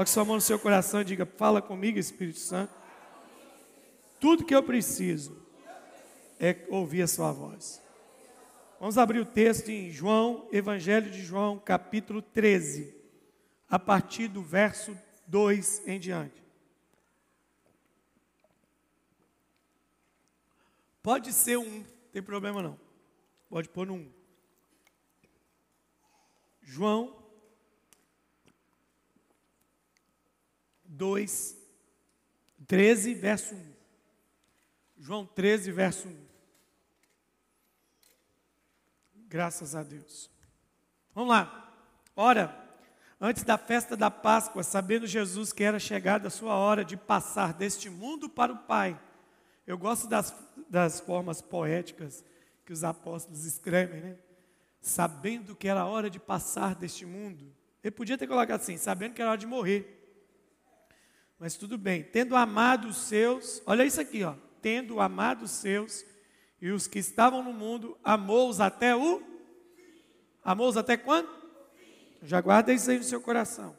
Coloque 0.00 0.12
sua 0.12 0.24
mão 0.24 0.36
no 0.36 0.40
seu 0.40 0.58
coração 0.58 1.02
e 1.02 1.04
diga: 1.04 1.26
Fala 1.26 1.60
comigo, 1.60 1.98
Espírito 1.98 2.38
Santo. 2.38 2.72
Tudo 4.18 4.46
que 4.46 4.54
eu 4.54 4.62
preciso 4.62 5.36
é 6.38 6.56
ouvir 6.70 7.02
a 7.02 7.06
sua 7.06 7.30
voz. 7.32 7.82
Vamos 8.78 8.96
abrir 8.96 9.20
o 9.20 9.26
texto 9.26 9.68
em 9.68 9.90
João, 9.90 10.48
Evangelho 10.50 11.10
de 11.10 11.22
João, 11.22 11.58
capítulo 11.58 12.22
13, 12.22 12.94
a 13.68 13.78
partir 13.78 14.28
do 14.28 14.42
verso 14.42 14.96
2 15.26 15.86
em 15.86 16.00
diante. 16.00 16.42
Pode 21.02 21.30
ser 21.30 21.58
um, 21.58 21.84
tem 22.10 22.22
problema 22.22 22.62
não. 22.62 22.80
Pode 23.50 23.68
pôr 23.68 23.86
no 23.86 23.96
um. 23.96 24.10
João 26.62 27.19
2, 30.90 31.56
13, 32.66 33.14
verso 33.14 33.54
1. 33.54 33.72
João 34.98 35.24
13, 35.24 35.70
verso 35.70 36.08
1. 36.08 36.26
Graças 39.28 39.74
a 39.76 39.82
Deus. 39.84 40.28
Vamos 41.14 41.30
lá. 41.30 41.72
Ora, 42.16 42.54
antes 43.20 43.44
da 43.44 43.56
festa 43.56 43.96
da 43.96 44.10
Páscoa, 44.10 44.64
sabendo 44.64 45.06
Jesus 45.06 45.52
que 45.52 45.62
era 45.62 45.78
chegada 45.78 46.26
a 46.26 46.30
sua 46.30 46.54
hora 46.56 46.84
de 46.84 46.96
passar 46.96 47.54
deste 47.54 47.88
mundo 47.88 48.28
para 48.28 48.52
o 48.52 48.58
Pai. 48.58 49.00
Eu 49.66 49.78
gosto 49.78 50.08
das, 50.08 50.34
das 50.68 50.98
formas 50.98 51.40
poéticas 51.40 52.24
que 52.64 52.72
os 52.72 52.82
apóstolos 52.82 53.44
escrevem, 53.44 54.00
né? 54.00 54.18
Sabendo 54.80 55.54
que 55.54 55.68
era 55.68 55.86
hora 55.86 56.10
de 56.10 56.18
passar 56.18 56.74
deste 56.74 57.06
mundo. 57.06 57.54
Ele 57.82 57.92
podia 57.92 58.18
ter 58.18 58.26
colocado 58.26 58.60
assim, 58.60 58.76
sabendo 58.76 59.14
que 59.14 59.22
era 59.22 59.30
hora 59.30 59.38
de 59.38 59.46
morrer. 59.46 59.99
Mas 61.40 61.56
tudo 61.56 61.76
bem. 61.76 62.04
Tendo 62.04 62.36
amado 62.36 62.86
os 62.88 62.98
seus, 62.98 63.60
olha 63.66 63.84
isso 63.84 64.00
aqui, 64.00 64.22
ó. 64.22 64.34
Tendo 64.62 65.00
amado 65.00 65.42
os 65.42 65.50
seus 65.50 66.04
e 66.60 66.70
os 66.70 66.86
que 66.86 67.00
estavam 67.00 67.42
no 67.42 67.52
mundo, 67.52 67.98
amou-os 68.04 68.60
até 68.60 68.94
o 68.94 69.28
Amou-os 70.42 70.76
até 70.76 70.96
quando? 70.96 71.28
Já 72.22 72.40
guarda 72.40 72.72
isso 72.72 72.90
aí 72.90 72.98
no 72.98 73.04
seu 73.04 73.20
coração. 73.20 73.76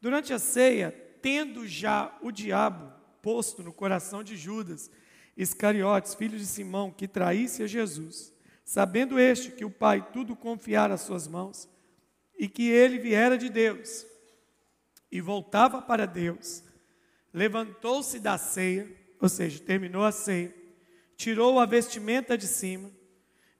Durante 0.00 0.32
a 0.32 0.38
ceia, 0.38 0.92
tendo 1.20 1.66
já 1.66 2.16
o 2.22 2.30
diabo 2.30 2.92
posto 3.20 3.62
no 3.62 3.72
coração 3.72 4.22
de 4.22 4.36
Judas, 4.36 4.90
Iscariotes, 5.36 6.14
filho 6.14 6.38
de 6.38 6.46
Simão, 6.46 6.92
que 6.92 7.08
traísse 7.08 7.62
a 7.62 7.66
Jesus, 7.66 8.32
sabendo 8.64 9.18
este 9.18 9.50
que 9.50 9.64
o 9.64 9.70
Pai 9.70 10.06
tudo 10.12 10.36
confiara 10.36 10.94
às 10.94 11.00
suas 11.00 11.26
mãos 11.26 11.68
e 12.38 12.48
que 12.48 12.68
ele 12.68 12.98
viera 12.98 13.36
de 13.36 13.48
Deus 13.48 14.06
e 15.14 15.20
voltava 15.20 15.80
para 15.80 16.08
Deus, 16.08 16.64
levantou-se 17.32 18.18
da 18.18 18.36
ceia, 18.36 18.90
ou 19.20 19.28
seja, 19.28 19.62
terminou 19.62 20.04
a 20.04 20.10
ceia, 20.10 20.52
tirou 21.16 21.60
a 21.60 21.64
vestimenta 21.64 22.36
de 22.36 22.48
cima 22.48 22.90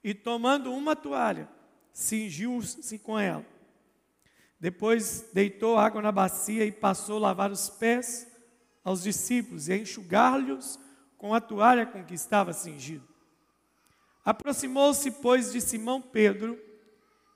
e, 0.03 0.13
tomando 0.13 0.73
uma 0.73 0.97
toalha, 0.97 1.47
cingiu-se 1.93 2.99
com 2.99 3.17
ela. 3.17 3.45
Depois 4.59 5.29
deitou 5.31 5.77
água 5.77 6.01
na 6.01 6.11
bacia 6.11 6.65
e 6.65 6.73
passou 6.73 7.15
a 7.15 7.27
lavar 7.29 7.49
os 7.49 7.69
pés 7.69 8.27
aos 8.83 9.01
discípulos 9.01 9.69
e 9.69 9.73
a 9.73 9.77
enxugar-lhes 9.77 10.77
com 11.17 11.33
a 11.33 11.39
toalha 11.39 11.85
com 11.85 12.03
que 12.03 12.13
estava 12.13 12.51
cingido. 12.51 13.07
Aproximou-se, 14.25 15.09
pois, 15.09 15.53
de 15.53 15.61
Simão 15.61 16.01
Pedro, 16.01 16.59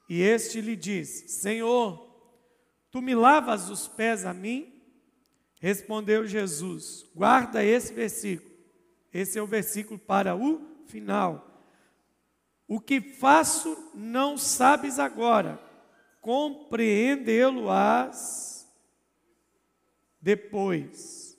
e 0.09 0.21
este 0.21 0.59
lhe 0.59 0.75
disse: 0.75 1.29
Senhor, 1.29 2.08
tu 2.91 3.01
me 3.01 3.15
lavas 3.15 3.69
os 3.69 3.87
pés 3.87 4.25
a 4.25 4.33
mim? 4.33 4.73
Respondeu 5.59 6.25
Jesus: 6.25 7.05
Guarda 7.15 7.63
esse 7.63 7.93
versículo. 7.93 8.49
Esse 9.13 9.39
é 9.39 9.41
o 9.41 9.47
versículo 9.47 9.97
para 9.99 10.35
o 10.35 10.61
final. 10.85 11.45
O 12.67 12.79
que 12.79 13.01
faço 13.01 13.91
não 13.95 14.37
sabes 14.37 14.99
agora, 14.99 15.59
compreendê-lo-ás 16.21 18.71
depois. 20.21 21.35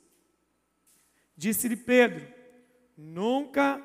Disse-lhe 1.37 1.77
Pedro: 1.77 2.27
Nunca 2.97 3.81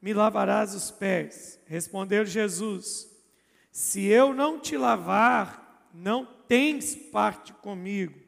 me 0.00 0.12
lavarás 0.12 0.74
os 0.74 0.90
pés. 0.90 1.58
Respondeu 1.66 2.26
Jesus: 2.26 3.10
Se 3.72 4.04
eu 4.04 4.34
não 4.34 4.60
te 4.60 4.76
lavar, 4.76 5.88
não 5.94 6.33
tens 6.48 6.94
parte 6.94 7.52
comigo. 7.52 8.18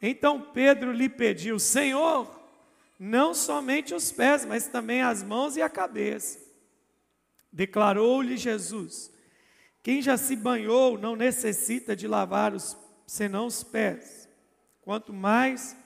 Então 0.00 0.40
Pedro 0.52 0.92
lhe 0.92 1.08
pediu: 1.08 1.58
Senhor, 1.58 2.30
não 2.98 3.34
somente 3.34 3.94
os 3.94 4.10
pés, 4.10 4.44
mas 4.44 4.68
também 4.68 5.02
as 5.02 5.22
mãos 5.22 5.56
e 5.56 5.62
a 5.62 5.68
cabeça. 5.68 6.38
Declarou-lhe 7.52 8.36
Jesus: 8.36 9.12
Quem 9.82 10.02
já 10.02 10.16
se 10.16 10.36
banhou 10.36 10.98
não 10.98 11.16
necessita 11.16 11.94
de 11.96 12.06
lavar 12.06 12.54
os 12.54 12.76
senão 13.06 13.46
os 13.46 13.62
pés. 13.62 14.28
Quanto 14.82 15.12
mais 15.12 15.76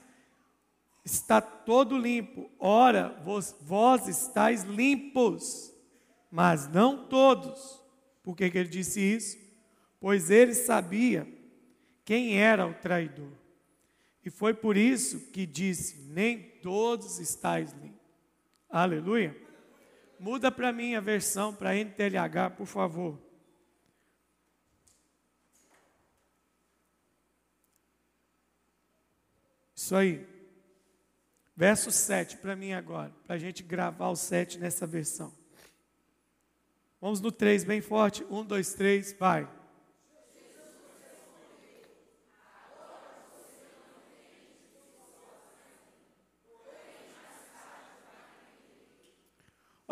está 1.04 1.40
todo 1.40 1.98
limpo. 1.98 2.50
Ora, 2.58 3.20
vós, 3.24 3.54
vós 3.60 4.08
estáis 4.08 4.62
limpos, 4.62 5.72
mas 6.30 6.68
não 6.68 7.06
todos. 7.08 7.82
Por 8.22 8.36
que, 8.36 8.50
que 8.50 8.58
ele 8.58 8.68
disse 8.68 9.00
isso? 9.00 9.38
Pois 10.00 10.30
ele 10.30 10.54
sabia 10.54 11.28
quem 12.04 12.40
era 12.40 12.66
o 12.66 12.74
traidor. 12.74 13.30
E 14.24 14.30
foi 14.30 14.54
por 14.54 14.76
isso 14.76 15.30
que 15.30 15.46
disse: 15.46 15.98
Nem 16.08 16.40
todos 16.62 17.18
estáis 17.18 17.72
limpos. 17.72 18.00
Aleluia. 18.68 19.36
Muda 20.18 20.50
para 20.50 20.72
mim 20.72 20.94
a 20.94 21.00
versão 21.00 21.54
para 21.54 21.76
NTLH, 21.76 22.50
por 22.56 22.66
favor. 22.66 23.18
Isso 29.74 29.94
aí. 29.96 30.26
Verso 31.56 31.90
7 31.90 32.38
para 32.38 32.56
mim 32.56 32.72
agora, 32.72 33.12
para 33.26 33.36
a 33.36 33.38
gente 33.38 33.62
gravar 33.62 34.08
o 34.08 34.16
7 34.16 34.58
nessa 34.58 34.86
versão. 34.86 35.30
Vamos 37.00 37.20
no 37.20 37.30
3 37.30 37.64
bem 37.64 37.80
forte. 37.80 38.24
1, 38.30 38.44
2, 38.44 38.74
3, 38.74 39.12
vai. 39.18 39.59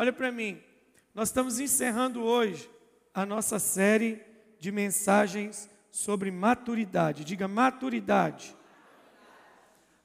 Olha 0.00 0.12
para 0.12 0.30
mim, 0.30 0.62
nós 1.12 1.28
estamos 1.28 1.58
encerrando 1.58 2.22
hoje 2.22 2.70
a 3.12 3.26
nossa 3.26 3.58
série 3.58 4.22
de 4.60 4.70
mensagens 4.70 5.68
sobre 5.90 6.30
maturidade. 6.30 7.24
Diga 7.24 7.48
maturidade. 7.48 8.54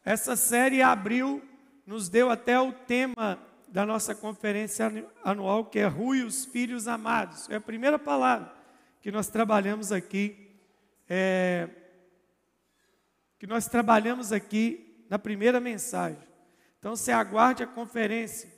Essa 0.03 0.35
série 0.35 0.81
abriu 0.81 1.47
nos 1.85 2.09
deu 2.09 2.31
até 2.31 2.59
o 2.59 2.73
tema 2.73 3.37
da 3.67 3.85
nossa 3.85 4.15
conferência 4.15 4.91
anual, 5.23 5.65
que 5.65 5.77
é 5.77 5.85
Rui 5.85 6.23
os 6.23 6.43
Filhos 6.43 6.87
Amados. 6.87 7.47
É 7.47 7.57
a 7.57 7.61
primeira 7.61 7.99
palavra 7.99 8.51
que 8.99 9.11
nós 9.11 9.27
trabalhamos 9.27 9.91
aqui, 9.91 10.57
é, 11.07 11.69
que 13.37 13.45
nós 13.45 13.67
trabalhamos 13.67 14.31
aqui 14.31 15.05
na 15.07 15.19
primeira 15.19 15.59
mensagem. 15.59 16.27
Então, 16.79 16.95
você 16.95 17.11
aguarde 17.11 17.61
a 17.61 17.67
conferência, 17.67 18.52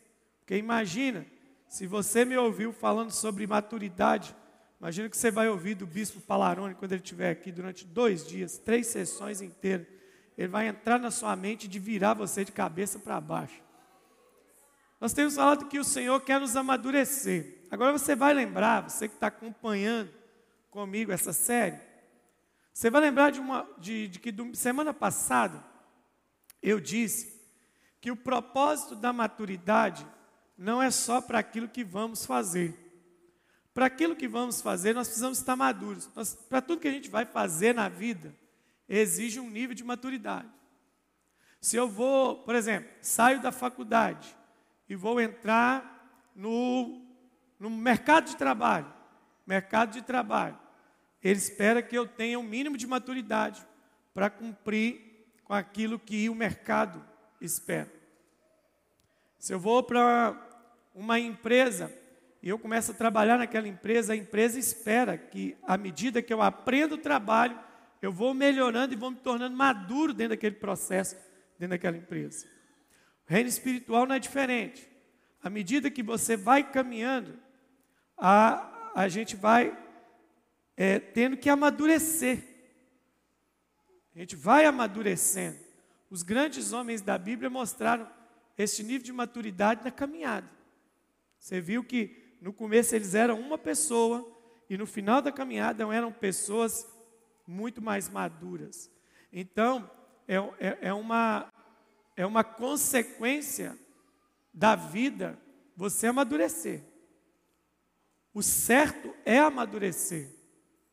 porque 0.45 0.55
imagina, 0.55 1.25
se 1.67 1.87
você 1.87 2.23
me 2.23 2.37
ouviu 2.37 2.71
falando 2.71 3.09
sobre 3.09 3.47
maturidade, 3.47 4.35
imagina 4.79 5.09
que 5.09 5.17
você 5.17 5.31
vai 5.31 5.49
ouvir 5.49 5.73
do 5.73 5.87
Bispo 5.87 6.21
Palarone 6.21 6.75
quando 6.75 6.91
ele 6.91 7.01
estiver 7.01 7.31
aqui 7.31 7.51
durante 7.51 7.83
dois 7.83 8.25
dias, 8.25 8.59
três 8.59 8.85
sessões 8.85 9.41
inteiras 9.41 9.87
ele 10.37 10.47
vai 10.49 10.67
entrar 10.67 10.99
na 10.99 11.11
sua 11.11 11.35
mente 11.35 11.67
de 11.67 11.79
virar 11.79 12.13
você 12.13 12.43
de 12.43 12.51
cabeça 12.51 12.99
para 12.99 13.21
baixo. 13.21 13.61
Nós 14.99 15.13
temos 15.13 15.35
falado 15.35 15.67
que 15.67 15.79
o 15.79 15.83
Senhor 15.83 16.19
quer 16.21 16.39
nos 16.39 16.55
amadurecer. 16.55 17.65
Agora 17.71 17.91
você 17.91 18.15
vai 18.15 18.33
lembrar, 18.33 18.89
você 18.89 19.07
que 19.07 19.15
está 19.15 19.27
acompanhando 19.27 20.11
comigo 20.69 21.11
essa 21.11 21.31
série, 21.31 21.79
você 22.73 22.89
vai 22.89 23.01
lembrar 23.01 23.31
de, 23.31 23.39
uma, 23.39 23.67
de, 23.77 24.09
de 24.09 24.19
que 24.19 24.31
do, 24.31 24.53
semana 24.55 24.93
passada 24.93 25.63
eu 26.61 26.79
disse 26.79 27.41
que 28.01 28.11
o 28.11 28.15
propósito 28.15 28.95
da 28.95 29.13
maturidade 29.13 30.05
não 30.57 30.81
é 30.81 30.89
só 30.89 31.21
para 31.21 31.39
aquilo 31.39 31.67
que 31.67 31.83
vamos 31.83 32.25
fazer. 32.25 32.85
Para 33.73 33.87
aquilo 33.87 34.15
que 34.15 34.27
vamos 34.27 34.61
fazer, 34.61 34.93
nós 34.93 35.07
precisamos 35.07 35.37
estar 35.37 35.55
maduros. 35.55 36.09
Para 36.47 36.61
tudo 36.61 36.79
que 36.79 36.87
a 36.87 36.91
gente 36.91 37.09
vai 37.09 37.25
fazer 37.25 37.75
na 37.75 37.89
vida, 37.89 38.33
exige 38.87 39.39
um 39.39 39.49
nível 39.49 39.75
de 39.75 39.83
maturidade. 39.83 40.49
Se 41.59 41.75
eu 41.75 41.89
vou, 41.89 42.37
por 42.43 42.55
exemplo, 42.55 42.89
saio 43.01 43.41
da 43.41 43.51
faculdade 43.51 44.35
e 44.87 44.95
vou 44.95 45.19
entrar 45.19 46.31
no, 46.35 47.01
no 47.59 47.69
mercado 47.69 48.27
de 48.27 48.37
trabalho, 48.37 48.91
mercado 49.45 49.91
de 49.91 50.01
trabalho, 50.01 50.57
ele 51.21 51.39
espera 51.39 51.81
que 51.81 51.97
eu 51.97 52.07
tenha 52.07 52.39
um 52.39 52.43
mínimo 52.43 52.77
de 52.77 52.85
maturidade 52.85 53.65
para 54.13 54.29
cumprir 54.29 55.33
com 55.43 55.53
aquilo 55.53 55.99
que 55.99 56.29
o 56.29 56.35
mercado 56.35 57.03
espera. 57.41 57.91
Se 59.39 59.53
eu 59.53 59.59
vou 59.59 59.83
para 59.83 60.44
uma 60.95 61.19
empresa 61.19 61.91
e 62.45 62.49
eu 62.49 62.59
começo 62.59 62.91
a 62.91 62.93
trabalhar 62.93 63.39
naquela 63.39 63.67
empresa, 63.67 64.13
a 64.13 64.15
empresa 64.15 64.59
espera 64.59 65.17
que, 65.17 65.57
à 65.63 65.75
medida 65.77 66.21
que 66.21 66.31
eu 66.31 66.43
aprendo 66.43 66.93
o 66.93 66.99
trabalho, 66.99 67.59
eu 68.03 68.11
vou 68.11 68.35
melhorando 68.35 68.93
e 68.93 68.95
vou 68.95 69.09
me 69.09 69.17
tornando 69.17 69.57
maduro 69.57 70.13
dentro 70.13 70.35
daquele 70.35 70.53
processo, 70.53 71.15
dentro 71.57 71.69
daquela 71.69 71.97
empresa. 71.97 72.45
O 73.27 73.33
reino 73.33 73.49
espiritual 73.49 74.05
não 74.05 74.13
é 74.13 74.19
diferente. 74.19 74.87
À 75.41 75.49
medida 75.49 75.89
que 75.89 76.03
você 76.03 76.37
vai 76.37 76.63
caminhando, 76.63 77.39
a, 78.15 78.91
a 78.93 79.07
gente 79.07 79.35
vai 79.35 79.75
é, 80.77 80.99
tendo 80.99 81.37
que 81.37 81.49
amadurecer. 81.49 82.43
A 84.15 84.19
gente 84.19 84.35
vai 84.35 84.65
amadurecendo. 84.65 85.57
Os 86.11 86.21
grandes 86.21 86.73
homens 86.73 87.01
da 87.01 87.17
Bíblia 87.17 87.49
mostraram 87.49 88.07
esse 88.55 88.83
nível 88.83 89.03
de 89.03 89.11
maturidade 89.11 89.83
na 89.83 89.89
caminhada. 89.89 90.54
Você 91.39 91.61
viu 91.61 91.83
que 91.83 92.37
no 92.41 92.53
começo 92.53 92.95
eles 92.95 93.15
eram 93.15 93.39
uma 93.39 93.57
pessoa 93.57 94.25
e 94.69 94.77
no 94.77 94.85
final 94.85 95.21
da 95.21 95.31
caminhada 95.31 95.83
eram 95.93 96.11
pessoas 96.11 96.87
muito 97.47 97.81
mais 97.81 98.09
maduras. 98.09 98.91
Então, 99.31 99.89
é, 100.27 100.35
é, 100.59 100.77
é 100.89 100.93
uma, 100.93 101.51
é 102.15 102.25
uma 102.25 102.43
consequência 102.43 103.77
da 104.53 104.75
vida 104.75 105.39
você 105.75 106.07
amadurecer. 106.07 106.83
O 108.33 108.41
certo 108.41 109.13
é 109.23 109.39
amadurecer. 109.39 110.33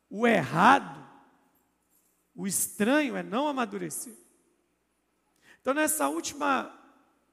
O 0.09 0.27
errado, 0.27 1.03
o 2.35 2.45
estranho 2.45 3.15
é 3.15 3.23
não 3.23 3.47
amadurecer. 3.47 4.13
Então, 5.61 5.73
nessa 5.73 6.07
última 6.09 6.77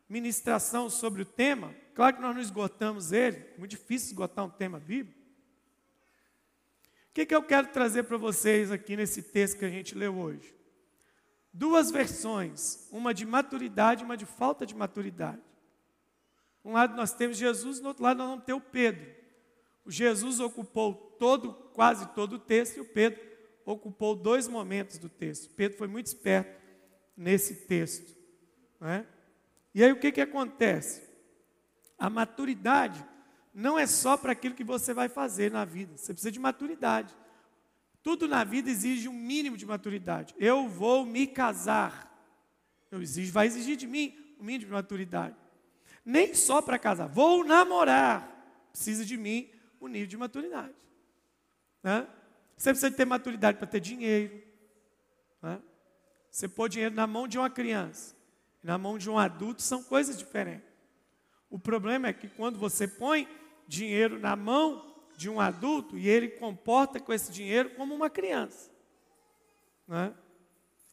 ministração 0.08 0.88
sobre 0.88 1.22
o 1.22 1.26
tema, 1.26 1.74
claro 1.94 2.16
que 2.16 2.22
nós 2.22 2.34
não 2.34 2.42
esgotamos 2.42 3.12
ele, 3.12 3.37
é 3.37 3.58
muito 3.58 3.70
difícil 3.70 4.08
esgotar 4.08 4.44
um 4.44 4.50
tema 4.50 4.78
bíblico. 4.78 5.19
O 7.10 7.12
que, 7.12 7.26
que 7.26 7.34
eu 7.34 7.42
quero 7.42 7.69
trazer 7.69 8.04
para 8.04 8.16
vocês 8.16 8.70
aqui 8.70 8.96
nesse 8.96 9.22
texto 9.22 9.58
que 9.58 9.64
a 9.64 9.70
gente 9.70 9.96
leu 9.96 10.16
hoje? 10.16 10.54
Duas 11.52 11.90
versões, 11.90 12.88
uma 12.92 13.12
de 13.12 13.26
maturidade 13.26 14.02
e 14.02 14.04
uma 14.04 14.16
de 14.16 14.25
falta 14.25 14.64
de 14.64 14.75
maturidade. 14.75 15.42
Um 16.64 16.72
lado 16.72 16.94
nós 16.94 17.12
temos 17.12 17.37
Jesus, 17.37 17.81
no 17.81 17.88
outro 17.88 18.04
lado 18.04 18.19
nós 18.19 18.28
vamos 18.28 18.44
ter 18.44 18.52
o 18.52 18.60
Pedro. 18.60 19.04
O 19.84 19.90
Jesus 19.90 20.38
ocupou 20.38 20.94
todo, 21.19 21.52
quase 21.52 22.06
todo 22.14 22.34
o 22.34 22.38
texto 22.38 22.76
e 22.76 22.81
o 22.81 22.84
Pedro 22.84 23.20
ocupou 23.64 24.14
dois 24.14 24.46
momentos 24.46 24.98
do 24.98 25.08
texto. 25.08 25.52
Pedro 25.54 25.78
foi 25.78 25.88
muito 25.88 26.06
esperto 26.06 26.60
nesse 27.16 27.66
texto. 27.66 28.16
Né? 28.81 29.04
E 29.75 29.82
aí 29.82 29.90
o 29.90 29.98
que, 29.98 30.12
que 30.12 30.20
acontece? 30.20 31.09
A 32.00 32.11
maturidade 32.11 33.06
não 33.55 33.79
é 33.79 33.87
só 33.87 34.17
para 34.17 34.32
aquilo 34.32 34.55
que 34.55 34.64
você 34.64 34.93
vai 34.94 35.08
fazer 35.08 35.52
na 35.52 35.64
vida, 35.64 35.97
você 35.97 36.12
precisa 36.12 36.32
de 36.32 36.41
maturidade. 36.41 37.14
Tudo 38.02 38.26
na 38.26 38.43
vida 38.43 38.70
exige 38.70 39.08
um 39.08 39.12
mínimo 39.12 39.56
de 39.56 39.67
maturidade. 39.67 40.35
Eu 40.38 40.67
vou 40.67 41.05
me 41.05 41.26
casar. 41.26 42.11
Eu 42.91 43.02
exijo, 43.02 43.31
vai 43.31 43.47
exigir 43.47 43.76
de 43.76 43.87
mim 43.87 44.17
um 44.41 44.44
mínimo 44.44 44.64
de 44.64 44.73
maturidade. 44.73 45.37
Nem 46.02 46.35
só 46.35 46.62
para 46.62 46.79
casar. 46.79 47.06
Vou 47.06 47.44
namorar. 47.44 48.26
Precisa 48.73 49.05
de 49.05 49.19
mim 49.19 49.50
um 49.79 49.87
nível 49.87 50.08
de 50.08 50.17
maturidade. 50.17 50.75
Né? 51.82 52.08
Você 52.56 52.70
precisa 52.70 52.91
ter 52.91 53.05
maturidade 53.05 53.58
para 53.58 53.67
ter 53.67 53.81
dinheiro. 53.81 54.43
Né? 55.43 55.61
Você 56.31 56.49
pôr 56.49 56.70
dinheiro 56.70 56.94
na 56.94 57.06
mão 57.06 57.29
de 57.29 57.37
uma 57.38 57.50
criança 57.50 58.19
na 58.62 58.76
mão 58.76 58.99
de 58.99 59.08
um 59.08 59.19
adulto 59.19 59.62
são 59.62 59.82
coisas 59.82 60.17
diferentes. 60.17 60.69
O 61.50 61.58
problema 61.58 62.08
é 62.08 62.12
que 62.12 62.29
quando 62.29 62.58
você 62.58 62.87
põe 62.87 63.29
dinheiro 63.67 64.19
na 64.19 64.37
mão 64.37 64.91
de 65.17 65.29
um 65.29 65.41
adulto 65.41 65.99
e 65.99 66.08
ele 66.08 66.29
comporta 66.29 66.99
com 66.99 67.12
esse 67.12 67.31
dinheiro 67.31 67.70
como 67.70 67.94
uma 67.94 68.08
criança. 68.08 68.70
Né? 69.87 70.14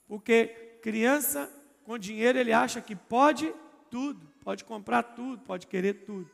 Porque 0.07 0.79
criança 0.81 1.49
com 1.83 1.97
dinheiro 1.97 2.37
ele 2.37 2.51
acha 2.51 2.81
que 2.81 2.95
pode 2.95 3.53
tudo, 3.89 4.27
pode 4.43 4.65
comprar 4.65 5.03
tudo, 5.03 5.43
pode 5.43 5.67
querer 5.67 6.05
tudo. 6.05 6.29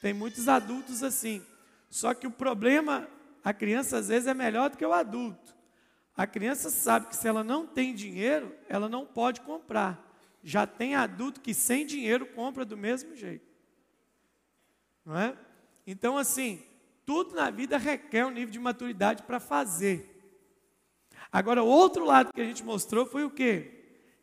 Tem 0.00 0.12
muitos 0.12 0.48
adultos 0.48 1.02
assim. 1.02 1.42
Só 1.90 2.12
que 2.14 2.26
o 2.26 2.30
problema, 2.30 3.08
a 3.42 3.52
criança 3.52 3.98
às 3.98 4.08
vezes 4.08 4.28
é 4.28 4.34
melhor 4.34 4.70
do 4.70 4.76
que 4.76 4.84
o 4.84 4.92
adulto. 4.92 5.54
A 6.16 6.26
criança 6.26 6.70
sabe 6.70 7.08
que 7.08 7.16
se 7.16 7.26
ela 7.26 7.42
não 7.42 7.66
tem 7.66 7.94
dinheiro, 7.94 8.54
ela 8.68 8.88
não 8.88 9.04
pode 9.04 9.40
comprar. 9.40 10.00
Já 10.42 10.66
tem 10.66 10.94
adulto 10.94 11.40
que 11.40 11.54
sem 11.54 11.84
dinheiro 11.84 12.26
compra 12.26 12.64
do 12.64 12.76
mesmo 12.76 13.16
jeito. 13.16 13.53
Não 15.04 15.18
é? 15.18 15.36
Então, 15.86 16.16
assim, 16.16 16.62
tudo 17.04 17.34
na 17.34 17.50
vida 17.50 17.76
requer 17.76 18.24
um 18.24 18.30
nível 18.30 18.52
de 18.52 18.58
maturidade 18.58 19.22
para 19.22 19.38
fazer. 19.38 20.10
Agora, 21.30 21.62
o 21.62 21.66
outro 21.66 22.04
lado 22.04 22.32
que 22.32 22.40
a 22.40 22.44
gente 22.44 22.62
mostrou 22.62 23.04
foi 23.04 23.24
o 23.24 23.30
quê? 23.30 23.70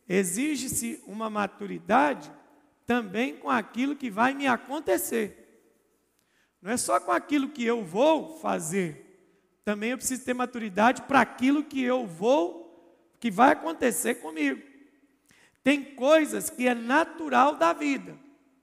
Exige-se 0.08 1.02
uma 1.06 1.30
maturidade 1.30 2.32
também 2.86 3.36
com 3.36 3.48
aquilo 3.48 3.94
que 3.94 4.10
vai 4.10 4.34
me 4.34 4.46
acontecer. 4.46 5.38
Não 6.60 6.70
é 6.70 6.76
só 6.76 6.98
com 7.00 7.12
aquilo 7.12 7.48
que 7.48 7.64
eu 7.64 7.84
vou 7.84 8.38
fazer. 8.38 9.60
Também 9.64 9.90
eu 9.90 9.98
preciso 9.98 10.24
ter 10.24 10.34
maturidade 10.34 11.02
para 11.02 11.20
aquilo 11.20 11.64
que 11.64 11.82
eu 11.82 12.06
vou, 12.06 13.16
que 13.20 13.30
vai 13.30 13.52
acontecer 13.52 14.16
comigo. 14.16 14.62
Tem 15.62 15.84
coisas 15.94 16.50
que 16.50 16.66
é 16.66 16.74
natural 16.74 17.56
da 17.56 17.72
vida. 17.72 18.18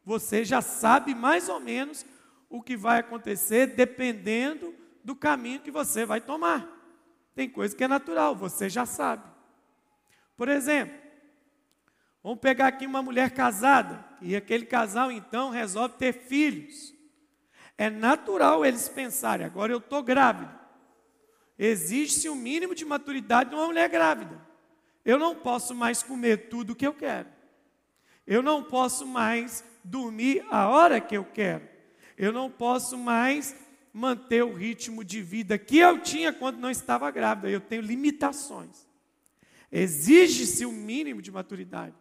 Você 0.10 0.44
já 0.44 0.60
sabe 0.60 1.14
mais 1.14 1.50
ou 1.50 1.60
menos 1.60 2.04
o 2.50 2.64
que 2.64 2.76
vai 2.76 3.00
acontecer 3.00 3.68
dependendo 3.68 4.74
do 5.04 5.16
caminho 5.16 5.60
que 5.60 5.70
você 5.70 6.04
vai 6.04 6.20
tomar. 6.20 6.68
Tem 7.36 7.48
coisa 7.48 7.76
que 7.76 7.84
é 7.84 7.88
natural, 7.88 8.36
você 8.36 8.68
já 8.68 8.88
sabe. 8.88 9.22
Por 10.36 10.50
exemplo, 10.50 10.98
vamos 12.24 12.40
pegar 12.40 12.70
aqui 12.70 12.88
uma 12.88 13.04
mulher 13.04 13.30
casada 13.36 14.04
e 14.20 14.36
aquele 14.36 14.66
casal 14.66 15.12
então 15.12 15.52
resolve 15.52 15.94
ter 16.00 16.12
filhos. 16.12 16.92
É 17.78 17.88
natural 17.88 18.66
eles 18.66 18.90
pensarem, 18.90 19.46
agora 19.46 19.72
eu 19.72 19.78
estou 19.78 20.02
grávida. 20.02 20.60
Existe 21.56 22.28
um 22.28 22.36
mínimo 22.36 22.74
de 22.74 22.84
maturidade 22.84 23.52
de 23.52 23.56
uma 23.56 23.68
mulher 23.68 23.88
grávida. 23.88 24.42
Eu 25.06 25.20
não 25.20 25.36
posso 25.36 25.75
mais 25.75 26.01
comer 26.01 26.50
tudo 26.50 26.72
o 26.72 26.75
que 26.75 26.88
eu 26.88 26.96
quero. 26.96 27.30
Eu 28.25 28.42
não 28.42 28.63
posso 28.63 29.06
mais 29.06 29.63
dormir 29.89 30.46
a 30.50 30.67
hora 30.67 31.01
que 31.01 31.15
eu 31.15 31.25
quero. 31.25 31.67
Eu 32.17 32.31
não 32.31 32.50
posso 32.50 32.98
mais 32.98 33.55
manter 33.93 34.43
o 34.43 34.53
ritmo 34.53 35.03
de 35.03 35.22
vida 35.22 35.58
que 35.58 35.77
eu 35.77 36.00
tinha 36.00 36.31
quando 36.31 36.58
não 36.58 36.69
estava 36.69 37.10
grávida. 37.12 37.50
Eu 37.50 37.62
tenho 37.62 37.81
limitações. 37.81 38.88
Exige-se 39.72 40.65
o 40.65 40.69
um 40.69 40.74
mínimo 40.74 41.22
de 41.22 41.31
maturidade. 41.31 41.96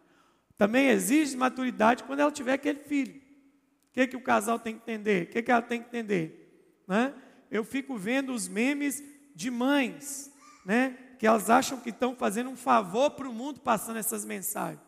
Também 0.57 0.89
exige 0.89 1.37
maturidade 1.37 2.03
quando 2.03 2.19
ela 2.19 2.31
tiver 2.31 2.53
aquele 2.53 2.79
filho. 2.79 3.15
O 3.15 3.93
que, 3.93 4.07
que 4.07 4.17
o 4.17 4.21
casal 4.21 4.59
tem 4.59 4.75
que 4.75 4.81
entender? 4.81 5.23
O 5.23 5.27
que, 5.27 5.41
que 5.41 5.51
ela 5.51 5.61
tem 5.61 5.81
que 5.81 5.87
entender? 5.87 6.83
Né? 6.87 7.13
Eu 7.49 7.63
fico 7.63 7.97
vendo 7.97 8.33
os 8.33 8.47
memes 8.47 9.03
de 9.33 9.49
mães, 9.49 10.31
né? 10.65 10.97
que 11.17 11.27
elas 11.27 11.49
acham 11.49 11.79
que 11.79 11.89
estão 11.89 12.15
fazendo 12.15 12.49
um 12.49 12.55
favor 12.55 13.11
para 13.11 13.27
o 13.27 13.33
mundo 13.33 13.59
passando 13.59 13.97
essas 13.97 14.23
mensagens, 14.23 14.81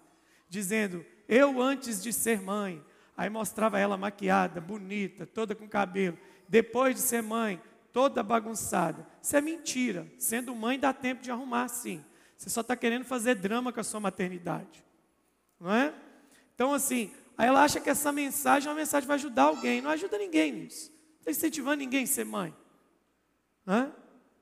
dizendo: 0.50 1.06
Eu 1.28 1.62
antes 1.62 2.02
de 2.02 2.14
ser 2.14 2.42
mãe, 2.42 2.84
aí 3.22 3.30
mostrava 3.30 3.78
ela 3.78 3.96
maquiada, 3.98 4.60
bonita, 4.60 5.28
toda 5.28 5.54
com 5.54 5.70
cabelo, 5.70 6.18
depois 6.50 6.96
de 6.96 7.02
ser 7.02 7.22
mãe, 7.22 7.62
toda 7.94 8.24
bagunçada. 8.24 9.06
Isso 9.22 9.36
é 9.38 9.42
mentira. 9.42 10.08
Sendo 10.18 10.56
mãe, 10.56 10.80
dá 10.80 10.92
tempo 10.92 11.22
de 11.22 11.30
arrumar 11.30 11.68
sim. 11.68 12.04
Você 12.36 12.50
só 12.50 12.62
está 12.62 12.76
querendo 12.76 13.06
fazer 13.06 13.36
drama 13.36 13.72
com 13.72 13.80
a 13.80 13.84
sua 13.84 14.00
maternidade, 14.00 14.84
não 15.60 15.72
é? 15.72 15.94
Então, 16.56 16.74
assim, 16.74 17.12
aí 17.38 17.48
ela 17.48 17.64
acha 17.64 17.80
que 17.80 17.92
essa 17.92 18.12
mensagem 18.12 18.68
é 18.68 18.72
uma 18.72 18.80
mensagem 18.80 19.04
que 19.04 19.08
vai 19.08 19.18
ajudar 19.18 19.44
alguém. 19.44 19.82
Não 19.82 19.92
ajuda 19.92 20.18
ninguém 20.18 20.52
nisso. 20.52 20.90
Não 20.90 21.20
está 21.20 21.32
incentivando 21.32 21.78
ninguém 21.78 22.06
a 22.06 22.08
ser 22.08 22.26
mãe. 22.26 22.56
Não 23.64 23.76
é? 23.76 23.92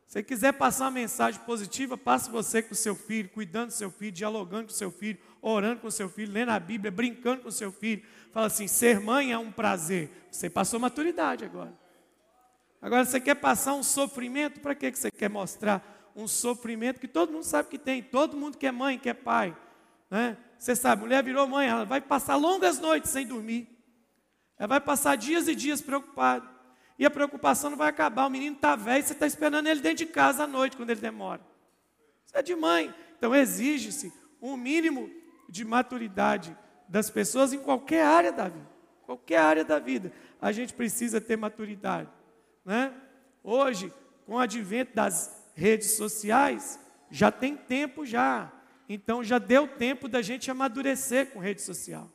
Se 0.10 0.24
quiser 0.24 0.54
passar 0.54 0.86
uma 0.86 0.92
mensagem 0.92 1.40
positiva, 1.42 1.96
passe 1.96 2.32
você 2.32 2.64
com 2.64 2.74
seu 2.74 2.96
filho, 2.96 3.30
cuidando 3.30 3.68
do 3.68 3.74
seu 3.74 3.92
filho, 3.92 4.12
dialogando 4.12 4.64
com 4.64 4.74
seu 4.74 4.90
filho, 4.90 5.20
orando 5.40 5.82
com 5.82 5.92
seu 5.92 6.10
filho, 6.10 6.34
lendo 6.34 6.50
a 6.50 6.60
Bíblia, 6.60 6.90
brincando 6.90 7.44
com 7.44 7.52
seu 7.52 7.72
filho. 7.72 8.02
Fala 8.32 8.48
assim: 8.48 8.68
ser 8.68 9.00
mãe 9.00 9.32
é 9.32 9.38
um 9.38 9.52
prazer. 9.52 10.10
Você 10.32 10.50
passou 10.50 10.80
maturidade 10.80 11.46
agora. 11.46 11.72
Agora 12.82 13.06
você 13.06 13.20
quer 13.20 13.36
passar 13.36 13.76
um 13.76 13.84
sofrimento? 13.84 14.60
Para 14.62 14.74
que 14.74 14.92
você 14.92 15.12
quer 15.12 15.30
mostrar 15.30 16.12
um 16.16 16.28
sofrimento 16.28 17.00
que 17.00 17.08
todo 17.08 17.32
mundo 17.32 17.44
sabe 17.44 17.70
que 17.70 17.78
tem? 17.78 18.02
Todo 18.02 18.36
mundo 18.36 18.58
que 18.58 18.66
é 18.66 18.72
mãe, 18.72 18.98
que 18.98 19.10
é 19.10 19.14
pai. 19.14 19.56
Né? 20.10 20.36
Você 20.58 20.76
sabe, 20.76 21.04
mulher 21.04 21.24
virou 21.24 21.48
mãe, 21.48 21.68
ela 21.68 21.86
vai 21.86 22.02
passar 22.02 22.36
longas 22.36 22.80
noites 22.80 23.12
sem 23.12 23.28
dormir. 23.28 23.70
Ela 24.58 24.70
vai 24.70 24.82
passar 24.82 25.16
dias 25.18 25.48
e 25.48 25.54
dias 25.54 25.84
preocupada 25.84 26.59
e 27.00 27.06
a 27.06 27.10
preocupação 27.10 27.70
não 27.70 27.78
vai 27.78 27.88
acabar. 27.88 28.28
O 28.28 28.30
menino 28.30 28.58
está 28.58 28.76
velho, 28.76 29.02
você 29.02 29.14
está 29.14 29.26
esperando 29.26 29.68
ele 29.68 29.80
dentro 29.80 30.06
de 30.06 30.12
casa 30.12 30.44
à 30.44 30.48
noite, 30.48 30.76
quando 30.76 30.90
ele 30.90 31.00
demora. 31.00 31.42
Isso 32.26 32.38
é 32.38 32.44
de 32.44 32.56
mãe 32.56 32.94
Então 33.18 33.34
exige-se 33.34 34.14
um 34.42 34.58
mínimo 34.58 35.10
de 35.48 35.64
maturidade 35.64 36.56
das 36.88 37.10
pessoas 37.10 37.54
em 37.54 37.60
qualquer 37.60 38.06
área 38.06 38.34
da 38.34 38.50
vida. 38.50 38.70
Qualquer 39.04 39.38
área 39.38 39.64
da 39.64 39.80
vida, 39.80 40.12
a 40.40 40.52
gente 40.52 40.74
precisa 40.74 41.20
ter 41.20 41.36
maturidade. 41.36 42.10
Né? 42.64 42.94
Hoje, 43.44 43.92
com 44.26 44.36
o 44.36 44.40
advento 44.40 44.94
das 44.94 45.50
redes 45.56 45.94
sociais, 45.94 46.80
já 47.10 47.32
tem 47.32 47.56
tempo 47.56 48.06
já. 48.06 48.52
Então 48.88 49.24
já 49.24 49.40
deu 49.40 49.68
tempo 49.68 50.08
da 50.08 50.22
gente 50.22 50.52
amadurecer 50.52 51.32
com 51.32 51.40
rede 51.40 51.62
social. 51.62 52.08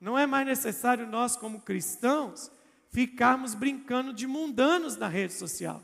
Não 0.00 0.18
é 0.18 0.26
mais 0.26 0.46
necessário 0.46 1.06
nós, 1.06 1.36
como 1.36 1.60
cristãos, 1.60 2.50
ficarmos 2.92 3.54
brincando 3.54 4.12
de 4.12 4.26
mundanos 4.26 4.96
na 4.96 5.08
rede 5.08 5.32
social. 5.32 5.82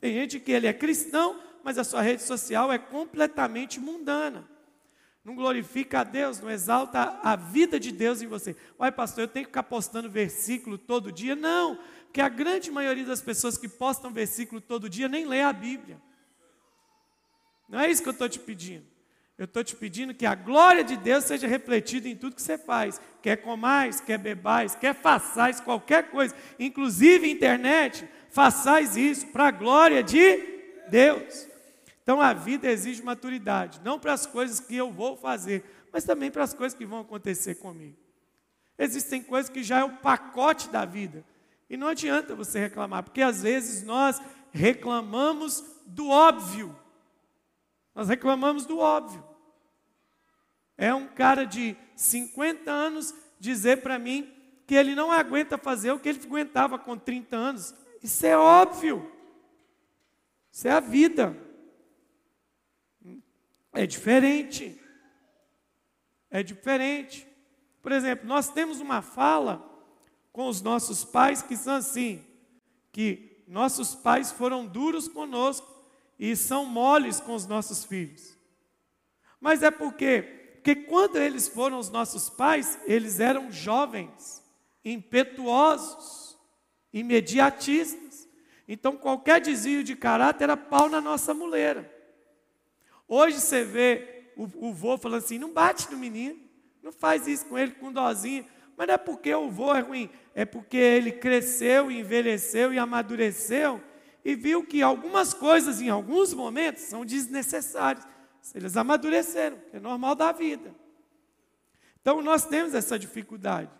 Tem 0.00 0.12
gente 0.12 0.40
que 0.40 0.50
ele 0.50 0.66
é 0.66 0.72
cristão, 0.72 1.40
mas 1.62 1.78
a 1.78 1.84
sua 1.84 2.02
rede 2.02 2.22
social 2.22 2.72
é 2.72 2.78
completamente 2.78 3.78
mundana. 3.78 4.48
Não 5.24 5.36
glorifica 5.36 6.00
a 6.00 6.04
Deus, 6.04 6.40
não 6.40 6.50
exalta 6.50 7.20
a 7.22 7.36
vida 7.36 7.78
de 7.78 7.92
Deus 7.92 8.20
em 8.20 8.26
você. 8.26 8.56
Uai, 8.76 8.90
pastor, 8.90 9.22
eu 9.22 9.28
tenho 9.28 9.46
que 9.46 9.50
ficar 9.50 9.62
postando 9.62 10.10
versículo 10.10 10.76
todo 10.76 11.12
dia? 11.12 11.36
Não, 11.36 11.78
porque 12.06 12.20
a 12.20 12.28
grande 12.28 12.72
maioria 12.72 13.04
das 13.04 13.22
pessoas 13.22 13.56
que 13.56 13.68
postam 13.68 14.12
versículo 14.12 14.60
todo 14.60 14.90
dia 14.90 15.08
nem 15.08 15.24
lê 15.24 15.42
a 15.42 15.52
Bíblia. 15.52 16.02
Não 17.68 17.78
é 17.78 17.88
isso 17.88 18.02
que 18.02 18.08
eu 18.08 18.12
estou 18.12 18.28
te 18.28 18.40
pedindo. 18.40 18.91
Eu 19.42 19.46
estou 19.46 19.64
te 19.64 19.74
pedindo 19.74 20.14
que 20.14 20.24
a 20.24 20.36
glória 20.36 20.84
de 20.84 20.96
Deus 20.96 21.24
seja 21.24 21.48
refletida 21.48 22.08
em 22.08 22.14
tudo 22.14 22.36
que 22.36 22.42
você 22.42 22.56
faz. 22.56 23.00
Quer 23.20 23.38
comais, 23.38 24.00
quer 24.00 24.16
bebais, 24.16 24.76
quer 24.76 24.94
façais 24.94 25.58
qualquer 25.58 26.10
coisa, 26.12 26.32
inclusive 26.60 27.28
internet, 27.28 28.08
façais 28.30 28.96
isso 28.96 29.26
para 29.32 29.48
a 29.48 29.50
glória 29.50 30.00
de 30.00 30.36
Deus. 30.88 31.48
Então 32.04 32.20
a 32.20 32.32
vida 32.32 32.70
exige 32.70 33.02
maturidade, 33.02 33.80
não 33.82 33.98
para 33.98 34.12
as 34.12 34.26
coisas 34.26 34.60
que 34.60 34.76
eu 34.76 34.92
vou 34.92 35.16
fazer, 35.16 35.64
mas 35.92 36.04
também 36.04 36.30
para 36.30 36.44
as 36.44 36.54
coisas 36.54 36.78
que 36.78 36.86
vão 36.86 37.00
acontecer 37.00 37.56
comigo. 37.56 37.96
Existem 38.78 39.24
coisas 39.24 39.50
que 39.50 39.64
já 39.64 39.80
é 39.80 39.84
o 39.84 39.96
pacote 39.96 40.68
da 40.68 40.84
vida. 40.84 41.24
E 41.68 41.76
não 41.76 41.88
adianta 41.88 42.36
você 42.36 42.60
reclamar, 42.60 43.02
porque 43.02 43.20
às 43.20 43.42
vezes 43.42 43.82
nós 43.82 44.22
reclamamos 44.52 45.64
do 45.84 46.10
óbvio. 46.10 46.78
Nós 47.92 48.08
reclamamos 48.08 48.64
do 48.66 48.78
óbvio. 48.78 49.31
É 50.82 50.92
um 50.92 51.06
cara 51.06 51.44
de 51.44 51.76
50 51.94 52.68
anos 52.68 53.14
dizer 53.38 53.82
para 53.82 54.00
mim 54.00 54.28
que 54.66 54.74
ele 54.74 54.96
não 54.96 55.12
aguenta 55.12 55.56
fazer 55.56 55.92
o 55.92 56.00
que 56.00 56.08
ele 56.08 56.20
aguentava 56.24 56.76
com 56.76 56.98
30 56.98 57.36
anos. 57.36 57.72
Isso 58.02 58.26
é 58.26 58.36
óbvio. 58.36 59.08
Isso 60.50 60.66
é 60.66 60.72
a 60.72 60.80
vida. 60.80 61.36
É 63.72 63.86
diferente. 63.86 64.76
É 66.28 66.42
diferente. 66.42 67.28
Por 67.80 67.92
exemplo, 67.92 68.26
nós 68.26 68.48
temos 68.48 68.80
uma 68.80 69.00
fala 69.02 69.64
com 70.32 70.48
os 70.48 70.60
nossos 70.60 71.04
pais 71.04 71.42
que 71.42 71.56
são 71.56 71.76
assim: 71.76 72.26
que 72.90 73.44
nossos 73.46 73.94
pais 73.94 74.32
foram 74.32 74.66
duros 74.66 75.06
conosco 75.06 75.80
e 76.18 76.34
são 76.34 76.66
moles 76.66 77.20
com 77.20 77.36
os 77.36 77.46
nossos 77.46 77.84
filhos. 77.84 78.36
Mas 79.40 79.62
é 79.62 79.70
porque, 79.70 80.41
porque 80.62 80.76
quando 80.76 81.16
eles 81.16 81.48
foram 81.48 81.80
os 81.80 81.90
nossos 81.90 82.30
pais, 82.30 82.78
eles 82.86 83.18
eram 83.18 83.50
jovens, 83.50 84.40
impetuosos, 84.84 86.38
imediatistas. 86.92 88.28
Então 88.68 88.96
qualquer 88.96 89.40
desvio 89.40 89.82
de 89.82 89.96
caráter 89.96 90.44
era 90.44 90.56
pau 90.56 90.88
na 90.88 91.00
nossa 91.00 91.34
muleira. 91.34 91.92
Hoje 93.08 93.40
você 93.40 93.64
vê 93.64 94.30
o, 94.36 94.68
o 94.68 94.72
vô 94.72 94.96
falando 94.96 95.24
assim: 95.24 95.36
não 95.36 95.52
bate 95.52 95.90
no 95.90 95.98
menino, 95.98 96.38
não 96.80 96.92
faz 96.92 97.26
isso 97.26 97.46
com 97.46 97.58
ele 97.58 97.72
com 97.72 97.92
dozinho. 97.92 98.46
Mas 98.76 98.86
não 98.86 98.94
é 98.94 98.98
porque 98.98 99.34
o 99.34 99.50
vô 99.50 99.74
é 99.74 99.80
ruim, 99.80 100.08
é 100.32 100.44
porque 100.44 100.76
ele 100.76 101.10
cresceu, 101.10 101.90
envelheceu 101.90 102.72
e 102.72 102.78
amadureceu 102.78 103.82
e 104.24 104.36
viu 104.36 104.64
que 104.64 104.80
algumas 104.80 105.34
coisas, 105.34 105.80
em 105.80 105.88
alguns 105.88 106.32
momentos, 106.32 106.84
são 106.84 107.04
desnecessárias. 107.04 108.06
Eles 108.54 108.76
amadureceram, 108.76 109.60
é 109.72 109.78
normal 109.78 110.14
da 110.14 110.32
vida. 110.32 110.74
Então 112.00 112.20
nós 112.20 112.44
temos 112.44 112.74
essa 112.74 112.98
dificuldade 112.98 113.70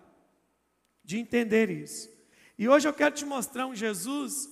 de 1.04 1.18
entender 1.18 1.68
isso. 1.70 2.08
E 2.56 2.68
hoje 2.68 2.86
eu 2.86 2.94
quero 2.94 3.14
te 3.14 3.24
mostrar 3.24 3.66
um 3.66 3.74
Jesus 3.74 4.48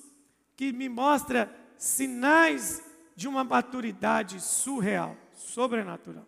que 0.57 0.73
me 0.73 0.88
mostra 0.88 1.55
sinais 1.76 2.83
de 3.14 3.29
uma 3.29 3.45
maturidade 3.45 4.40
surreal, 4.40 5.17
sobrenatural. 5.35 6.26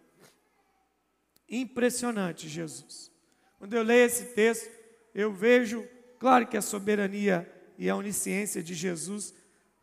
Impressionante, 1.48 2.48
Jesus. 2.48 3.10
Quando 3.58 3.74
eu 3.74 3.82
leio 3.82 4.06
esse 4.06 4.26
texto, 4.34 4.70
eu 5.14 5.32
vejo, 5.32 5.86
claro 6.18 6.46
que 6.46 6.56
a 6.56 6.62
soberania 6.62 7.50
e 7.76 7.90
a 7.90 7.96
onisciência 7.96 8.62
de 8.62 8.74
Jesus, 8.74 9.34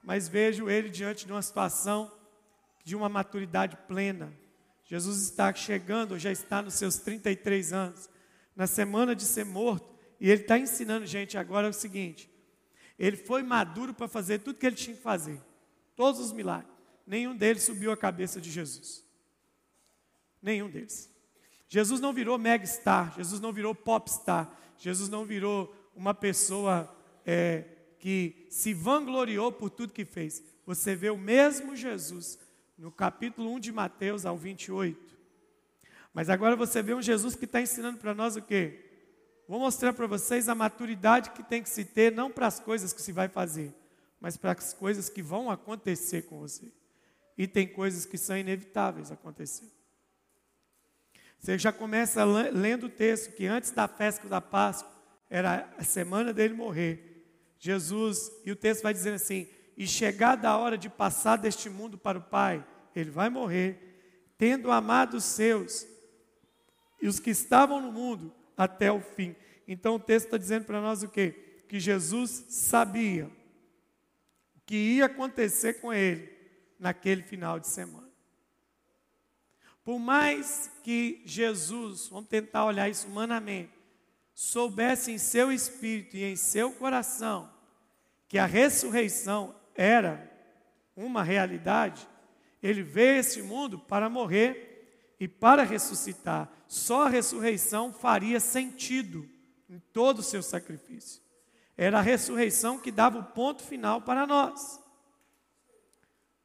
mas 0.01 0.27
vejo 0.27 0.70
ele 0.70 0.89
diante 0.89 1.25
de 1.25 1.32
uma 1.32 1.41
situação 1.41 2.12
de 2.83 2.95
uma 2.95 3.09
maturidade 3.09 3.77
plena. 3.88 4.33
Jesus 4.83 5.21
está 5.21 5.53
chegando, 5.53 6.17
já 6.17 6.31
está 6.31 6.62
nos 6.62 6.74
seus 6.74 6.98
33 6.98 7.74
anos, 7.74 8.09
na 8.55 8.65
semana 8.65 9.15
de 9.15 9.24
ser 9.24 9.45
morto, 9.45 9.88
e 10.19 10.29
ele 10.29 10.41
está 10.41 10.57
ensinando 10.57 11.05
gente 11.05 11.38
agora 11.38 11.69
o 11.69 11.74
seguinte: 11.74 12.29
ele 12.98 13.15
foi 13.15 13.43
maduro 13.43 13.93
para 13.93 14.07
fazer 14.07 14.39
tudo 14.39 14.57
que 14.57 14.65
ele 14.65 14.75
tinha 14.75 14.95
que 14.95 15.01
fazer, 15.01 15.39
todos 15.95 16.19
os 16.19 16.31
milagres. 16.31 16.74
Nenhum 17.05 17.36
deles 17.36 17.63
subiu 17.63 17.91
a 17.91 17.98
cabeça 17.98 18.41
de 18.41 18.51
Jesus. 18.51 19.03
Nenhum 20.41 20.69
deles. 20.69 21.09
Jesus 21.67 22.01
não 22.01 22.12
virou 22.12 22.38
mega 22.38 22.65
star, 22.65 23.15
Jesus 23.15 23.39
não 23.39 23.53
virou 23.53 23.75
popstar, 23.75 24.51
Jesus 24.77 25.07
não 25.09 25.24
virou 25.24 25.75
uma 25.95 26.13
pessoa 26.13 26.95
é, 27.25 27.65
que 28.00 28.48
se 28.50 28.74
vangloriou 28.74 29.51
por 29.51 29.69
tudo 29.69 29.93
que 29.93 30.05
fez. 30.05 30.43
Você 30.65 30.95
vê 30.95 31.09
o 31.09 31.17
mesmo 31.17 31.75
Jesus 31.75 32.39
no 32.79 32.89
capítulo 32.89 33.51
1 33.55 33.59
de 33.59 33.71
Mateus 33.74 34.25
ao 34.25 34.38
28. 34.38 35.17
Mas 36.13 36.29
agora 36.29 36.55
você 36.55 36.81
vê 36.81 36.93
um 36.93 37.01
Jesus 37.01 37.36
que 37.36 37.43
está 37.43 37.62
ensinando 37.62 37.98
para 37.98 38.15
nós 38.15 38.38
o 38.38 38.41
quê? 38.41 38.86
Vou 39.48 39.59
mostrar 39.59 39.91
para 39.91 40.07
vocês 40.07 40.48
a 40.48 40.55
maturidade 40.55 41.31
que 41.31 41.43
tem 41.43 41.62
que 41.62 41.69
se 41.69 41.83
ter, 41.83 42.12
não 42.12 42.31
para 42.31 42.48
as 42.48 42.59
coisas 42.59 42.93
que 42.93 43.01
se 43.01 43.12
vai 43.12 43.27
fazer, 43.27 43.74
mas 44.19 44.38
para 44.38 44.53
as 44.53 44.74
coisas 44.74 45.09
que 45.09 45.21
vão 45.21 45.51
acontecer 45.51 46.21
com 46.24 46.39
você. 46.39 46.71
E 47.38 47.48
tem 47.48 47.67
coisas 47.67 48.05
que 48.05 48.17
são 48.17 48.38
inevitáveis 48.38 49.12
acontecer. 49.12 49.69
Você 51.38 51.57
já 51.57 51.74
começa 51.74 52.24
lendo 52.24 52.86
o 52.86 52.89
texto 52.89 53.33
que 53.33 53.45
antes 53.45 53.71
da 53.71 53.88
festa 53.88 54.27
da 54.27 54.39
Páscoa, 54.39 54.91
era 55.29 55.69
a 55.77 55.83
semana 55.83 56.33
dele 56.33 56.53
morrer. 56.53 57.25
Jesus, 57.59 58.31
e 58.45 58.51
o 58.51 58.55
texto 58.55 58.83
vai 58.83 58.93
dizendo 58.93 59.15
assim: 59.15 59.48
e 59.79 59.88
chegada 59.88 60.50
a 60.50 60.57
hora 60.57 60.77
de 60.77 60.89
passar 60.89 61.38
deste 61.38 61.69
mundo 61.69 61.98
para 61.98 62.17
o 62.17 62.21
Pai, 62.21 62.67
ele 62.93 63.09
vai 63.09 63.29
morrer, 63.29 64.33
tendo 64.38 64.69
amado 64.69 65.15
os 65.15 65.24
seus 65.24 65.88
e 67.01 67.07
os 67.07 67.17
que 67.17 67.29
estavam 67.29 67.79
no 67.79 67.89
mundo 67.89 68.36
até 68.57 68.91
o 68.91 69.00
fim. 69.00 69.33
Então 69.65 69.95
o 69.95 70.00
texto 70.00 70.25
está 70.25 70.38
dizendo 70.38 70.65
para 70.65 70.81
nós 70.81 71.01
o 71.01 71.07
quê? 71.07 71.63
Que 71.69 71.79
Jesus 71.79 72.48
sabia 72.50 73.27
o 74.57 74.62
que 74.65 74.75
ia 74.75 75.05
acontecer 75.05 75.75
com 75.75 75.93
ele 75.93 76.29
naquele 76.77 77.24
final 77.24 77.57
de 77.57 77.69
semana. 77.69 78.09
Por 79.81 79.98
mais 79.98 80.69
que 80.83 81.21
Jesus, 81.25 82.09
vamos 82.09 82.27
tentar 82.27 82.65
olhar 82.65 82.89
isso 82.89 83.07
humanamente, 83.07 83.71
soubesse 84.33 85.09
em 85.09 85.17
seu 85.17 85.53
espírito 85.53 86.17
e 86.17 86.25
em 86.25 86.36
seu 86.36 86.74
coração 86.74 87.50
que 88.27 88.38
a 88.38 88.45
ressurreição 88.45 89.55
era 89.81 90.29
uma 90.95 91.24
realidade, 91.24 92.07
ele 92.62 92.83
veio 92.83 93.15
a 93.15 93.19
esse 93.19 93.41
mundo 93.41 93.79
para 93.79 94.09
morrer 94.09 95.15
e 95.19 95.27
para 95.27 95.63
ressuscitar. 95.63 96.50
Só 96.67 97.05
a 97.05 97.09
ressurreição 97.09 97.93
faria 97.93 98.39
sentido 98.39 99.27
em 99.69 99.79
todo 99.79 100.19
o 100.19 100.24
seu 100.24 100.43
sacrifício. 100.43 101.21
Era 101.77 102.00
a 102.00 102.01
ressurreição 102.01 102.77
que 102.77 102.91
dava 102.91 103.19
o 103.19 103.24
ponto 103.24 103.63
final 103.63 104.01
para 104.01 104.27
nós. 104.27 104.79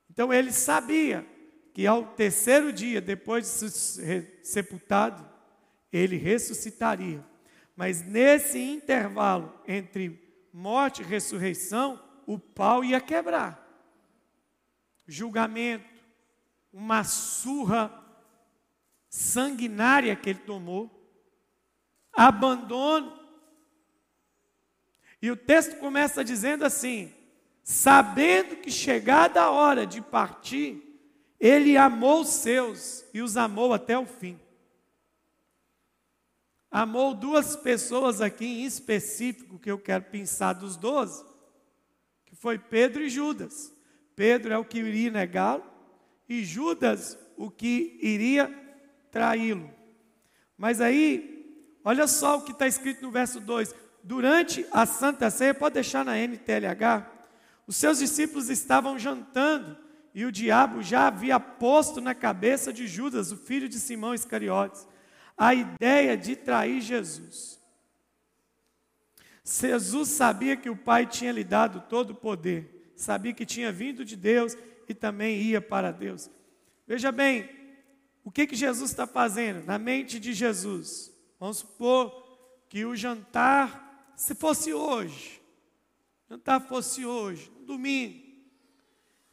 Então 0.08 0.32
ele 0.32 0.52
sabia 0.52 1.26
que 1.72 1.86
ao 1.86 2.04
terceiro 2.14 2.72
dia, 2.72 3.00
depois 3.00 3.60
de 3.60 4.28
sepultado, 4.44 5.28
ele 5.92 6.16
ressuscitaria 6.16 7.24
mas 7.76 8.04
nesse 8.04 8.58
intervalo 8.58 9.52
entre 9.66 10.20
morte 10.52 11.02
e 11.02 11.04
ressurreição, 11.04 12.00
o 12.26 12.38
pau 12.38 12.84
ia 12.84 13.00
quebrar. 13.00 13.60
Julgamento, 15.06 15.88
uma 16.72 17.04
surra 17.04 18.02
sanguinária 19.08 20.16
que 20.16 20.30
ele 20.30 20.40
tomou, 20.40 20.90
abandono. 22.12 23.18
E 25.22 25.30
o 25.30 25.36
texto 25.36 25.78
começa 25.78 26.24
dizendo 26.24 26.64
assim: 26.64 27.12
sabendo 27.62 28.56
que 28.56 28.70
chegada 28.70 29.42
a 29.42 29.50
hora 29.50 29.86
de 29.86 30.00
partir, 30.00 30.82
ele 31.38 31.76
amou 31.76 32.22
os 32.22 32.28
seus 32.28 33.04
e 33.12 33.22
os 33.22 33.36
amou 33.36 33.72
até 33.72 33.98
o 33.98 34.06
fim. 34.06 34.40
Amou 36.70 37.14
duas 37.14 37.54
pessoas 37.54 38.20
aqui 38.20 38.44
em 38.44 38.64
específico, 38.64 39.60
que 39.60 39.70
eu 39.70 39.78
quero 39.78 40.04
pensar 40.04 40.54
dos 40.54 40.76
doze, 40.76 41.24
foi 42.44 42.58
Pedro 42.58 43.02
e 43.02 43.08
Judas. 43.08 43.72
Pedro 44.14 44.52
é 44.52 44.58
o 44.58 44.66
que 44.66 44.78
iria 44.78 45.10
negá-lo, 45.10 45.64
e 46.28 46.44
Judas 46.44 47.18
o 47.38 47.50
que 47.50 47.98
iria 48.02 48.52
traí-lo. 49.10 49.70
Mas 50.58 50.78
aí, 50.78 51.58
olha 51.82 52.06
só 52.06 52.36
o 52.36 52.42
que 52.42 52.52
está 52.52 52.66
escrito 52.66 53.00
no 53.00 53.10
verso 53.10 53.40
2: 53.40 53.74
durante 54.02 54.66
a 54.70 54.84
Santa 54.84 55.30
Ceia, 55.30 55.54
pode 55.54 55.72
deixar 55.72 56.04
na 56.04 56.18
NTLH, 56.18 57.10
os 57.66 57.76
seus 57.76 58.00
discípulos 58.00 58.50
estavam 58.50 58.98
jantando 58.98 59.78
e 60.14 60.26
o 60.26 60.30
diabo 60.30 60.82
já 60.82 61.06
havia 61.06 61.40
posto 61.40 61.98
na 61.98 62.14
cabeça 62.14 62.74
de 62.74 62.86
Judas, 62.86 63.32
o 63.32 63.38
filho 63.38 63.70
de 63.70 63.80
Simão 63.80 64.12
Iscariotes, 64.12 64.86
a 65.34 65.54
ideia 65.54 66.14
de 66.14 66.36
trair 66.36 66.82
Jesus. 66.82 67.58
Jesus 69.44 70.08
sabia 70.08 70.56
que 70.56 70.70
o 70.70 70.76
Pai 70.76 71.06
tinha 71.06 71.30
lhe 71.30 71.44
dado 71.44 71.84
todo 71.88 72.10
o 72.10 72.14
poder, 72.14 72.92
sabia 72.96 73.34
que 73.34 73.44
tinha 73.44 73.70
vindo 73.70 74.04
de 74.04 74.16
Deus 74.16 74.56
e 74.88 74.94
também 74.94 75.40
ia 75.40 75.60
para 75.60 75.92
Deus. 75.92 76.30
Veja 76.86 77.12
bem, 77.12 77.48
o 78.24 78.30
que, 78.30 78.46
que 78.46 78.56
Jesus 78.56 78.90
está 78.90 79.06
fazendo 79.06 79.64
na 79.66 79.78
mente 79.78 80.18
de 80.18 80.32
Jesus? 80.32 81.12
Vamos 81.38 81.58
supor 81.58 82.24
que 82.70 82.84
o 82.86 82.96
jantar 82.96 84.12
se 84.16 84.34
fosse 84.34 84.72
hoje, 84.72 85.42
jantar 86.28 86.60
fosse 86.60 87.04
hoje, 87.04 87.52
no 87.58 87.66
domingo, 87.66 88.24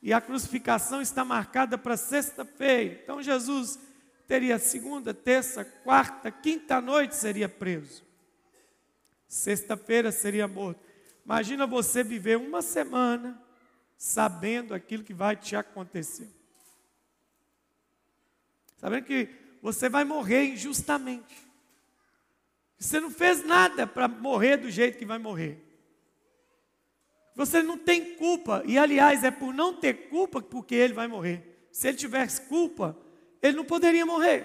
e 0.02 0.12
a 0.12 0.20
crucificação 0.20 1.02
está 1.02 1.24
marcada 1.24 1.78
para 1.78 1.96
sexta-feira, 1.96 3.00
então 3.04 3.22
Jesus 3.22 3.80
teria 4.28 4.58
segunda, 4.58 5.14
terça, 5.14 5.64
quarta, 5.64 6.32
quinta 6.32 6.82
noite 6.82 7.16
seria 7.16 7.48
preso, 7.48 8.04
sexta-feira 9.32 10.12
seria 10.12 10.46
morto. 10.46 10.82
Imagina 11.24 11.66
você 11.66 12.04
viver 12.04 12.38
uma 12.38 12.62
semana 12.62 13.42
sabendo 13.98 14.74
aquilo 14.74 15.06
que 15.06 15.14
vai 15.14 15.38
te 15.38 15.56
acontecer. 15.56 16.30
Sabendo 18.76 19.06
que 19.06 19.30
você 19.62 19.88
vai 19.88 20.04
morrer 20.04 20.48
injustamente. 20.48 21.48
Você 22.78 23.00
não 23.00 23.10
fez 23.10 23.46
nada 23.46 23.88
para 23.88 24.10
morrer 24.10 24.58
do 24.58 24.70
jeito 24.70 24.98
que 24.98 25.06
vai 25.06 25.18
morrer. 25.18 25.64
Você 27.34 27.64
não 27.64 27.78
tem 27.78 28.16
culpa, 28.16 28.62
e 28.66 28.78
aliás, 28.78 29.24
é 29.24 29.32
por 29.32 29.54
não 29.54 29.74
ter 29.74 30.10
culpa 30.10 30.42
porque 30.42 30.76
ele 30.76 30.94
vai 30.94 31.08
morrer. 31.08 31.68
Se 31.72 31.88
ele 31.88 31.98
tivesse 31.98 32.42
culpa, 32.42 32.98
ele 33.42 33.56
não 33.56 33.64
poderia 33.64 34.06
morrer. 34.06 34.44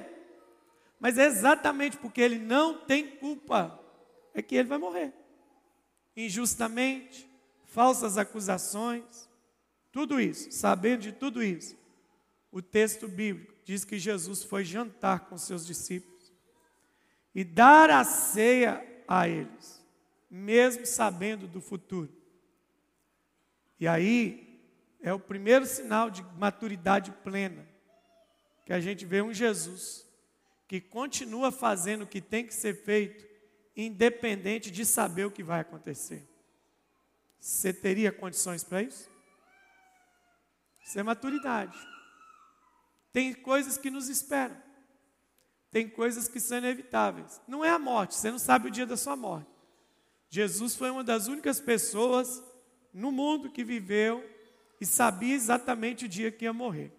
Mas 1.00 1.18
é 1.18 1.26
exatamente 1.26 1.96
porque 1.96 2.20
ele 2.20 2.38
não 2.38 2.78
tem 2.78 3.16
culpa 3.16 3.84
é 4.36 4.42
que 4.42 4.54
ele 4.54 4.68
vai 4.68 4.78
morrer. 4.78 5.12
Injustamente, 6.14 7.28
falsas 7.64 8.18
acusações, 8.18 9.28
tudo 9.90 10.20
isso, 10.20 10.52
sabendo 10.52 11.00
de 11.00 11.12
tudo 11.12 11.42
isso. 11.42 11.76
O 12.52 12.60
texto 12.60 13.08
bíblico 13.08 13.54
diz 13.64 13.84
que 13.84 13.98
Jesus 13.98 14.44
foi 14.44 14.64
jantar 14.64 15.20
com 15.20 15.38
seus 15.38 15.66
discípulos 15.66 16.32
e 17.34 17.42
dar 17.42 17.90
a 17.90 18.04
ceia 18.04 18.84
a 19.08 19.26
eles, 19.26 19.82
mesmo 20.30 20.84
sabendo 20.86 21.48
do 21.48 21.60
futuro. 21.60 22.14
E 23.80 23.88
aí 23.88 24.60
é 25.00 25.12
o 25.12 25.18
primeiro 25.18 25.64
sinal 25.64 26.10
de 26.10 26.22
maturidade 26.38 27.10
plena, 27.24 27.66
que 28.64 28.72
a 28.72 28.80
gente 28.80 29.04
vê 29.06 29.22
um 29.22 29.32
Jesus 29.32 30.06
que 30.68 30.80
continua 30.80 31.52
fazendo 31.52 32.02
o 32.02 32.06
que 32.06 32.20
tem 32.20 32.46
que 32.46 32.54
ser 32.54 32.74
feito, 32.74 33.24
independente 33.76 34.70
de 34.70 34.84
saber 34.84 35.26
o 35.26 35.30
que 35.30 35.42
vai 35.42 35.60
acontecer. 35.60 36.26
Você 37.38 37.72
teria 37.72 38.10
condições 38.10 38.64
para 38.64 38.82
isso? 38.82 39.10
Isso 40.84 40.98
é 40.98 41.02
maturidade. 41.02 41.76
Tem 43.12 43.34
coisas 43.34 43.76
que 43.76 43.90
nos 43.90 44.08
esperam 44.08 44.66
tem 45.76 45.86
coisas 45.86 46.26
que 46.26 46.40
são 46.40 46.56
inevitáveis. 46.56 47.38
Não 47.46 47.62
é 47.62 47.68
a 47.68 47.78
morte, 47.78 48.14
você 48.14 48.30
não 48.30 48.38
sabe 48.38 48.68
o 48.68 48.70
dia 48.70 48.86
da 48.86 48.96
sua 48.96 49.14
morte. 49.14 49.50
Jesus 50.30 50.74
foi 50.74 50.88
uma 50.88 51.04
das 51.04 51.28
únicas 51.28 51.60
pessoas 51.60 52.42
no 52.94 53.12
mundo 53.12 53.50
que 53.50 53.62
viveu 53.62 54.24
e 54.80 54.86
sabia 54.86 55.34
exatamente 55.34 56.06
o 56.06 56.08
dia 56.08 56.32
que 56.32 56.46
ia 56.46 56.52
morrer. 56.54 56.92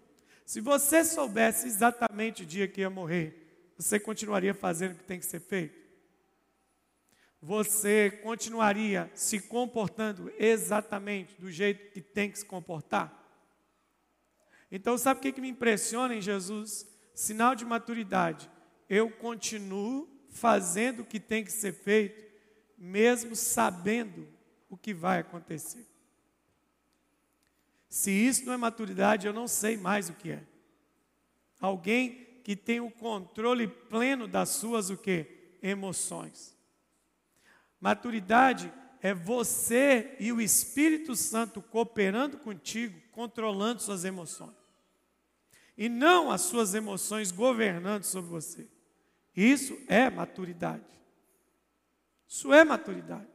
Se 0.46 0.60
você 0.60 1.04
soubesse 1.04 1.66
exatamente 1.66 2.44
o 2.44 2.46
dia 2.46 2.68
que 2.68 2.82
ia 2.82 2.88
morrer, 2.88 3.74
você 3.76 3.98
continuaria 3.98 4.54
fazendo 4.54 4.92
o 4.92 4.94
que 4.94 5.02
tem 5.02 5.18
que 5.18 5.26
ser 5.26 5.40
feito? 5.40 5.87
Você 7.40 8.10
continuaria 8.22 9.10
se 9.14 9.40
comportando 9.40 10.32
exatamente 10.38 11.34
do 11.40 11.50
jeito 11.50 11.92
que 11.92 12.00
tem 12.00 12.30
que 12.30 12.38
se 12.38 12.44
comportar? 12.44 13.14
Então, 14.70 14.98
sabe 14.98 15.18
o 15.18 15.22
que, 15.22 15.32
que 15.32 15.40
me 15.40 15.48
impressiona 15.48 16.14
em 16.14 16.20
Jesus? 16.20 16.86
Sinal 17.14 17.54
de 17.54 17.64
maturidade 17.64 18.50
eu 18.88 19.10
continuo 19.10 20.08
fazendo 20.30 21.00
o 21.00 21.04
que 21.04 21.20
tem 21.20 21.44
que 21.44 21.52
ser 21.52 21.72
feito, 21.72 22.24
mesmo 22.76 23.36
sabendo 23.36 24.26
o 24.68 24.76
que 24.76 24.94
vai 24.94 25.20
acontecer. 25.20 25.86
Se 27.88 28.10
isso 28.10 28.46
não 28.46 28.52
é 28.52 28.56
maturidade, 28.56 29.26
eu 29.26 29.32
não 29.32 29.48
sei 29.48 29.76
mais 29.76 30.08
o 30.08 30.14
que 30.14 30.30
é. 30.30 30.42
Alguém 31.60 32.40
que 32.44 32.54
tem 32.56 32.80
o 32.80 32.90
controle 32.90 33.66
pleno 33.66 34.26
das 34.26 34.50
suas 34.50 34.90
o 34.90 34.96
quê? 34.96 35.56
Emoções. 35.62 36.56
Maturidade 37.80 38.72
é 39.00 39.14
você 39.14 40.16
e 40.18 40.32
o 40.32 40.40
Espírito 40.40 41.14
Santo 41.14 41.62
cooperando 41.62 42.38
contigo, 42.38 43.00
controlando 43.12 43.82
suas 43.82 44.04
emoções. 44.04 44.56
E 45.76 45.88
não 45.88 46.30
as 46.30 46.40
suas 46.42 46.74
emoções 46.74 47.30
governando 47.30 48.02
sobre 48.02 48.30
você. 48.30 48.68
Isso 49.36 49.78
é 49.86 50.10
maturidade. 50.10 50.82
Isso 52.26 52.52
é 52.52 52.64
maturidade. 52.64 53.28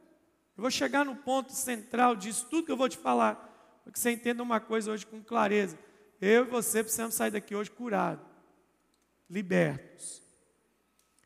Eu 0.56 0.60
vou 0.60 0.70
chegar 0.70 1.04
no 1.04 1.16
ponto 1.16 1.52
central 1.52 2.14
disso, 2.14 2.46
tudo 2.50 2.66
que 2.66 2.72
eu 2.72 2.76
vou 2.76 2.88
te 2.88 2.98
falar, 2.98 3.36
para 3.82 3.92
que 3.92 3.98
você 3.98 4.10
entenda 4.10 4.42
uma 4.42 4.60
coisa 4.60 4.92
hoje 4.92 5.06
com 5.06 5.22
clareza. 5.22 5.78
Eu 6.20 6.44
e 6.44 6.48
você 6.48 6.82
precisamos 6.82 7.14
sair 7.14 7.30
daqui 7.30 7.54
hoje 7.56 7.70
curados, 7.70 8.24
libertos. 9.28 10.22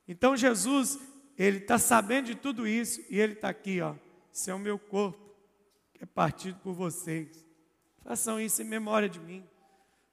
Então 0.06 0.36
Jesus, 0.36 0.98
ele 1.38 1.58
está 1.58 1.78
sabendo 1.78 2.26
de 2.26 2.34
tudo 2.34 2.66
isso 2.66 3.00
e 3.08 3.20
ele 3.20 3.34
está 3.34 3.48
aqui, 3.48 3.80
ó. 3.80 3.94
Esse 4.32 4.50
é 4.50 4.54
o 4.54 4.58
meu 4.58 4.78
corpo, 4.78 5.34
que 5.94 6.02
é 6.02 6.06
partido 6.06 6.58
por 6.60 6.74
vocês. 6.74 7.46
Façam 8.02 8.40
isso 8.40 8.60
em 8.60 8.64
memória 8.64 9.08
de 9.08 9.20
mim. 9.20 9.46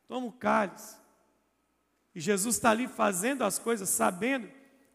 Toma 0.07 0.27
o 0.27 0.31
cálice. 0.31 0.97
E 2.13 2.19
Jesus 2.19 2.55
está 2.55 2.69
ali 2.69 2.87
fazendo 2.87 3.43
as 3.43 3.57
coisas, 3.57 3.89
sabendo 3.89 4.49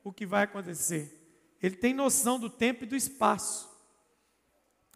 o 0.05 0.13
que 0.13 0.25
vai 0.25 0.45
acontecer. 0.45 1.19
Ele 1.63 1.77
tem 1.77 1.93
noção 1.93 2.39
do 2.39 2.49
tempo 2.49 2.85
e 2.85 2.87
do 2.87 2.97
espaço. 2.97 3.69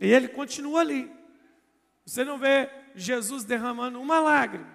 E 0.00 0.06
ele 0.06 0.28
continua 0.28 0.80
ali. 0.80 1.10
Você 2.06 2.24
não 2.24 2.38
vê 2.38 2.70
Jesus 2.94 3.44
derramando 3.44 4.00
uma 4.00 4.20
lágrima 4.20 4.72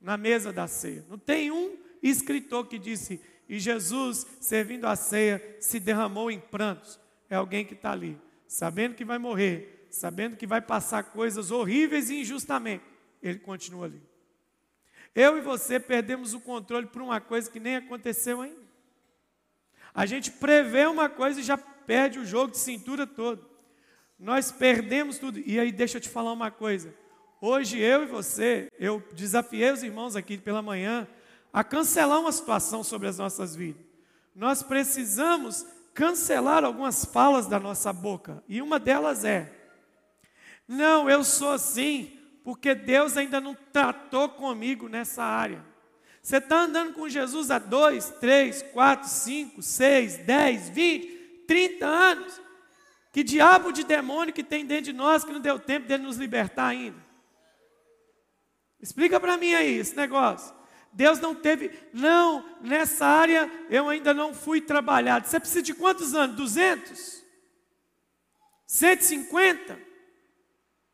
na 0.00 0.16
mesa 0.16 0.52
da 0.52 0.66
ceia. 0.66 1.04
Não 1.08 1.18
tem 1.18 1.50
um 1.50 1.76
escritor 2.02 2.66
que 2.66 2.78
disse, 2.78 3.20
e 3.48 3.58
Jesus, 3.58 4.26
servindo 4.40 4.86
a 4.86 4.96
ceia, 4.96 5.56
se 5.60 5.78
derramou 5.78 6.30
em 6.30 6.40
prantos. 6.40 6.98
É 7.28 7.36
alguém 7.36 7.64
que 7.64 7.74
está 7.74 7.92
ali, 7.92 8.18
sabendo 8.46 8.94
que 8.94 9.04
vai 9.04 9.18
morrer, 9.18 9.86
sabendo 9.90 10.36
que 10.36 10.46
vai 10.46 10.60
passar 10.60 11.04
coisas 11.04 11.50
horríveis 11.50 12.10
e 12.10 12.20
injustamente. 12.20 12.84
Ele 13.22 13.38
continua 13.38 13.86
ali. 13.86 14.02
Eu 15.14 15.38
e 15.38 15.40
você 15.40 15.78
perdemos 15.78 16.34
o 16.34 16.40
controle 16.40 16.86
por 16.86 17.00
uma 17.00 17.20
coisa 17.20 17.50
que 17.50 17.60
nem 17.60 17.76
aconteceu 17.76 18.40
ainda. 18.40 18.64
A 19.94 20.06
gente 20.06 20.30
prevê 20.30 20.86
uma 20.86 21.08
coisa 21.08 21.38
e 21.38 21.44
já 21.44 21.56
perde 21.56 22.18
o 22.18 22.26
jogo 22.26 22.50
de 22.50 22.58
cintura 22.58 23.06
todo. 23.06 23.48
Nós 24.18 24.50
perdemos 24.50 25.18
tudo. 25.18 25.38
E 25.38 25.58
aí, 25.58 25.70
deixa 25.70 25.98
eu 25.98 26.00
te 26.00 26.08
falar 26.08 26.32
uma 26.32 26.50
coisa. 26.50 26.92
Hoje, 27.40 27.78
eu 27.78 28.02
e 28.02 28.06
você, 28.06 28.68
eu 28.78 29.02
desafiei 29.12 29.70
os 29.70 29.82
irmãos 29.82 30.16
aqui 30.16 30.36
pela 30.36 30.62
manhã 30.62 31.06
a 31.54 31.62
cancelar 31.62 32.18
uma 32.20 32.32
situação 32.32 32.82
sobre 32.82 33.06
as 33.06 33.16
nossas 33.16 33.54
vidas. 33.54 33.80
Nós 34.34 34.60
precisamos 34.60 35.64
cancelar 35.94 36.64
algumas 36.64 37.04
falas 37.04 37.46
da 37.46 37.60
nossa 37.60 37.92
boca. 37.92 38.42
E 38.48 38.60
uma 38.60 38.80
delas 38.80 39.24
é: 39.24 39.52
Não, 40.66 41.08
eu 41.08 41.22
sou 41.22 41.52
assim 41.52 42.18
porque 42.42 42.74
Deus 42.74 43.16
ainda 43.16 43.40
não 43.40 43.56
tratou 43.72 44.28
comigo 44.28 44.88
nessa 44.88 45.22
área. 45.22 45.64
Você 46.20 46.38
está 46.38 46.62
andando 46.62 46.92
com 46.92 47.08
Jesus 47.08 47.52
há 47.52 47.58
dois, 47.60 48.10
três, 48.20 48.60
quatro, 48.60 49.08
cinco, 49.08 49.62
seis, 49.62 50.18
dez, 50.18 50.68
vinte, 50.68 51.06
trinta 51.46 51.86
anos. 51.86 52.40
Que 53.12 53.22
diabo 53.22 53.70
de 53.70 53.84
demônio 53.84 54.34
que 54.34 54.42
tem 54.42 54.66
dentro 54.66 54.86
de 54.86 54.92
nós 54.92 55.22
que 55.22 55.32
não 55.32 55.40
deu 55.40 55.60
tempo 55.60 55.86
dele 55.86 56.02
nos 56.02 56.16
libertar 56.16 56.66
ainda? 56.66 56.98
Explica 58.80 59.20
para 59.20 59.36
mim 59.36 59.54
aí 59.54 59.78
esse 59.78 59.94
negócio. 59.94 60.63
Deus 60.94 61.18
não 61.18 61.34
teve, 61.34 61.72
não, 61.92 62.44
nessa 62.60 63.04
área 63.04 63.50
eu 63.68 63.88
ainda 63.88 64.14
não 64.14 64.32
fui 64.32 64.60
trabalhado. 64.60 65.26
Você 65.26 65.40
precisa 65.40 65.62
de 65.62 65.74
quantos 65.74 66.14
anos? 66.14 66.36
200? 66.36 67.24
150? 68.64 69.76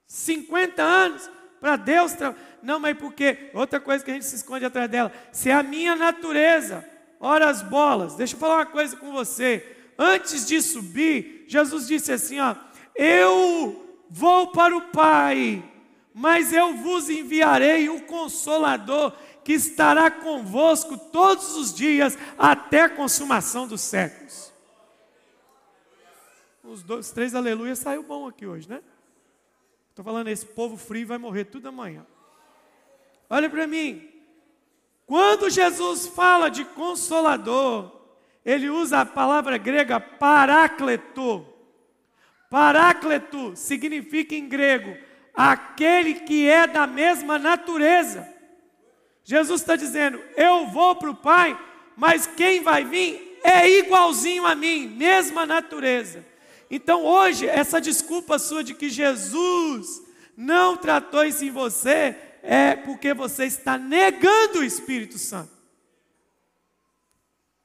50 0.07 0.83
anos 0.83 1.31
para 1.61 1.77
Deus 1.77 2.15
trabalhar? 2.15 2.43
Não, 2.63 2.81
mas 2.81 2.97
porque 2.97 3.51
outra 3.53 3.79
coisa 3.79 4.03
que 4.03 4.11
a 4.11 4.15
gente 4.15 4.25
se 4.25 4.37
esconde 4.37 4.65
atrás 4.65 4.91
dela, 4.91 5.13
se 5.33 5.51
é 5.51 5.53
a 5.53 5.63
minha 5.63 5.95
natureza, 5.95 6.83
ora 7.21 7.51
as 7.51 7.61
bolas. 7.61 8.15
Deixa 8.15 8.35
eu 8.35 8.41
falar 8.41 8.57
uma 8.57 8.67
coisa 8.67 8.97
com 8.97 9.13
você. 9.13 9.77
Antes 9.99 10.47
de 10.47 10.63
subir, 10.63 11.45
Jesus 11.47 11.87
disse 11.87 12.11
assim, 12.11 12.41
ó: 12.41 12.57
"Eu 12.95 13.99
vou 14.09 14.47
para 14.47 14.75
o 14.75 14.89
Pai, 14.89 15.63
mas 16.15 16.53
eu 16.53 16.75
vos 16.79 17.09
enviarei 17.09 17.89
o 17.89 18.01
consolador 18.03 19.13
que 19.45 19.53
estará 19.53 20.11
convosco 20.11 20.97
todos 20.97 21.57
os 21.57 21.75
dias 21.75 22.17
até 22.39 22.83
a 22.83 22.89
consumação 22.89 23.67
dos 23.67 23.81
séculos." 23.81 24.53
Os 26.63 26.83
dois, 26.83 27.11
três 27.11 27.35
aleluia 27.35 27.75
saiu 27.75 28.03
bom 28.03 28.29
aqui 28.29 28.47
hoje, 28.47 28.69
né? 28.69 28.81
Estou 29.89 30.05
falando, 30.05 30.29
esse 30.29 30.47
povo 30.47 30.77
frio 30.77 31.07
vai 31.07 31.19
morrer 31.19 31.45
tudo 31.45 31.69
amanhã. 31.69 32.07
Olha 33.29 33.51
para 33.51 33.67
mim. 33.67 34.09
Quando 35.07 35.51
Jesus 35.51 36.07
fala 36.07 36.49
de 36.49 36.65
consolador, 36.65 38.01
ele 38.45 38.71
usa 38.71 39.01
a 39.01 39.07
palavra 39.07 39.59
grega 39.59 39.99
parácleto. 39.99 41.47
Parácleto 42.49 43.57
significa 43.57 44.35
em 44.35 44.49
grego 44.49 44.97
aquele 45.35 46.15
que 46.15 46.49
é 46.49 46.67
da 46.67 46.87
mesma 46.87 47.39
natureza. 47.39 48.40
Jesus 49.31 49.61
está 49.61 49.77
dizendo: 49.77 50.21
Eu 50.37 50.67
vou 50.67 50.97
para 50.97 51.09
o 51.09 51.15
Pai, 51.15 51.57
mas 51.95 52.27
quem 52.27 52.65
vai 52.65 52.85
vir 52.85 53.39
é 53.45 53.79
igualzinho 53.79 54.45
a 54.45 54.57
mim, 54.57 54.89
mesma 54.89 55.47
natureza. 55.47 56.27
Então 56.69 57.05
hoje, 57.05 57.47
essa 57.47 57.81
desculpa 57.81 58.41
sua 58.41 58.65
de 58.65 58.75
que 58.75 58.91
Jesus 58.91 60.03
não 60.37 60.77
tratou 60.77 61.25
isso 61.25 61.45
em 61.45 61.51
você, 61.53 62.17
é 62.43 62.75
porque 62.75 63.15
você 63.15 63.45
está 63.45 63.79
negando 63.79 64.59
o 64.59 64.65
Espírito 64.65 65.17
Santo. 65.17 65.53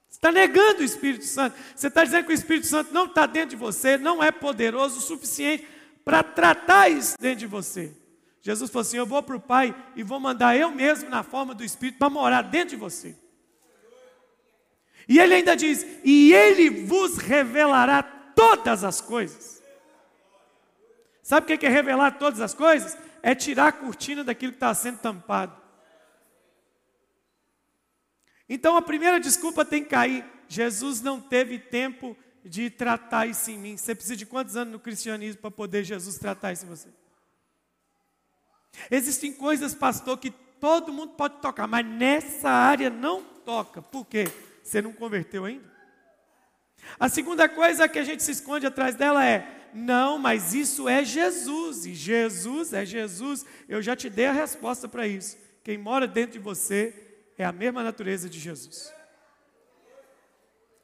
Está 0.08 0.32
negando 0.32 0.82
o 0.82 0.86
Espírito 0.86 1.25
Santo. 1.25 1.58
Você 1.75 1.88
está 1.88 2.04
dizendo 2.04 2.25
que 2.25 2.32
o 2.32 2.36
Espírito 2.36 2.67
Santo 2.67 2.93
não 2.93 3.06
está 3.06 3.25
dentro 3.25 3.49
de 3.49 3.56
você, 3.56 3.97
não 3.97 4.23
é 4.23 4.32
poderoso 4.32 4.99
o 4.99 5.01
suficiente 5.01 5.67
para 6.04 6.21
tratar 6.21 6.89
isso 6.89 7.15
dentro 7.19 7.39
de 7.39 7.47
você. 7.47 8.05
Jesus 8.46 8.70
falou 8.70 8.82
assim: 8.82 8.98
Eu 8.98 9.06
vou 9.08 9.24
para 9.24 9.36
o 9.36 9.40
Pai 9.40 9.76
e 9.96 10.04
vou 10.04 10.20
mandar 10.20 10.56
eu 10.56 10.70
mesmo, 10.70 11.10
na 11.10 11.24
forma 11.24 11.56
do 11.56 11.64
Espírito, 11.64 11.98
para 11.98 12.10
morar 12.10 12.44
dentro 12.44 12.70
de 12.70 12.76
você. 12.76 13.18
E 15.10 15.18
ele 15.18 15.34
ainda 15.34 15.56
diz: 15.56 15.84
E 16.04 16.32
ele 16.32 16.86
vos 16.86 17.18
revelará 17.18 18.04
todas 18.04 18.84
as 18.84 19.02
coisas. 19.02 19.64
Sabe 21.24 21.52
o 21.52 21.58
que 21.58 21.66
é 21.66 21.70
revelar 21.70 22.20
todas 22.20 22.40
as 22.40 22.54
coisas? 22.54 22.96
é 23.26 23.34
tirar 23.34 23.70
a 23.70 23.72
cortina 23.72 24.24
daquilo 24.24 24.52
que 24.52 24.58
está 24.58 24.72
sendo 24.76 25.00
tampado. 25.00 25.60
Então 28.48 28.78
a 28.78 28.84
primeira 28.84 29.20
desculpa 29.20 29.66
tem 29.66 29.84
que 29.84 29.90
cair. 29.90 30.24
Jesus 30.48 31.02
não 31.02 31.20
teve 31.20 31.58
tempo 31.58 32.16
de 32.44 32.70
tratar 32.70 33.26
isso 33.26 33.50
em 33.50 33.58
mim. 33.58 33.78
Você 33.78 33.96
precisa 33.96 34.16
de 34.16 34.28
quantos 34.28 34.56
anos 34.56 34.74
no 34.74 34.80
cristianismo 34.80 35.42
para 35.42 35.50
poder 35.50 35.84
Jesus 35.84 36.20
tratar 36.20 36.54
isso 36.54 36.66
em 36.66 36.70
você? 36.70 36.90
Existem 38.90 39.32
coisas, 39.32 39.74
pastor, 39.74 40.18
que 40.18 40.32
todo 40.60 40.94
mundo 40.94 41.14
pode 41.14 41.42
tocar, 41.42 41.68
mas 41.68 41.86
nessa 41.86 42.50
área 42.50 42.90
não 42.90 43.24
toca. 43.24 43.82
Por 43.82 44.06
quê? 44.06 44.26
Você 44.64 44.82
não 44.82 44.94
converteu 44.94 45.46
ainda? 45.46 45.74
A 47.00 47.10
segunda 47.10 47.48
coisa 47.50 47.88
que 47.88 48.00
a 48.00 48.04
gente 48.04 48.24
se 48.24 48.32
esconde 48.32 48.66
atrás 48.66 48.96
dela 48.96 49.26
é: 49.26 49.70
não, 49.74 50.18
mas 50.18 50.54
isso 50.54 50.88
é 50.88 51.04
Jesus, 51.04 51.86
e 51.86 51.94
Jesus 51.94 52.74
é 52.74 52.86
Jesus. 52.86 53.46
Eu 53.68 53.82
já 53.82 53.96
te 53.96 54.10
dei 54.10 54.28
a 54.28 54.32
resposta 54.32 54.88
para 54.88 55.08
isso. 55.08 55.38
Quem 55.64 55.78
mora 55.78 56.08
dentro 56.08 56.34
de 56.34 56.40
você 56.40 56.94
é 57.38 57.44
a 57.44 57.52
mesma 57.52 57.84
natureza 57.84 58.30
de 58.30 58.40
Jesus. 58.40 58.94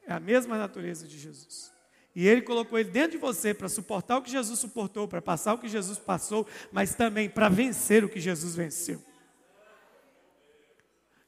É 0.06 0.14
a 0.14 0.20
mesma 0.20 0.58
natureza 0.58 1.08
de 1.08 1.18
Jesus. 1.18 1.71
E 2.16 2.28
Ele 2.28 2.42
colocou 2.42 2.78
ele 2.78 2.90
dentro 2.90 3.12
de 3.12 3.18
você 3.18 3.54
para 3.54 3.70
suportar 3.70 4.18
o 4.18 4.22
que 4.22 4.30
Jesus 4.30 4.60
suportou, 4.60 5.08
para 5.08 5.22
passar 5.22 5.54
o 5.54 5.58
que 5.58 5.70
Jesus 5.70 5.98
passou, 5.98 6.46
mas 6.72 6.94
também 6.94 7.30
para 7.30 7.48
vencer 7.48 8.04
o 8.04 8.10
que 8.10 8.20
Jesus 8.20 8.56
venceu. 8.56 9.02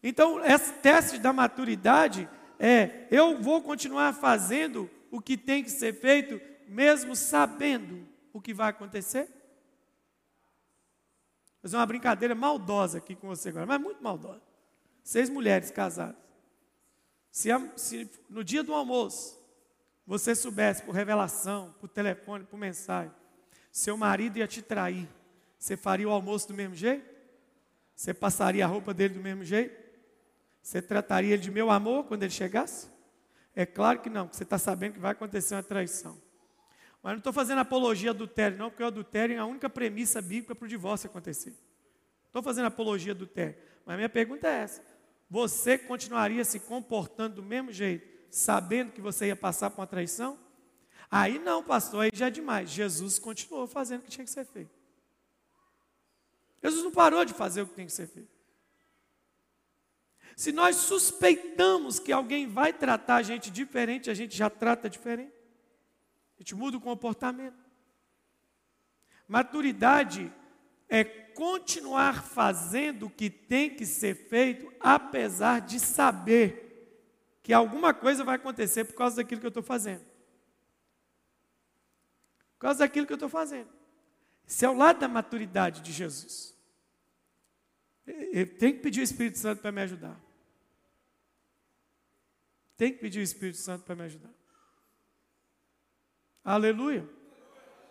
Então, 0.01 0.43
esse 0.43 0.73
teste 0.73 1.17
da 1.17 1.31
maturidade 1.31 2.27
é: 2.59 3.07
eu 3.09 3.41
vou 3.41 3.61
continuar 3.61 4.13
fazendo 4.13 4.89
o 5.09 5.21
que 5.21 5.37
tem 5.37 5.63
que 5.63 5.71
ser 5.71 5.93
feito 5.93 6.41
mesmo 6.67 7.15
sabendo 7.15 8.05
o 8.33 8.41
que 8.41 8.53
vai 8.53 8.69
acontecer? 8.69 9.25
Vou 11.61 11.61
fazer 11.61 11.77
uma 11.77 11.85
brincadeira 11.85 12.35
maldosa 12.35 12.97
aqui 12.97 13.15
com 13.15 13.27
você 13.27 13.49
agora, 13.49 13.65
mas 13.65 13.79
muito 13.79 14.03
maldosa. 14.03 14.41
Seis 15.03 15.29
mulheres 15.29 15.71
casadas. 15.71 16.21
Se, 17.31 17.49
se 17.77 18.09
no 18.29 18.43
dia 18.43 18.63
do 18.63 18.73
almoço 18.73 19.42
você 20.05 20.35
soubesse 20.35 20.83
por 20.83 20.93
revelação, 20.93 21.73
por 21.79 21.87
telefone, 21.87 22.43
por 22.43 22.57
mensagem, 22.57 23.11
seu 23.71 23.97
marido 23.97 24.37
ia 24.37 24.47
te 24.47 24.61
trair, 24.61 25.07
você 25.57 25.77
faria 25.77 26.07
o 26.07 26.11
almoço 26.11 26.49
do 26.49 26.53
mesmo 26.53 26.75
jeito? 26.75 27.09
Você 27.95 28.13
passaria 28.13 28.65
a 28.65 28.67
roupa 28.67 28.93
dele 28.93 29.13
do 29.13 29.21
mesmo 29.21 29.45
jeito? 29.45 29.81
Você 30.61 30.81
trataria 30.81 31.33
ele 31.33 31.41
de 31.41 31.49
meu 31.49 31.71
amor 31.71 32.03
quando 32.03 32.23
ele 32.23 32.31
chegasse? 32.33 32.87
É 33.55 33.65
claro 33.65 33.99
que 33.99 34.09
não, 34.09 34.25
porque 34.25 34.37
você 34.37 34.43
está 34.43 34.57
sabendo 34.57 34.93
que 34.93 34.99
vai 34.99 35.11
acontecer 35.11 35.55
uma 35.55 35.63
traição. 35.63 36.21
Mas 37.01 37.13
não 37.13 37.17
estou 37.19 37.31
fazendo 37.31 37.59
apologia 37.59 38.13
do 38.13 38.23
adultério, 38.23 38.57
não, 38.57 38.69
porque 38.69 38.83
o 38.83 38.87
adultério 38.87 39.35
é 39.35 39.39
a 39.39 39.45
única 39.45 39.69
premissa 39.69 40.21
bíblica 40.21 40.53
para 40.53 40.65
o 40.65 40.67
divórcio 40.67 41.09
acontecer. 41.09 41.53
Estou 42.25 42.43
fazendo 42.43 42.65
apologia 42.65 43.13
do 43.13 43.23
adultério. 43.23 43.55
Mas 43.85 43.95
minha 43.95 44.09
pergunta 44.09 44.47
é 44.47 44.63
essa: 44.63 44.81
você 45.29 45.77
continuaria 45.77 46.43
se 46.43 46.59
comportando 46.59 47.35
do 47.35 47.43
mesmo 47.43 47.71
jeito, 47.71 48.07
sabendo 48.33 48.91
que 48.91 48.99
você 48.99 49.27
ia 49.27 49.35
passar 49.35 49.69
por 49.69 49.81
uma 49.81 49.87
traição? 49.87 50.39
Aí 51.09 51.37
não, 51.37 51.63
pastor, 51.63 52.05
aí 52.05 52.09
já 52.11 52.27
é 52.27 52.31
demais. 52.31 52.71
Jesus 52.71 53.19
continuou 53.19 53.67
fazendo 53.67 53.99
o 53.99 54.03
que 54.03 54.09
tinha 54.09 54.25
que 54.25 54.31
ser 54.31 54.43
feito. 54.43 54.71
Jesus 56.61 56.83
não 56.83 56.91
parou 56.91 57.23
de 57.23 57.31
fazer 57.31 57.61
o 57.61 57.67
que 57.67 57.75
tem 57.75 57.85
que 57.85 57.91
ser 57.91 58.07
feito. 58.07 58.33
Se 60.35 60.51
nós 60.51 60.77
suspeitamos 60.77 61.99
que 61.99 62.11
alguém 62.11 62.47
vai 62.47 62.73
tratar 62.73 63.17
a 63.17 63.21
gente 63.21 63.51
diferente, 63.51 64.09
a 64.09 64.15
gente 64.15 64.35
já 64.35 64.49
trata 64.49 64.89
diferente. 64.89 65.35
A 66.35 66.41
gente 66.41 66.55
muda 66.55 66.77
o 66.77 66.81
comportamento. 66.81 67.63
Maturidade 69.27 70.33
é 70.89 71.03
continuar 71.03 72.23
fazendo 72.23 73.05
o 73.05 73.11
que 73.11 73.29
tem 73.29 73.69
que 73.69 73.85
ser 73.85 74.15
feito, 74.27 74.73
apesar 74.79 75.61
de 75.61 75.79
saber 75.79 76.72
que 77.43 77.51
alguma 77.51 77.93
coisa 77.93 78.23
vai 78.23 78.37
acontecer 78.37 78.85
por 78.85 78.95
causa 78.95 79.17
daquilo 79.17 79.41
que 79.41 79.45
eu 79.45 79.49
estou 79.49 79.61
fazendo. 79.61 80.05
Por 82.53 82.59
causa 82.59 82.79
daquilo 82.79 83.05
que 83.05 83.11
eu 83.11 83.17
estou 83.17 83.29
fazendo. 83.29 83.69
Esse 84.47 84.65
é 84.65 84.69
o 84.69 84.77
lado 84.77 84.99
da 84.99 85.09
maturidade 85.09 85.81
de 85.81 85.91
Jesus. 85.91 86.57
Eu 88.05 88.57
tenho 88.57 88.75
que 88.75 88.79
pedir 88.79 89.01
o 89.01 89.03
Espírito 89.03 89.37
Santo 89.37 89.61
para 89.61 89.73
me 89.73 89.81
ajudar. 89.81 90.17
Tem 92.77 92.93
que 92.93 92.99
pedir 92.99 93.19
o 93.19 93.23
Espírito 93.23 93.57
Santo 93.57 93.83
para 93.83 93.95
me 93.95 94.03
ajudar. 94.03 94.31
Aleluia. 96.43 97.07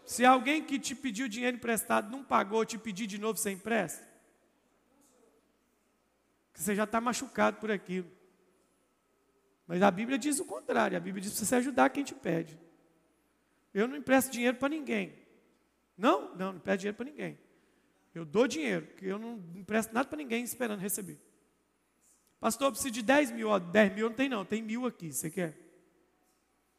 Se 0.04 0.24
alguém 0.24 0.64
que 0.64 0.78
te 0.78 0.94
pediu 0.94 1.28
dinheiro 1.28 1.58
emprestado 1.58 2.10
não 2.10 2.24
pagou, 2.24 2.64
te 2.64 2.78
pedir 2.78 3.06
de 3.06 3.18
novo, 3.18 3.38
você 3.38 3.50
empresta? 3.50 4.06
Você 6.54 6.74
já 6.74 6.84
está 6.84 7.00
machucado 7.00 7.58
por 7.58 7.70
aquilo. 7.70 8.10
Mas 9.66 9.82
a 9.82 9.90
Bíblia 9.90 10.18
diz 10.18 10.38
o 10.40 10.44
contrário. 10.44 10.96
A 10.96 11.00
Bíblia 11.00 11.22
diz 11.22 11.32
para 11.32 11.44
você 11.44 11.54
ajudar 11.56 11.90
quem 11.90 12.04
te 12.04 12.14
pede. 12.14 12.58
Eu 13.72 13.88
não 13.88 13.96
empresto 13.96 14.30
dinheiro 14.30 14.56
para 14.56 14.68
ninguém. 14.68 15.14
Não? 15.96 16.34
Não, 16.34 16.52
não 16.52 16.60
peço 16.60 16.78
dinheiro 16.78 16.96
para 16.96 17.06
ninguém. 17.06 17.38
Eu 18.14 18.24
dou 18.24 18.46
dinheiro, 18.46 18.86
porque 18.86 19.06
eu 19.06 19.18
não 19.18 19.42
empresto 19.54 19.94
nada 19.94 20.08
para 20.08 20.18
ninguém 20.18 20.44
esperando 20.44 20.80
receber. 20.80 21.18
Pastor, 22.38 22.66
eu 22.66 22.72
preciso 22.72 22.92
de 22.92 23.02
10 23.02 23.30
mil. 23.30 23.48
Ó, 23.48 23.58
10 23.58 23.94
mil 23.94 24.08
não 24.08 24.16
tem 24.16 24.28
não, 24.28 24.44
tem 24.44 24.62
mil 24.62 24.84
aqui. 24.84 25.12
Você 25.12 25.30
quer? 25.30 25.56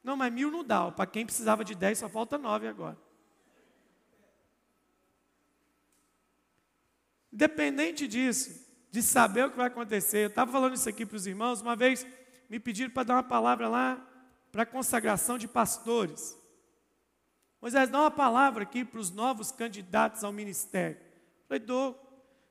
Não, 0.04 0.18
mas 0.18 0.32
mil 0.34 0.52
não 0.52 0.64
dá. 0.64 0.92
Para 0.92 1.06
quem 1.06 1.26
precisava 1.26 1.64
de 1.64 1.74
dez, 1.74 2.00
só 2.00 2.10
falta 2.10 2.38
nove 2.38 2.68
agora. 2.68 2.98
Independente 7.32 8.08
disso, 8.08 8.70
de 8.92 9.02
saber 9.02 9.46
o 9.46 9.50
que 9.50 9.58
vai 9.58 9.68
acontecer, 9.68 10.26
eu 10.26 10.28
estava 10.28 10.52
falando 10.52 10.76
isso 10.76 10.88
aqui 10.88 11.04
para 11.06 11.16
os 11.16 11.26
irmãos, 11.26 11.62
uma 11.62 11.76
vez 11.76 12.06
me 12.54 12.60
pediram 12.60 12.92
para 12.92 13.02
dar 13.02 13.16
uma 13.16 13.24
palavra 13.24 13.68
lá 13.68 14.08
para 14.52 14.62
a 14.62 14.66
consagração 14.66 15.40
de 15.40 15.48
pastores. 15.48 16.38
Moisés, 17.60 17.90
dá 17.90 18.02
uma 18.02 18.12
palavra 18.12 18.62
aqui 18.62 18.86
para 18.86 19.00
os 19.00 19.10
novos 19.10 19.52
candidatos 19.52 20.24
ao 20.24 20.32
ministério. 20.32 20.98
Eu 20.98 21.48
falei, 21.48 21.60
dou. 21.62 22.00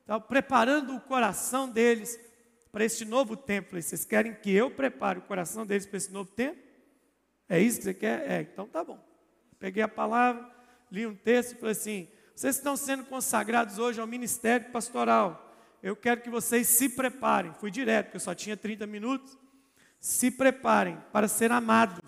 estava 0.01 0.19
preparando 0.19 0.93
o 0.93 0.99
coração 0.99 1.69
deles 1.69 2.19
para 2.69 2.83
este 2.83 3.05
novo 3.05 3.37
tempo. 3.37 3.81
Vocês 3.81 4.03
querem 4.03 4.35
que 4.35 4.51
eu 4.51 4.69
prepare 4.69 5.19
o 5.19 5.21
coração 5.21 5.65
deles 5.65 5.85
para 5.85 5.95
esse 5.95 6.11
novo 6.11 6.29
tempo? 6.29 6.61
É 7.47 7.61
isso 7.61 7.77
que 7.77 7.85
você 7.85 7.93
quer? 7.93 8.29
É, 8.29 8.41
então 8.41 8.67
tá 8.67 8.83
bom. 8.83 9.01
Peguei 9.57 9.83
a 9.83 9.87
palavra, 9.87 10.53
li 10.91 11.07
um 11.07 11.15
texto 11.15 11.53
e 11.53 11.55
falei 11.55 11.71
assim: 11.71 12.09
vocês 12.35 12.57
estão 12.57 12.75
sendo 12.75 13.05
consagrados 13.05 13.79
hoje 13.79 14.01
ao 14.01 14.07
ministério 14.07 14.69
pastoral. 14.69 15.55
Eu 15.81 15.95
quero 15.95 16.19
que 16.19 16.29
vocês 16.29 16.67
se 16.67 16.89
preparem. 16.89 17.53
Fui 17.53 17.71
direto, 17.71 18.07
porque 18.07 18.17
eu 18.17 18.21
só 18.21 18.35
tinha 18.35 18.57
30 18.57 18.85
minutos. 18.85 19.41
Se 20.03 20.29
preparem 20.29 20.97
para 21.13 21.29
ser 21.29 21.49
amados. 21.49 22.01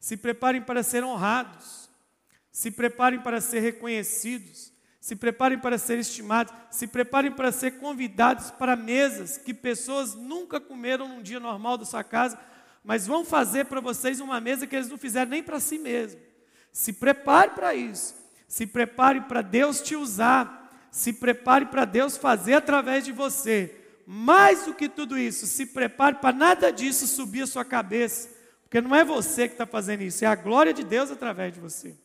Se 0.00 0.16
preparem 0.16 0.60
para 0.60 0.82
ser 0.82 1.04
honrados. 1.04 1.88
Se 2.50 2.72
preparem 2.72 3.20
para 3.20 3.40
ser 3.40 3.60
reconhecidos 3.60 4.72
se 5.06 5.14
preparem 5.14 5.56
para 5.56 5.78
ser 5.78 6.00
estimados, 6.00 6.52
se 6.68 6.84
preparem 6.84 7.30
para 7.30 7.52
ser 7.52 7.78
convidados 7.78 8.50
para 8.50 8.74
mesas 8.74 9.38
que 9.38 9.54
pessoas 9.54 10.16
nunca 10.16 10.58
comeram 10.58 11.06
num 11.06 11.22
dia 11.22 11.38
normal 11.38 11.78
da 11.78 11.84
sua 11.84 12.02
casa, 12.02 12.36
mas 12.82 13.06
vão 13.06 13.24
fazer 13.24 13.66
para 13.66 13.80
vocês 13.80 14.18
uma 14.18 14.40
mesa 14.40 14.66
que 14.66 14.74
eles 14.74 14.88
não 14.88 14.98
fizeram 14.98 15.30
nem 15.30 15.44
para 15.44 15.60
si 15.60 15.78
mesmos. 15.78 16.20
Se 16.72 16.92
prepare 16.92 17.52
para 17.52 17.72
isso. 17.72 18.16
Se 18.48 18.66
prepare 18.66 19.20
para 19.20 19.42
Deus 19.42 19.80
te 19.80 19.94
usar. 19.94 20.88
Se 20.90 21.12
prepare 21.12 21.66
para 21.66 21.84
Deus 21.84 22.16
fazer 22.16 22.54
através 22.54 23.04
de 23.04 23.12
você. 23.12 23.85
Mais 24.06 24.64
do 24.64 24.72
que 24.72 24.88
tudo 24.88 25.18
isso, 25.18 25.46
se 25.46 25.66
prepare 25.66 26.16
para 26.16 26.34
nada 26.34 26.70
disso 26.70 27.08
subir 27.08 27.42
a 27.42 27.46
sua 27.46 27.64
cabeça. 27.64 28.30
Porque 28.62 28.80
não 28.80 28.94
é 28.94 29.04
você 29.04 29.48
que 29.48 29.54
está 29.54 29.66
fazendo 29.66 30.02
isso, 30.02 30.24
é 30.24 30.28
a 30.28 30.34
glória 30.36 30.72
de 30.72 30.84
Deus 30.84 31.10
através 31.10 31.52
de 31.52 31.60
você. 31.60 31.96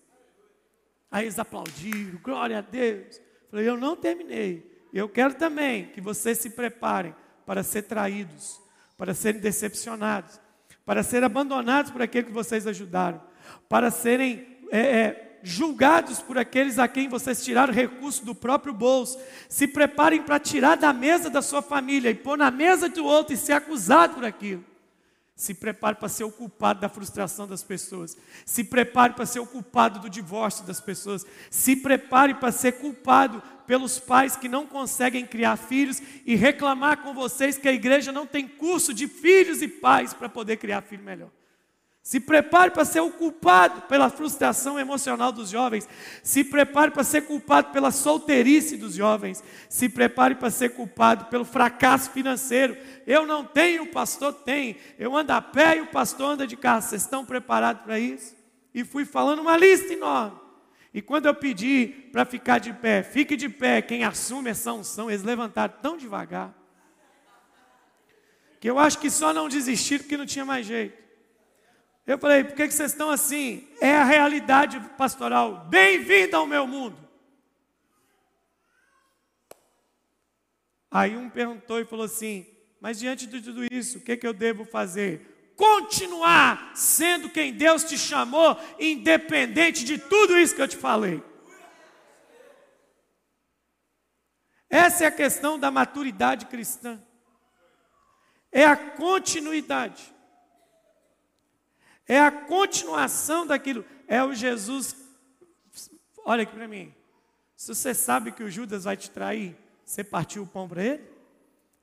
Aí 1.11 1.25
eles 1.25 1.37
aplaudiram, 1.37 2.19
glória 2.23 2.57
a 2.57 2.61
Deus. 2.61 3.21
Falei, 3.49 3.67
eu 3.67 3.77
não 3.77 3.95
terminei. 3.95 4.71
Eu 4.93 5.07
quero 5.07 5.35
também 5.35 5.87
que 5.87 6.01
vocês 6.01 6.37
se 6.39 6.49
preparem 6.49 7.13
para 7.45 7.63
ser 7.63 7.83
traídos, 7.83 8.59
para 8.97 9.13
serem 9.13 9.39
decepcionados, 9.39 10.39
para 10.85 11.03
serem 11.03 11.25
abandonados 11.25 11.91
por 11.91 12.01
aquele 12.01 12.27
que 12.27 12.33
vocês 12.33 12.65
ajudaram, 12.65 13.21
para 13.67 13.91
serem 13.91 14.59
é, 14.71 14.79
é, 14.79 15.30
julgados 15.43 16.19
por 16.21 16.37
aqueles 16.37 16.79
a 16.79 16.87
quem 16.87 17.07
vocês 17.07 17.43
tiraram 17.43 17.73
recurso 17.73 18.25
do 18.25 18.35
próprio 18.35 18.73
bolso. 18.73 19.19
Se 19.49 19.67
preparem 19.67 20.21
para 20.21 20.39
tirar 20.39 20.75
da 20.75 20.93
mesa 20.93 21.29
da 21.29 21.41
sua 21.41 21.61
família 21.61 22.09
e 22.09 22.15
pôr 22.15 22.37
na 22.37 22.51
mesa 22.51 22.89
do 22.89 23.05
outro 23.05 23.33
e 23.33 23.37
ser 23.37 23.53
acusado 23.53 24.15
por 24.15 24.25
aquilo. 24.25 24.63
Se 25.35 25.55
prepare 25.55 25.95
para 25.95 26.07
ser 26.07 26.23
o 26.23 26.31
culpado 26.31 26.81
da 26.81 26.87
frustração 26.87 27.47
das 27.47 27.63
pessoas. 27.63 28.15
Se 28.45 28.63
prepare 28.63 29.13
para 29.13 29.25
ser 29.25 29.39
o 29.39 29.45
culpado 29.47 29.99
do 29.99 30.09
divórcio 30.09 30.63
das 30.65 30.79
pessoas. 30.79 31.25
Se 31.49 31.75
prepare 31.75 32.35
para 32.35 32.51
ser 32.51 32.73
culpado 32.73 33.41
pelos 33.65 33.97
pais 33.97 34.35
que 34.35 34.47
não 34.47 34.67
conseguem 34.67 35.25
criar 35.25 35.57
filhos 35.57 36.01
e 36.25 36.35
reclamar 36.35 37.01
com 37.01 37.13
vocês 37.13 37.57
que 37.57 37.67
a 37.67 37.73
igreja 37.73 38.11
não 38.11 38.27
tem 38.27 38.47
curso 38.47 38.93
de 38.93 39.07
filhos 39.07 39.61
e 39.61 39.67
pais 39.67 40.13
para 40.13 40.29
poder 40.29 40.57
criar 40.57 40.81
filho 40.81 41.03
melhor. 41.03 41.29
Se 42.03 42.19
prepare 42.19 42.71
para 42.71 42.83
ser 42.83 42.99
o 42.99 43.11
culpado 43.11 43.81
pela 43.83 44.09
frustração 44.09 44.79
emocional 44.79 45.31
dos 45.31 45.49
jovens. 45.49 45.87
Se 46.23 46.43
prepare 46.43 46.89
para 46.89 47.03
ser 47.03 47.21
culpado 47.21 47.71
pela 47.71 47.91
solteirice 47.91 48.75
dos 48.75 48.95
jovens. 48.95 49.43
Se 49.69 49.87
prepare 49.87 50.33
para 50.33 50.49
ser 50.49 50.69
culpado 50.69 51.25
pelo 51.25 51.45
fracasso 51.45 52.09
financeiro. 52.09 52.75
Eu 53.05 53.27
não 53.27 53.45
tenho, 53.45 53.83
o 53.83 53.87
pastor 53.87 54.33
tem. 54.33 54.77
Eu 54.97 55.15
ando 55.15 55.31
a 55.31 55.41
pé 55.41 55.77
e 55.77 55.81
o 55.81 55.87
pastor 55.87 56.31
anda 56.31 56.47
de 56.47 56.57
carro. 56.57 56.81
Vocês 56.81 57.03
estão 57.03 57.23
preparados 57.23 57.83
para 57.83 57.99
isso? 57.99 58.35
E 58.73 58.83
fui 58.83 59.05
falando 59.05 59.39
uma 59.39 59.55
lista 59.55 59.93
enorme. 59.93 60.39
E 60.93 61.01
quando 61.03 61.27
eu 61.27 61.35
pedi 61.35 61.87
para 62.11 62.25
ficar 62.25 62.57
de 62.57 62.73
pé, 62.73 63.03
fique 63.03 63.37
de 63.37 63.47
pé, 63.47 63.81
quem 63.81 64.03
assume 64.03 64.49
essa 64.49 64.73
unção, 64.73 65.09
eles 65.09 65.23
levantaram 65.23 65.73
tão 65.81 65.95
devagar. 65.95 66.53
Que 68.59 68.69
eu 68.69 68.77
acho 68.77 68.97
que 68.97 69.09
só 69.09 69.31
não 69.31 69.47
desistiram 69.47 70.03
porque 70.03 70.17
não 70.17 70.25
tinha 70.25 70.43
mais 70.43 70.65
jeito. 70.65 71.00
Eu 72.05 72.17
falei, 72.17 72.43
por 72.43 72.55
que 72.55 72.69
vocês 72.69 72.91
estão 72.91 73.11
assim? 73.11 73.67
É 73.79 73.95
a 73.95 74.03
realidade 74.03 74.79
pastoral. 74.97 75.65
Bem-vindo 75.69 76.35
ao 76.35 76.47
meu 76.47 76.65
mundo. 76.65 76.97
Aí 80.89 81.15
um 81.15 81.29
perguntou 81.29 81.79
e 81.79 81.85
falou 81.85 82.05
assim: 82.05 82.45
Mas 82.81 82.99
diante 82.99 83.25
de 83.25 83.41
tudo 83.41 83.63
isso, 83.71 83.99
o 83.99 84.01
que, 84.01 84.17
que 84.17 84.27
eu 84.27 84.33
devo 84.33 84.65
fazer? 84.65 85.53
Continuar 85.55 86.71
sendo 86.75 87.29
quem 87.29 87.53
Deus 87.53 87.83
te 87.83 87.97
chamou, 87.97 88.59
independente 88.79 89.85
de 89.85 89.97
tudo 89.97 90.37
isso 90.37 90.55
que 90.55 90.61
eu 90.61 90.67
te 90.67 90.75
falei. 90.75 91.23
Essa 94.69 95.03
é 95.03 95.07
a 95.07 95.11
questão 95.11 95.59
da 95.59 95.69
maturidade 95.69 96.47
cristã. 96.47 97.01
É 98.51 98.65
a 98.65 98.75
continuidade. 98.75 100.13
É 102.11 102.19
a 102.19 102.29
continuação 102.29 103.47
daquilo. 103.47 103.85
É 104.05 104.21
o 104.21 104.33
Jesus. 104.33 104.93
Olha 106.25 106.43
aqui 106.43 106.53
para 106.53 106.67
mim. 106.67 106.93
Se 107.55 107.73
você 107.73 107.93
sabe 107.93 108.33
que 108.33 108.43
o 108.43 108.51
Judas 108.51 108.83
vai 108.83 108.97
te 108.97 109.09
trair, 109.09 109.55
você 109.85 110.03
partiu 110.03 110.43
o 110.43 110.47
pão 110.47 110.67
para 110.67 110.83
ele? 110.83 111.09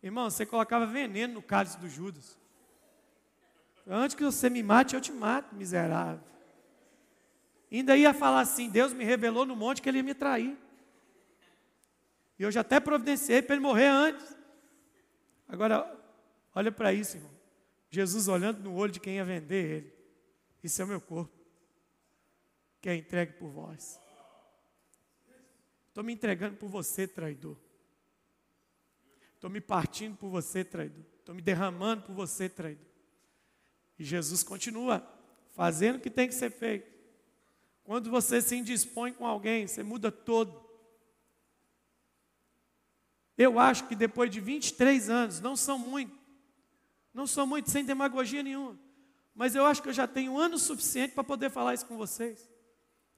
Irmão, 0.03 0.29
você 0.29 0.45
colocava 0.45 0.85
veneno 0.85 1.33
no 1.33 1.41
cálice 1.41 1.79
do 1.79 1.89
Judas. 1.89 2.39
Antes 3.87 4.15
que 4.15 4.23
você 4.23 4.51
me 4.51 4.63
mate, 4.63 4.95
eu 4.95 5.01
te 5.01 5.11
mato, 5.13 5.55
miserável. 5.55 6.21
Ainda 7.73 7.97
ia 7.97 8.13
falar 8.13 8.41
assim: 8.41 8.69
Deus 8.69 8.93
me 8.93 9.05
revelou 9.05 9.47
no 9.47 9.57
monte 9.57 9.81
que 9.81 9.89
ele 9.89 9.97
ia 9.97 10.05
me 10.05 10.13
trair. 10.13 10.59
E 12.39 12.43
eu 12.43 12.51
já 12.51 12.61
até 12.61 12.79
providenciei 12.79 13.41
para 13.41 13.55
ele 13.55 13.65
morrer 13.65 13.87
antes. 13.87 14.37
Agora, 15.49 15.91
olha 16.55 16.71
para 16.71 16.93
isso, 16.93 17.17
irmão. 17.17 17.33
Jesus 17.89 18.29
olhando 18.29 18.63
no 18.63 18.75
olho 18.75 18.93
de 18.93 19.01
quem 19.01 19.17
ia 19.17 19.25
vender 19.25 19.65
ele. 19.65 19.98
Isso 20.63 20.83
é 20.83 20.85
o 20.85 20.89
meu 20.89 21.01
corpo, 21.01 21.37
que 22.81 22.89
é 22.89 22.97
entregue 22.97 23.35
por 23.35 23.51
vós. 23.51 24.01
Estou 25.89 26.03
me 26.03 26.13
entregando 26.13 26.57
por 26.57 26.69
você, 26.69 27.07
traidor. 27.07 27.57
Estou 29.35 29.49
me 29.49 29.61
partindo 29.61 30.17
por 30.17 30.29
você, 30.29 30.65
traidor. 30.65 31.05
Estou 31.19 31.35
me 31.35 31.43
derramando 31.43 32.03
por 32.03 32.15
você, 32.15 32.49
traidor. 32.49 32.87
E 33.99 34.05
Jesus 34.05 34.43
continua 34.43 35.07
fazendo 35.51 35.97
o 35.97 36.01
que 36.01 36.11
tem 36.11 36.29
que 36.29 36.35
ser 36.35 36.51
feito. 36.51 36.99
Quando 37.85 38.11
você 38.11 38.41
se 38.41 38.57
indispõe 38.57 39.13
com 39.13 39.27
alguém, 39.27 39.67
você 39.67 39.83
muda 39.83 40.11
todo. 40.11 40.69
Eu 43.37 43.59
acho 43.59 43.87
que 43.87 43.95
depois 43.95 44.31
de 44.31 44.41
23 44.41 45.09
anos, 45.09 45.41
não 45.41 45.57
são 45.57 45.79
muito, 45.79 46.19
não 47.15 47.27
são 47.27 47.47
muito, 47.47 47.71
sem 47.71 47.85
demagogia 47.85 48.43
nenhuma 48.43 48.88
mas 49.39 49.55
eu 49.55 49.65
acho 49.65 49.81
que 49.81 49.89
eu 49.89 49.93
já 49.93 50.05
tenho 50.05 50.37
anos 50.37 50.63
suficiente 50.63 51.15
para 51.15 51.23
poder 51.23 51.49
falar 51.49 51.73
isso 51.73 51.87
com 51.87 51.97
vocês. 51.97 52.51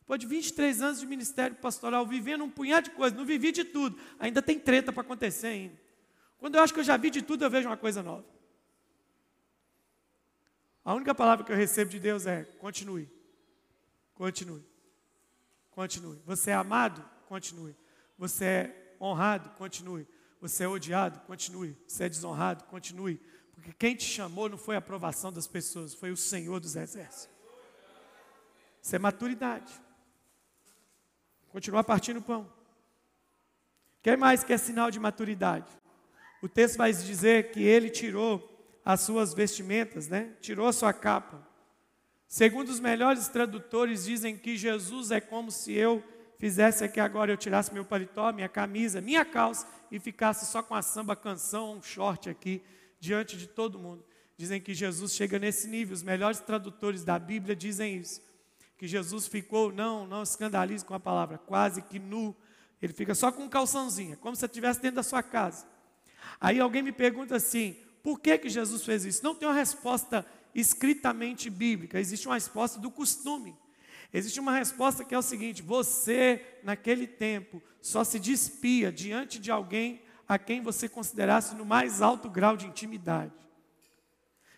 Depois 0.01 0.21
de 0.21 0.27
23 0.27 0.83
anos 0.83 1.01
de 1.01 1.07
ministério 1.07 1.57
pastoral, 1.57 2.07
vivendo 2.07 2.45
um 2.45 2.51
punhado 2.51 2.91
de 2.91 2.95
coisas, 2.95 3.19
não 3.19 3.25
vivi 3.25 3.51
de 3.51 3.65
tudo, 3.65 3.99
ainda 4.19 4.43
tem 4.43 4.59
treta 4.59 4.93
para 4.93 5.01
acontecer 5.01 5.47
ainda. 5.47 5.81
Quando 6.37 6.57
eu 6.57 6.63
acho 6.63 6.75
que 6.75 6.81
eu 6.81 6.85
já 6.85 6.99
vi 6.99 7.09
de 7.09 7.23
tudo, 7.23 7.43
eu 7.43 7.49
vejo 7.49 7.71
uma 7.71 7.77
coisa 7.77 8.03
nova. 8.03 8.27
A 10.85 10.93
única 10.93 11.15
palavra 11.15 11.43
que 11.43 11.53
eu 11.53 11.57
recebo 11.57 11.91
de 11.91 11.99
Deus 11.99 12.27
é: 12.27 12.45
continue, 12.59 13.11
continue, 14.13 14.63
continue. 15.71 16.21
Você 16.27 16.51
é 16.51 16.55
amado? 16.55 17.03
Continue. 17.29 17.75
Você 18.19 18.45
é 18.45 18.97
honrado? 19.01 19.49
Continue. 19.57 20.07
Você 20.39 20.65
é 20.65 20.69
odiado? 20.69 21.21
Continue. 21.21 21.75
Você 21.87 22.05
é 22.05 22.09
desonrado? 22.11 22.65
Continue. 22.65 23.19
Porque 23.61 23.75
quem 23.75 23.95
te 23.95 24.05
chamou 24.05 24.49
não 24.49 24.57
foi 24.57 24.75
a 24.75 24.79
aprovação 24.79 25.31
das 25.31 25.47
pessoas, 25.47 25.93
foi 25.93 26.11
o 26.11 26.17
Senhor 26.17 26.59
dos 26.61 26.77
Exércitos. 26.77 27.29
Isso 28.83 28.97
é 28.97 28.99
maturidade. 28.99 29.71
Continuar 31.53 31.85
partindo 31.85 32.23
pão. 32.23 32.51
Quem 34.03 34.17
mais 34.17 34.43
quer 34.43 34.59
sinal 34.59 34.91
de 34.91 34.99
maturidade? 34.99 35.71
O 36.41 36.49
texto 36.49 36.79
vai 36.79 36.91
dizer 36.91 37.51
que 37.51 37.63
ele 37.63 37.91
tirou 37.91 38.49
as 38.83 39.03
suas 39.03 39.35
vestimentas, 39.35 40.09
né? 40.09 40.35
Tirou 40.41 40.67
a 40.67 40.73
sua 40.73 40.95
capa. 40.95 41.47
Segundo 42.27 42.71
os 42.71 42.81
melhores 42.81 43.29
tradutores, 43.29 44.07
dizem 44.07 44.39
que 44.39 44.57
Jesus 44.57 45.11
é 45.11 45.21
como 45.21 45.51
se 45.51 45.75
eu 45.75 46.03
fizesse 46.39 46.83
aqui 46.83 46.99
agora, 46.99 47.31
eu 47.31 47.37
tirasse 47.37 47.75
meu 47.75 47.85
paletó, 47.85 48.33
minha 48.33 48.49
camisa, 48.49 49.03
minha 49.03 49.25
calça 49.25 49.67
e 49.91 50.01
ficasse 50.01 50.47
só 50.47 50.63
com 50.63 50.75
a 50.75 50.81
samba 50.81 51.15
canção, 51.15 51.75
um 51.75 51.83
short 51.83 52.31
aqui 52.31 52.63
diante 53.01 53.37
de 53.37 53.47
todo 53.47 53.79
mundo. 53.79 54.05
Dizem 54.37 54.61
que 54.61 54.73
Jesus 54.75 55.13
chega 55.13 55.39
nesse 55.39 55.67
nível, 55.67 55.95
os 55.95 56.03
melhores 56.03 56.39
tradutores 56.39 57.03
da 57.03 57.19
Bíblia 57.19 57.57
dizem 57.57 57.97
isso. 57.97 58.23
Que 58.79 58.87
Jesus 58.87 59.27
ficou, 59.27 59.73
não, 59.73 60.07
não 60.07 60.23
escandalize 60.23 60.85
com 60.85 60.95
a 60.95 61.01
palavra, 61.01 61.39
quase 61.39 61.83
que 61.83 61.99
nu. 61.99 62.35
Ele 62.81 62.93
fica 62.93 63.15
só 63.15 63.33
com 63.33 63.45
um 63.45 63.49
calçãozinho, 63.49 64.17
como 64.19 64.37
se 64.37 64.45
estivesse 64.45 64.81
dentro 64.81 64.97
da 64.97 65.03
sua 65.03 65.23
casa. 65.23 65.67
Aí 66.41 66.61
alguém 66.61 66.83
me 66.83 66.93
pergunta 66.93 67.37
assim: 67.37 67.77
por 68.03 68.21
que, 68.21 68.39
que 68.39 68.49
Jesus 68.49 68.85
fez 68.85 69.05
isso? 69.05 69.25
Não 69.25 69.35
tem 69.35 69.49
uma 69.49 69.55
resposta 69.55 70.25
escritamente 70.55 71.51
bíblica, 71.51 72.01
existe 72.01 72.27
uma 72.27 72.35
resposta 72.35 72.79
do 72.79 72.91
costume. 72.91 73.55
Existe 74.13 74.41
uma 74.41 74.53
resposta 74.53 75.05
que 75.05 75.15
é 75.15 75.19
o 75.19 75.23
seguinte: 75.23 75.63
você, 75.63 76.59
naquele 76.63 77.07
tempo, 77.07 77.63
só 77.81 78.03
se 78.03 78.19
despia 78.19 78.91
diante 78.91 79.39
de 79.39 79.51
alguém 79.51 80.03
a 80.31 80.39
quem 80.39 80.63
você 80.63 80.89
considerasse 80.89 81.57
no 81.57 81.65
mais 81.65 82.01
alto 82.01 82.31
grau 82.31 82.57
de 82.57 82.65
intimidade. 82.65 83.33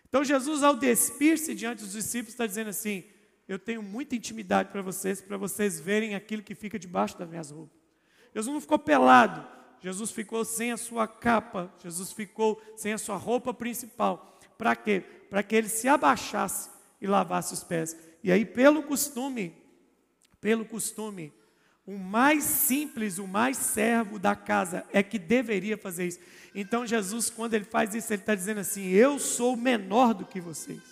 Então, 0.06 0.22
Jesus, 0.22 0.62
ao 0.62 0.76
despir-se 0.76 1.54
diante 1.54 1.82
dos 1.82 1.92
discípulos, 1.92 2.34
está 2.34 2.46
dizendo 2.46 2.68
assim: 2.68 3.04
Eu 3.48 3.58
tenho 3.58 3.82
muita 3.82 4.14
intimidade 4.14 4.68
para 4.68 4.82
vocês, 4.82 5.22
para 5.22 5.38
vocês 5.38 5.80
verem 5.80 6.14
aquilo 6.14 6.42
que 6.42 6.54
fica 6.54 6.78
debaixo 6.78 7.18
das 7.18 7.26
minhas 7.26 7.50
roupas. 7.50 7.80
Jesus 8.34 8.52
não 8.52 8.60
ficou 8.60 8.78
pelado, 8.78 9.48
Jesus 9.80 10.10
ficou 10.10 10.44
sem 10.44 10.72
a 10.72 10.76
sua 10.76 11.08
capa, 11.08 11.72
Jesus 11.78 12.12
ficou 12.12 12.62
sem 12.76 12.92
a 12.92 12.98
sua 12.98 13.16
roupa 13.16 13.54
principal. 13.54 14.38
Para 14.58 14.76
quê? 14.76 15.00
Para 15.30 15.42
que 15.42 15.56
ele 15.56 15.70
se 15.70 15.88
abaixasse 15.88 16.68
e 17.00 17.06
lavasse 17.06 17.54
os 17.54 17.64
pés. 17.64 17.96
E 18.22 18.30
aí, 18.30 18.44
pelo 18.44 18.82
costume, 18.82 19.56
pelo 20.38 20.66
costume, 20.66 21.32
o 21.86 21.98
mais 21.98 22.44
simples, 22.44 23.18
o 23.18 23.26
mais 23.26 23.56
servo 23.56 24.18
da 24.18 24.36
casa 24.36 24.84
é 24.92 25.02
que 25.02 25.18
deveria 25.18 25.76
fazer 25.76 26.06
isso. 26.06 26.20
Então, 26.54 26.86
Jesus, 26.86 27.28
quando 27.28 27.54
ele 27.54 27.64
faz 27.64 27.94
isso, 27.94 28.12
ele 28.12 28.22
está 28.22 28.34
dizendo 28.34 28.60
assim: 28.60 28.88
Eu 28.88 29.18
sou 29.18 29.56
menor 29.56 30.14
do 30.14 30.24
que 30.24 30.40
vocês. 30.40 30.82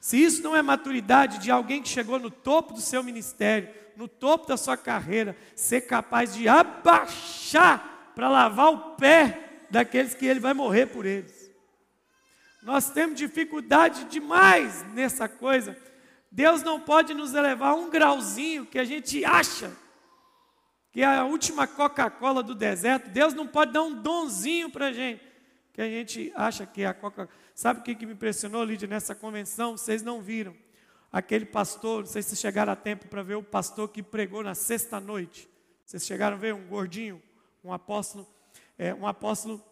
Se 0.00 0.22
isso 0.22 0.42
não 0.42 0.54
é 0.54 0.62
maturidade 0.62 1.38
de 1.38 1.50
alguém 1.50 1.82
que 1.82 1.88
chegou 1.88 2.18
no 2.18 2.30
topo 2.30 2.74
do 2.74 2.80
seu 2.80 3.02
ministério, 3.02 3.74
no 3.96 4.06
topo 4.06 4.46
da 4.46 4.56
sua 4.56 4.76
carreira, 4.76 5.36
ser 5.56 5.82
capaz 5.82 6.34
de 6.34 6.46
abaixar 6.46 8.12
para 8.14 8.28
lavar 8.28 8.72
o 8.72 8.96
pé 8.96 9.64
daqueles 9.70 10.14
que 10.14 10.26
ele 10.26 10.40
vai 10.40 10.54
morrer 10.54 10.86
por 10.86 11.06
eles. 11.06 11.50
Nós 12.62 12.90
temos 12.90 13.18
dificuldade 13.18 14.04
demais 14.04 14.84
nessa 14.92 15.28
coisa. 15.28 15.76
Deus 16.34 16.64
não 16.64 16.80
pode 16.80 17.14
nos 17.14 17.32
elevar 17.32 17.76
um 17.76 17.88
grauzinho 17.88 18.66
que 18.66 18.76
a 18.76 18.84
gente 18.84 19.24
acha 19.24 19.70
que 20.90 21.00
é 21.00 21.04
a 21.04 21.24
última 21.24 21.64
Coca-Cola 21.64 22.42
do 22.42 22.56
deserto. 22.56 23.08
Deus 23.08 23.32
não 23.34 23.46
pode 23.46 23.72
dar 23.72 23.82
um 23.82 24.02
donzinho 24.02 24.68
para 24.68 24.86
a 24.86 24.92
gente 24.92 25.22
que 25.72 25.80
a 25.80 25.88
gente 25.88 26.32
acha 26.34 26.66
que 26.66 26.82
é 26.82 26.86
a 26.86 26.94
Coca-Cola. 26.94 27.28
Sabe 27.54 27.78
o 27.78 27.82
que, 27.84 28.04
me 28.04 28.14
impressionou, 28.14 28.64
Lídia, 28.64 28.88
nessa 28.88 29.14
convenção? 29.14 29.76
Vocês 29.76 30.02
não 30.02 30.20
viram. 30.20 30.56
Aquele 31.12 31.44
pastor, 31.44 32.00
não 32.00 32.06
sei 32.06 32.20
se 32.20 32.34
chegaram 32.34 32.72
a 32.72 32.76
tempo 32.76 33.06
para 33.06 33.22
ver 33.22 33.36
o 33.36 33.42
pastor 33.42 33.88
que 33.88 34.02
pregou 34.02 34.42
na 34.42 34.56
sexta 34.56 34.98
noite. 34.98 35.48
Vocês 35.84 36.04
chegaram 36.04 36.36
a 36.36 36.40
ver 36.40 36.52
um 36.52 36.66
gordinho, 36.66 37.22
um 37.62 37.72
apóstolo, 37.72 38.26
é, 38.76 38.92
um 38.92 39.06
apóstolo 39.06 39.64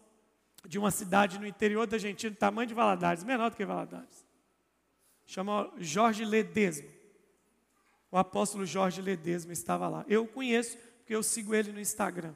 de 0.65 0.79
uma 0.79 0.91
cidade 0.91 1.37
no 1.37 1.45
interior 1.45 1.85
da 1.87 1.97
Argentina, 1.97 2.33
tamanho 2.33 2.67
de 2.67 2.73
Valadares, 2.73 3.25
menor 3.25 3.49
do 3.49 3.57
que 3.57 3.65
Valadares. 3.65 4.22
Chama 5.25 5.71
Jorge 5.77 6.25
Ledesma. 6.25 6.89
O 8.11 8.17
apóstolo 8.17 8.65
Jorge 8.65 9.01
Ledesma 9.01 9.53
estava 9.53 9.87
lá. 9.87 10.05
Eu 10.07 10.27
conheço, 10.27 10.77
porque 10.97 11.15
eu 11.15 11.23
sigo 11.23 11.55
ele 11.55 11.71
no 11.71 11.79
Instagram. 11.79 12.33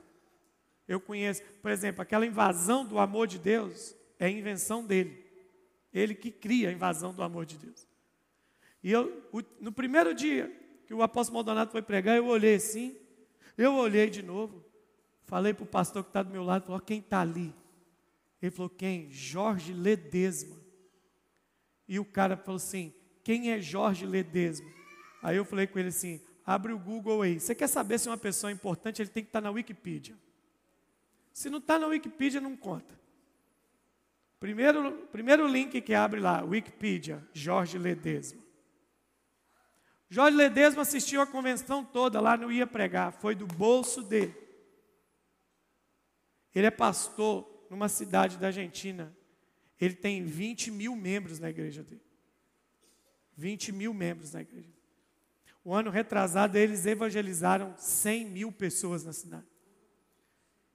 Eu 0.87 0.99
conheço, 0.99 1.43
por 1.61 1.69
exemplo, 1.69 2.01
aquela 2.01 2.25
invasão 2.25 2.85
do 2.85 2.97
amor 2.97 3.27
de 3.27 3.37
Deus 3.37 3.95
é 4.17 4.29
invenção 4.29 4.83
dele. 4.83 5.25
Ele 5.93 6.15
que 6.15 6.31
cria 6.31 6.69
a 6.69 6.71
invasão 6.71 7.13
do 7.13 7.21
amor 7.21 7.45
de 7.45 7.57
Deus. 7.57 7.87
E 8.83 8.91
eu, 8.91 9.23
no 9.59 9.71
primeiro 9.71 10.13
dia 10.13 10.51
que 10.85 10.93
o 10.93 11.03
apóstolo 11.03 11.35
Maldonado 11.35 11.71
foi 11.71 11.81
pregar, 11.81 12.15
eu 12.15 12.27
olhei 12.27 12.55
assim, 12.55 12.95
eu 13.57 13.73
olhei 13.75 14.09
de 14.09 14.23
novo, 14.23 14.63
falei 15.25 15.53
para 15.53 15.63
o 15.63 15.67
pastor 15.67 16.03
que 16.03 16.09
está 16.09 16.23
do 16.23 16.31
meu 16.31 16.43
lado, 16.43 16.65
falou, 16.65 16.79
quem 16.79 16.99
está 16.99 17.21
ali? 17.21 17.53
Ele 18.41 18.51
falou: 18.51 18.69
Quem? 18.69 19.11
Jorge 19.11 19.73
Ledesma. 19.73 20.55
E 21.87 21.99
o 21.99 22.05
cara 22.05 22.35
falou 22.35 22.57
assim: 22.57 22.93
Quem 23.23 23.51
é 23.51 23.59
Jorge 23.59 24.05
Ledesma? 24.05 24.69
Aí 25.21 25.37
eu 25.37 25.45
falei 25.45 25.67
com 25.67 25.79
ele 25.79 25.89
assim: 25.89 26.21
Abre 26.45 26.73
o 26.73 26.79
Google 26.79 27.21
aí. 27.21 27.39
Você 27.39 27.53
quer 27.53 27.67
saber 27.67 27.99
se 27.99 28.07
uma 28.07 28.17
pessoa 28.17 28.51
é 28.51 28.53
importante? 28.53 29.01
Ele 29.01 29.09
tem 29.09 29.23
que 29.23 29.29
estar 29.29 29.41
na 29.41 29.49
Wikipedia. 29.49 30.15
Se 31.33 31.49
não 31.49 31.59
está 31.59 31.77
na 31.77 31.87
Wikipedia, 31.87 32.41
não 32.41 32.55
conta. 32.55 32.97
Primeiro, 34.39 34.91
primeiro 35.11 35.47
link 35.47 35.81
que 35.81 35.93
abre 35.93 36.19
lá, 36.19 36.43
Wikipedia, 36.43 37.27
Jorge 37.33 37.77
Ledesma. 37.77 38.41
Jorge 40.09 40.37
Ledesma 40.37 40.83
assistiu 40.83 41.21
a 41.21 41.27
convenção 41.27 41.83
toda, 41.83 42.21
lá 42.21 42.37
não 42.37 42.51
ia 42.51 42.65
pregar, 42.65 43.11
foi 43.11 43.35
do 43.35 43.45
bolso 43.45 44.01
dele. 44.01 44.35
Ele 46.53 46.67
é 46.67 46.71
pastor 46.71 47.67
numa 47.69 47.89
cidade 47.89 48.37
da 48.37 48.47
Argentina, 48.47 49.15
ele 49.79 49.95
tem 49.95 50.25
20 50.25 50.71
mil 50.71 50.95
membros 50.95 51.39
na 51.39 51.49
igreja 51.49 51.83
dele. 51.83 52.01
20 53.35 53.71
mil 53.71 53.93
membros 53.93 54.33
na 54.33 54.41
igreja. 54.41 54.73
O 55.63 55.73
ano 55.73 55.89
retrasado, 55.89 56.57
eles 56.57 56.85
evangelizaram 56.85 57.75
100 57.77 58.25
mil 58.25 58.51
pessoas 58.51 59.03
na 59.03 59.13
cidade. 59.13 59.45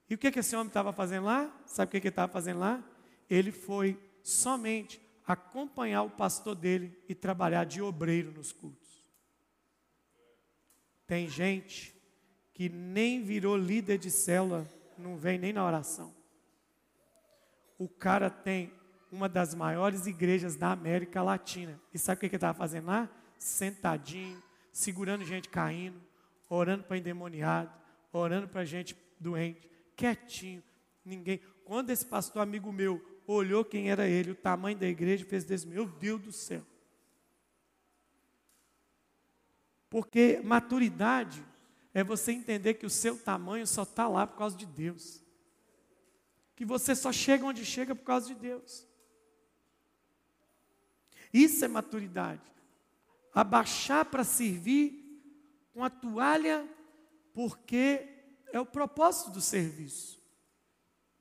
E 0.08 0.14
o 0.14 0.18
que, 0.18 0.30
que 0.30 0.40
esse 0.40 0.54
homem 0.54 0.68
estava 0.68 0.92
fazendo 0.92 1.24
lá? 1.24 1.62
Sabe 1.66 1.88
o 1.88 1.90
que, 1.92 2.00
que 2.00 2.08
ele 2.08 2.12
estava 2.12 2.30
fazendo 2.30 2.60
lá? 2.60 2.84
Ele 3.28 3.50
foi 3.50 3.98
somente 4.22 5.00
acompanhar 5.26 6.02
o 6.02 6.10
pastor 6.10 6.54
dele 6.54 6.96
e 7.08 7.14
trabalhar 7.14 7.64
de 7.64 7.80
obreiro 7.80 8.30
nos 8.30 8.52
cultos. 8.52 9.02
Tem 11.06 11.28
gente 11.28 11.94
que 12.52 12.68
nem 12.68 13.22
virou 13.22 13.56
líder 13.56 13.98
de 13.98 14.10
célula, 14.10 14.68
não 14.98 15.16
vem 15.16 15.38
nem 15.38 15.52
na 15.52 15.64
oração 15.66 16.14
o 17.82 17.88
cara 17.88 18.30
tem 18.30 18.72
uma 19.12 19.28
das 19.28 19.54
maiores 19.54 20.06
igrejas 20.06 20.56
da 20.56 20.72
América 20.72 21.22
Latina. 21.22 21.80
E 21.92 21.98
sabe 21.98 22.16
o 22.16 22.20
que 22.20 22.26
ele 22.26 22.36
estava 22.36 22.56
fazendo 22.56 22.86
lá? 22.86 23.08
Sentadinho, 23.38 24.42
segurando 24.72 25.24
gente 25.24 25.48
caindo, 25.48 26.00
orando 26.48 26.84
para 26.84 26.98
endemoniado, 26.98 27.70
orando 28.12 28.48
para 28.48 28.64
gente 28.64 28.96
doente, 29.20 29.70
quietinho, 29.94 30.62
ninguém. 31.04 31.40
Quando 31.64 31.90
esse 31.90 32.06
pastor 32.06 32.42
amigo 32.42 32.72
meu 32.72 33.00
olhou 33.26 33.64
quem 33.64 33.90
era 33.90 34.08
ele, 34.08 34.32
o 34.32 34.34
tamanho 34.34 34.76
da 34.76 34.86
igreja, 34.86 35.24
fez 35.24 35.44
desse, 35.44 35.66
meu 35.66 35.86
Deus 35.86 36.20
do 36.20 36.32
céu. 36.32 36.62
Porque 39.88 40.40
maturidade 40.42 41.44
é 41.92 42.02
você 42.02 42.32
entender 42.32 42.74
que 42.74 42.86
o 42.86 42.90
seu 42.90 43.18
tamanho 43.18 43.66
só 43.66 43.82
está 43.82 44.08
lá 44.08 44.26
por 44.26 44.38
causa 44.38 44.56
de 44.56 44.64
Deus 44.64 45.22
que 46.62 46.64
você 46.64 46.94
só 46.94 47.12
chega 47.12 47.44
onde 47.44 47.64
chega 47.64 47.92
por 47.92 48.04
causa 48.04 48.28
de 48.28 48.34
Deus. 48.36 48.86
Isso 51.32 51.64
é 51.64 51.68
maturidade. 51.68 52.42
Abaixar 53.34 54.04
para 54.04 54.24
servir 54.24 55.02
com 55.72 55.82
a 55.82 55.88
toalha, 55.88 56.68
porque 57.32 58.06
é 58.52 58.60
o 58.60 58.66
propósito 58.66 59.30
do 59.30 59.40
serviço. 59.40 60.20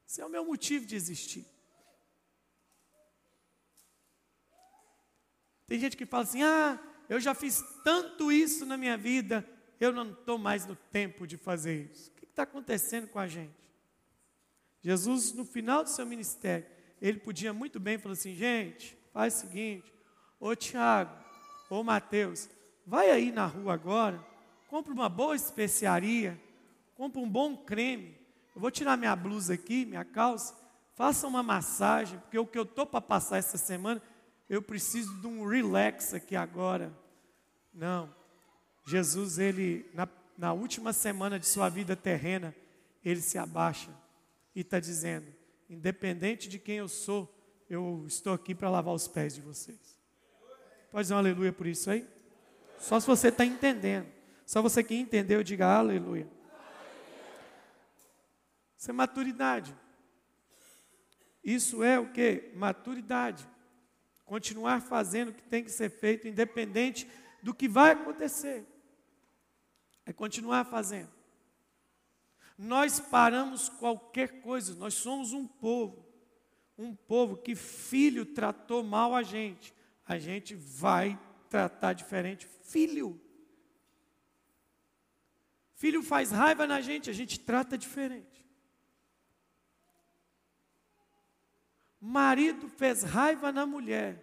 Esse 0.08 0.20
é 0.20 0.26
o 0.26 0.30
meu 0.30 0.46
motivo 0.46 0.86
de 0.86 0.96
existir. 0.96 1.46
Tem 5.66 5.80
gente 5.80 5.96
que 5.96 6.06
fala 6.06 6.24
assim: 6.24 6.44
ah, 6.44 6.78
eu 7.08 7.18
já 7.18 7.34
fiz 7.34 7.64
tanto 7.82 8.30
isso 8.30 8.66
na 8.66 8.76
minha 8.76 8.98
vida, 8.98 9.48
eu 9.80 9.94
não 9.94 10.12
estou 10.12 10.38
mais 10.38 10.66
no 10.66 10.76
tempo 10.76 11.26
de 11.26 11.38
fazer 11.38 11.90
isso. 11.90 12.12
O 12.12 12.14
que 12.16 12.26
está 12.26 12.44
acontecendo 12.44 13.08
com 13.08 13.20
a 13.20 13.28
gente? 13.28 13.56
Jesus, 14.82 15.32
no 15.32 15.46
final 15.46 15.84
do 15.84 15.90
seu 15.90 16.06
ministério, 16.06 16.66
ele 17.02 17.20
podia 17.20 17.54
muito 17.54 17.80
bem 17.80 17.98
falar 17.98 18.14
assim: 18.14 18.36
gente, 18.36 18.98
faz 19.14 19.36
o 19.36 19.40
seguinte, 19.40 19.94
ô 20.42 20.56
Tiago, 20.56 21.16
ô 21.70 21.84
Mateus, 21.84 22.50
vai 22.86 23.12
aí 23.12 23.32
na 23.32 23.46
rua 23.46 23.76
agora, 23.76 24.20
compra 24.68 24.92
uma 24.92 25.08
boa 25.08 25.36
especiaria, 25.36 26.42
compra 26.96 27.22
um 27.22 27.30
bom 27.30 27.56
creme. 27.56 28.18
Eu 28.56 28.60
vou 28.60 28.72
tirar 28.72 28.98
minha 28.98 29.16
blusa 29.16 29.54
aqui, 29.54 29.86
minha 29.86 30.04
calça, 30.04 30.58
faça 30.96 31.28
uma 31.28 31.44
massagem, 31.44 32.20
porque 32.20 32.40
o 32.40 32.46
que 32.46 32.58
eu 32.58 32.64
estou 32.64 32.88
para 32.88 33.00
passar 33.00 33.38
essa 33.38 33.58
semana, 33.58 34.02
eu 34.50 34.64
preciso 34.64 35.22
de 35.22 35.28
um 35.28 35.46
relax 35.46 36.14
aqui 36.14 36.36
agora. 36.36 36.92
Não. 37.72 38.14
Jesus, 38.86 39.38
ele, 39.38 39.90
na, 39.94 40.10
na 40.36 40.54
última 40.54 40.92
semana 40.92 41.40
de 41.40 41.46
sua 41.46 41.70
vida 41.70 41.96
terrena, 41.96 42.54
ele 43.06 43.22
se 43.22 43.38
abaixa 43.38 43.92
e 44.56 44.62
está 44.62 44.80
dizendo: 44.80 45.28
independente 45.70 46.50
de 46.50 46.58
quem 46.58 46.78
eu 46.78 46.88
sou, 46.88 47.32
eu 47.70 48.04
estou 48.08 48.34
aqui 48.34 48.56
para 48.56 48.70
lavar 48.70 48.94
os 48.94 49.08
pés 49.08 49.36
de 49.36 49.42
vocês. 49.42 50.01
Pode 50.92 51.06
dizer 51.06 51.14
um 51.14 51.18
aleluia 51.18 51.52
por 51.52 51.66
isso 51.66 51.90
aí? 51.90 52.08
Só 52.78 53.00
se 53.00 53.08
você 53.08 53.30
está 53.30 53.46
entendendo. 53.46 54.08
Só 54.46 54.62
você 54.62 54.84
que 54.84 54.94
entendeu, 54.96 55.42
diga 55.44 55.68
aleluia. 55.68 56.28
Isso 58.78 58.92
é 58.92 58.94
maturidade. 58.94 59.76
Isso 61.44 61.84
é 61.84 61.98
o 61.98 62.12
que? 62.12 62.52
Maturidade. 62.56 63.48
Continuar 64.26 64.82
fazendo 64.82 65.30
o 65.30 65.34
que 65.34 65.44
tem 65.44 65.64
que 65.64 65.72
ser 65.72 65.90
feito, 65.90 66.28
independente 66.28 67.10
do 67.42 67.54
que 67.54 67.68
vai 67.68 67.92
acontecer. 67.92 68.66
É 70.06 70.14
continuar 70.14 70.66
fazendo 70.66 71.10
nós 72.62 73.00
paramos 73.00 73.70
qualquer 73.70 74.42
coisa, 74.42 74.76
nós 74.76 74.94
somos 74.94 75.34
um 75.34 75.48
povo, 75.48 76.06
um 76.78 76.96
povo 76.96 77.38
que 77.38 77.56
filho 77.56 78.24
tratou 78.24 78.84
mal 78.84 79.16
a 79.16 79.24
gente, 79.24 79.74
a 80.12 80.20
gente 80.20 80.54
vai 80.56 81.18
tratar 81.50 81.94
diferente? 81.94 82.46
Filho. 82.64 83.18
Filho 85.74 86.04
faz 86.04 86.32
raiva 86.32 86.68
na 86.68 86.82
gente, 86.82 87.10
a 87.10 87.14
gente 87.14 87.40
trata 87.40 87.78
diferente. 87.78 88.46
Marido 92.00 92.68
fez 92.68 93.04
raiva 93.04 93.54
na 93.54 93.66
mulher. 93.66 94.22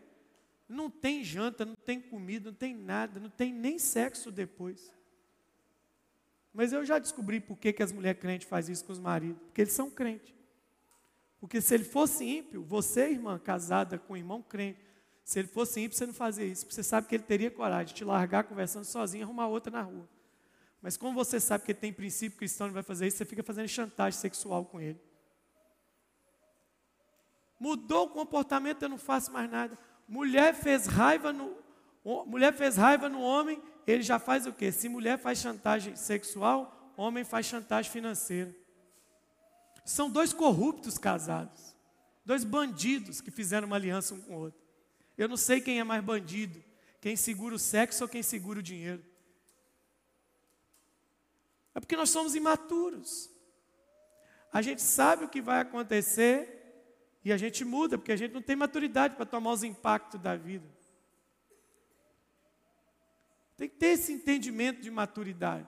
Não 0.68 0.90
tem 0.90 1.24
janta, 1.24 1.64
não 1.64 1.74
tem 1.74 1.98
comida, 1.98 2.50
não 2.50 2.58
tem 2.58 2.74
nada, 2.74 3.18
não 3.18 3.30
tem 3.30 3.50
nem 3.50 3.78
sexo 3.78 4.30
depois. 4.30 4.92
Mas 6.52 6.70
eu 6.74 6.84
já 6.84 6.98
descobri 6.98 7.40
por 7.40 7.56
que, 7.56 7.72
que 7.72 7.82
as 7.82 7.92
mulheres 7.92 8.20
crentes 8.20 8.46
fazem 8.46 8.74
isso 8.74 8.84
com 8.84 8.92
os 8.92 8.98
maridos. 8.98 9.40
Porque 9.44 9.62
eles 9.62 9.72
são 9.72 9.90
crentes. 9.90 10.34
Porque 11.40 11.62
se 11.62 11.72
ele 11.72 11.84
fosse 11.84 12.26
ímpio, 12.26 12.62
você, 12.62 13.08
irmã, 13.08 13.38
casada 13.38 13.98
com 13.98 14.12
um 14.12 14.16
irmão 14.18 14.42
crente, 14.42 14.87
se 15.28 15.38
ele 15.40 15.48
fosse 15.48 15.78
ímpio, 15.78 15.94
você 15.94 16.06
não 16.06 16.14
fazia 16.14 16.46
isso. 16.46 16.64
Porque 16.64 16.74
você 16.74 16.82
sabe 16.82 17.06
que 17.06 17.14
ele 17.14 17.22
teria 17.22 17.50
coragem 17.50 17.88
de 17.88 17.92
te 17.96 18.02
largar 18.02 18.44
conversando 18.44 18.86
sozinho 18.86 19.20
e 19.20 19.24
arrumar 19.24 19.46
outra 19.46 19.70
na 19.70 19.82
rua. 19.82 20.08
Mas 20.80 20.96
como 20.96 21.12
você 21.12 21.38
sabe 21.38 21.66
que 21.66 21.72
ele 21.72 21.78
tem 21.78 21.92
princípio 21.92 22.38
cristão 22.38 22.66
e 22.66 22.70
vai 22.70 22.82
fazer 22.82 23.06
isso, 23.06 23.18
você 23.18 23.26
fica 23.26 23.42
fazendo 23.42 23.68
chantagem 23.68 24.18
sexual 24.18 24.64
com 24.64 24.80
ele. 24.80 24.98
Mudou 27.60 28.06
o 28.06 28.08
comportamento, 28.08 28.82
eu 28.84 28.88
não 28.88 28.96
faço 28.96 29.30
mais 29.30 29.50
nada. 29.50 29.78
Mulher 30.08 30.54
fez 30.54 30.86
raiva 30.86 31.30
no, 31.30 31.54
mulher 32.24 32.54
fez 32.54 32.78
raiva 32.78 33.06
no 33.10 33.20
homem, 33.20 33.62
ele 33.86 34.02
já 34.02 34.18
faz 34.18 34.46
o 34.46 34.52
quê? 34.54 34.72
Se 34.72 34.88
mulher 34.88 35.18
faz 35.18 35.40
chantagem 35.40 35.94
sexual, 35.94 36.94
homem 36.96 37.22
faz 37.22 37.44
chantagem 37.44 37.92
financeira. 37.92 38.56
São 39.84 40.08
dois 40.08 40.32
corruptos 40.32 40.96
casados, 40.96 41.76
dois 42.24 42.44
bandidos 42.44 43.20
que 43.20 43.30
fizeram 43.30 43.66
uma 43.66 43.76
aliança 43.76 44.14
um 44.14 44.22
com 44.22 44.34
o 44.34 44.38
outro. 44.38 44.67
Eu 45.18 45.28
não 45.28 45.36
sei 45.36 45.60
quem 45.60 45.80
é 45.80 45.84
mais 45.84 46.02
bandido, 46.02 46.62
quem 47.00 47.16
segura 47.16 47.56
o 47.56 47.58
sexo 47.58 48.04
ou 48.04 48.08
quem 48.08 48.22
segura 48.22 48.60
o 48.60 48.62
dinheiro. 48.62 49.04
É 51.74 51.80
porque 51.80 51.96
nós 51.96 52.10
somos 52.10 52.36
imaturos. 52.36 53.28
A 54.52 54.62
gente 54.62 54.80
sabe 54.80 55.24
o 55.24 55.28
que 55.28 55.42
vai 55.42 55.60
acontecer 55.60 56.54
e 57.24 57.32
a 57.32 57.36
gente 57.36 57.64
muda, 57.64 57.98
porque 57.98 58.12
a 58.12 58.16
gente 58.16 58.32
não 58.32 58.40
tem 58.40 58.56
maturidade 58.56 59.16
para 59.16 59.26
tomar 59.26 59.50
os 59.50 59.64
impactos 59.64 60.20
da 60.20 60.36
vida. 60.36 60.66
Tem 63.56 63.68
que 63.68 63.74
ter 63.74 63.88
esse 63.88 64.12
entendimento 64.12 64.80
de 64.80 64.90
maturidade. 64.90 65.66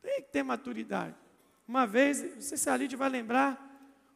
Tem 0.00 0.22
que 0.22 0.30
ter 0.30 0.44
maturidade. 0.44 1.16
Uma 1.66 1.86
vez, 1.86 2.22
não 2.22 2.40
sei 2.40 2.56
se 2.56 2.70
a 2.70 2.76
Lídia 2.76 2.96
vai 2.96 3.08
lembrar, 3.08 3.64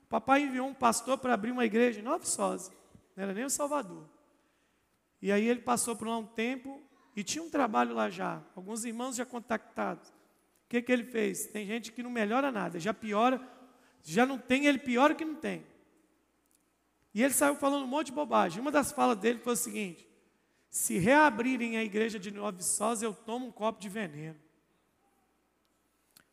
o 0.05 0.07
papai 0.07 0.43
enviou 0.43 0.69
um 0.69 0.75
pastor 0.75 1.19
para 1.19 1.35
abrir 1.35 1.51
uma 1.51 1.65
igreja 1.65 1.99
em 1.99 2.05
Nova 2.05 2.19
Viçosa, 2.19 2.73
não 3.17 3.25
era 3.25 3.33
nem 3.33 3.45
o 3.45 3.51
Salvador. 3.51 4.09
E 5.21 5.31
aí 5.31 5.47
ele 5.47 5.61
passou 5.61 5.95
por 5.95 6.09
lá 6.09 6.19
um 6.19 6.27
tempo 6.27 6.83
e 7.15 7.23
tinha 7.23 7.43
um 7.45 7.51
trabalho 7.51 7.95
lá 7.95 8.11
já, 8.11 8.43
alguns 8.57 8.85
irmãos 8.85 9.17
já 9.17 9.25
contactados. 9.25 10.09
O 10.09 10.69
que, 10.69 10.83
que 10.83 10.91
ele 10.91 11.05
fez? 11.05 11.47
Tem 11.47 11.67
gente 11.67 11.93
que 11.93 12.03
não 12.03 12.11
melhora 12.11 12.51
nada, 12.51 12.81
já 12.81 12.95
piora, 12.95 13.41
já 14.03 14.27
não 14.27 14.39
tem, 14.39 14.67
ele 14.67 14.79
piora 14.79 15.15
que 15.15 15.25
não 15.25 15.35
tem. 15.35 15.65
E 17.15 17.23
ele 17.23 17.35
saiu 17.35 17.55
falando 17.55 17.85
um 17.85 17.89
monte 17.89 18.07
de 18.07 18.13
bobagem. 18.13 18.61
Uma 18.61 18.71
das 18.71 18.91
falas 18.91 19.19
dele 19.19 19.39
foi 19.39 19.53
o 19.53 19.57
seguinte: 19.57 20.09
se 20.71 20.97
reabrirem 20.97 21.77
a 21.77 21.85
igreja 21.85 22.19
de 22.19 22.31
Nova 22.31 22.57
Viçosa, 22.57 23.05
eu 23.05 23.13
tomo 23.13 23.47
um 23.47 23.53
copo 23.53 23.79
de 23.79 23.89
veneno. 23.89 24.41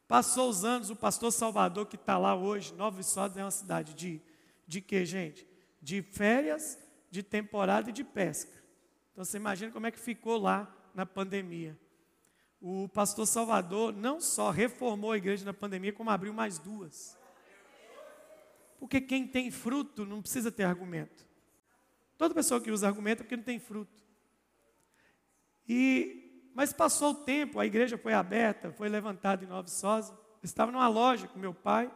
Passou 0.07 0.49
os 0.49 0.63
anos, 0.63 0.89
o 0.89 0.95
pastor 0.95 1.31
Salvador, 1.31 1.85
que 1.85 1.95
está 1.95 2.17
lá 2.17 2.33
hoje, 2.33 2.73
Nova 2.73 2.97
Viçosa 2.97 3.39
é 3.39 3.43
uma 3.43 3.51
cidade 3.51 3.93
de, 3.93 4.21
de 4.65 4.81
quê, 4.81 5.05
gente? 5.05 5.45
De 5.81 6.01
férias, 6.01 6.77
de 7.09 7.23
temporada 7.23 7.89
e 7.89 7.93
de 7.93 8.03
pesca. 8.03 8.51
Então 9.11 9.23
você 9.23 9.37
imagina 9.37 9.71
como 9.71 9.87
é 9.87 9.91
que 9.91 9.99
ficou 9.99 10.37
lá 10.37 10.73
na 10.93 11.05
pandemia. 11.05 11.77
O 12.61 12.89
pastor 12.89 13.25
Salvador 13.25 13.93
não 13.93 14.19
só 14.19 14.49
reformou 14.49 15.13
a 15.13 15.17
igreja 15.17 15.45
na 15.45 15.53
pandemia, 15.53 15.93
como 15.93 16.09
abriu 16.09 16.33
mais 16.33 16.59
duas. 16.59 17.17
Porque 18.77 18.99
quem 19.01 19.27
tem 19.27 19.51
fruto 19.51 20.05
não 20.05 20.21
precisa 20.21 20.51
ter 20.51 20.63
argumento. 20.63 21.27
Toda 22.17 22.33
pessoa 22.33 22.59
que 22.59 22.71
usa 22.71 22.87
argumento 22.87 23.21
é 23.21 23.23
porque 23.23 23.37
não 23.37 23.43
tem 23.43 23.59
fruto. 23.59 24.03
E, 25.67 26.49
mas 26.53 26.73
passou 26.73 27.11
o 27.11 27.15
tempo, 27.15 27.59
a 27.59 27.65
igreja 27.65 27.97
foi 27.97 28.13
aberta, 28.13 28.71
foi 28.71 28.89
levantada 28.89 29.43
em 29.43 29.47
Nova. 29.47 29.67
Eu 29.67 30.17
estava 30.43 30.71
numa 30.71 30.87
loja 30.87 31.27
com 31.27 31.39
meu 31.39 31.53
pai, 31.53 31.91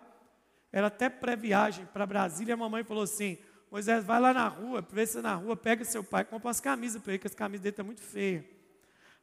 era 0.71 0.87
até 0.87 1.09
pré-viagem 1.09 1.85
para 1.87 2.05
Brasília. 2.05 2.53
A 2.53 2.57
mamãe 2.57 2.83
falou 2.83 3.03
assim: 3.03 3.37
Moisés, 3.73 4.05
vai 4.05 4.19
lá 4.19 4.31
na 4.31 4.47
rua, 4.47 4.85
vê 4.87 5.03
se 5.03 5.19
na 5.19 5.33
rua, 5.33 5.57
pega 5.57 5.83
seu 5.83 6.03
pai, 6.03 6.23
compra 6.23 6.47
umas 6.47 6.59
camisas 6.59 7.01
para 7.01 7.13
ele, 7.13 7.17
que 7.17 7.25
as 7.25 7.33
camisas 7.33 7.63
dele 7.63 7.71
estão 7.71 7.83
muito 7.83 8.01
feias. 8.01 8.45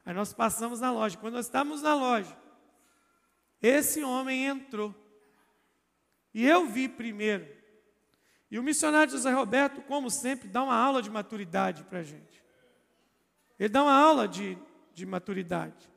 Aí 0.05 0.13
nós 0.13 0.33
passamos 0.33 0.81
na 0.81 0.91
loja. 0.91 1.17
Quando 1.17 1.35
nós 1.35 1.47
estávamos 1.47 1.83
na 1.83 1.95
loja, 1.95 2.37
esse 3.63 4.03
homem 4.03 4.47
entrou. 4.47 4.93
E 6.35 6.45
eu 6.45 6.67
vi 6.67 6.89
primeiro. 6.89 7.47
E 8.51 8.59
o 8.59 8.63
missionário 8.65 9.13
José 9.13 9.31
Roberto, 9.31 9.83
como 9.83 10.11
sempre, 10.11 10.49
dá 10.49 10.65
uma 10.65 10.75
aula 10.75 11.01
de 11.01 11.11
maturidade 11.11 11.85
para 11.85 12.01
a 12.01 12.03
gente. 12.03 12.43
Ele 13.57 13.69
dá 13.69 13.85
uma 13.85 13.95
aula 13.95 14.27
de, 14.27 14.59
de 14.93 15.07
maturidade. 15.07 15.89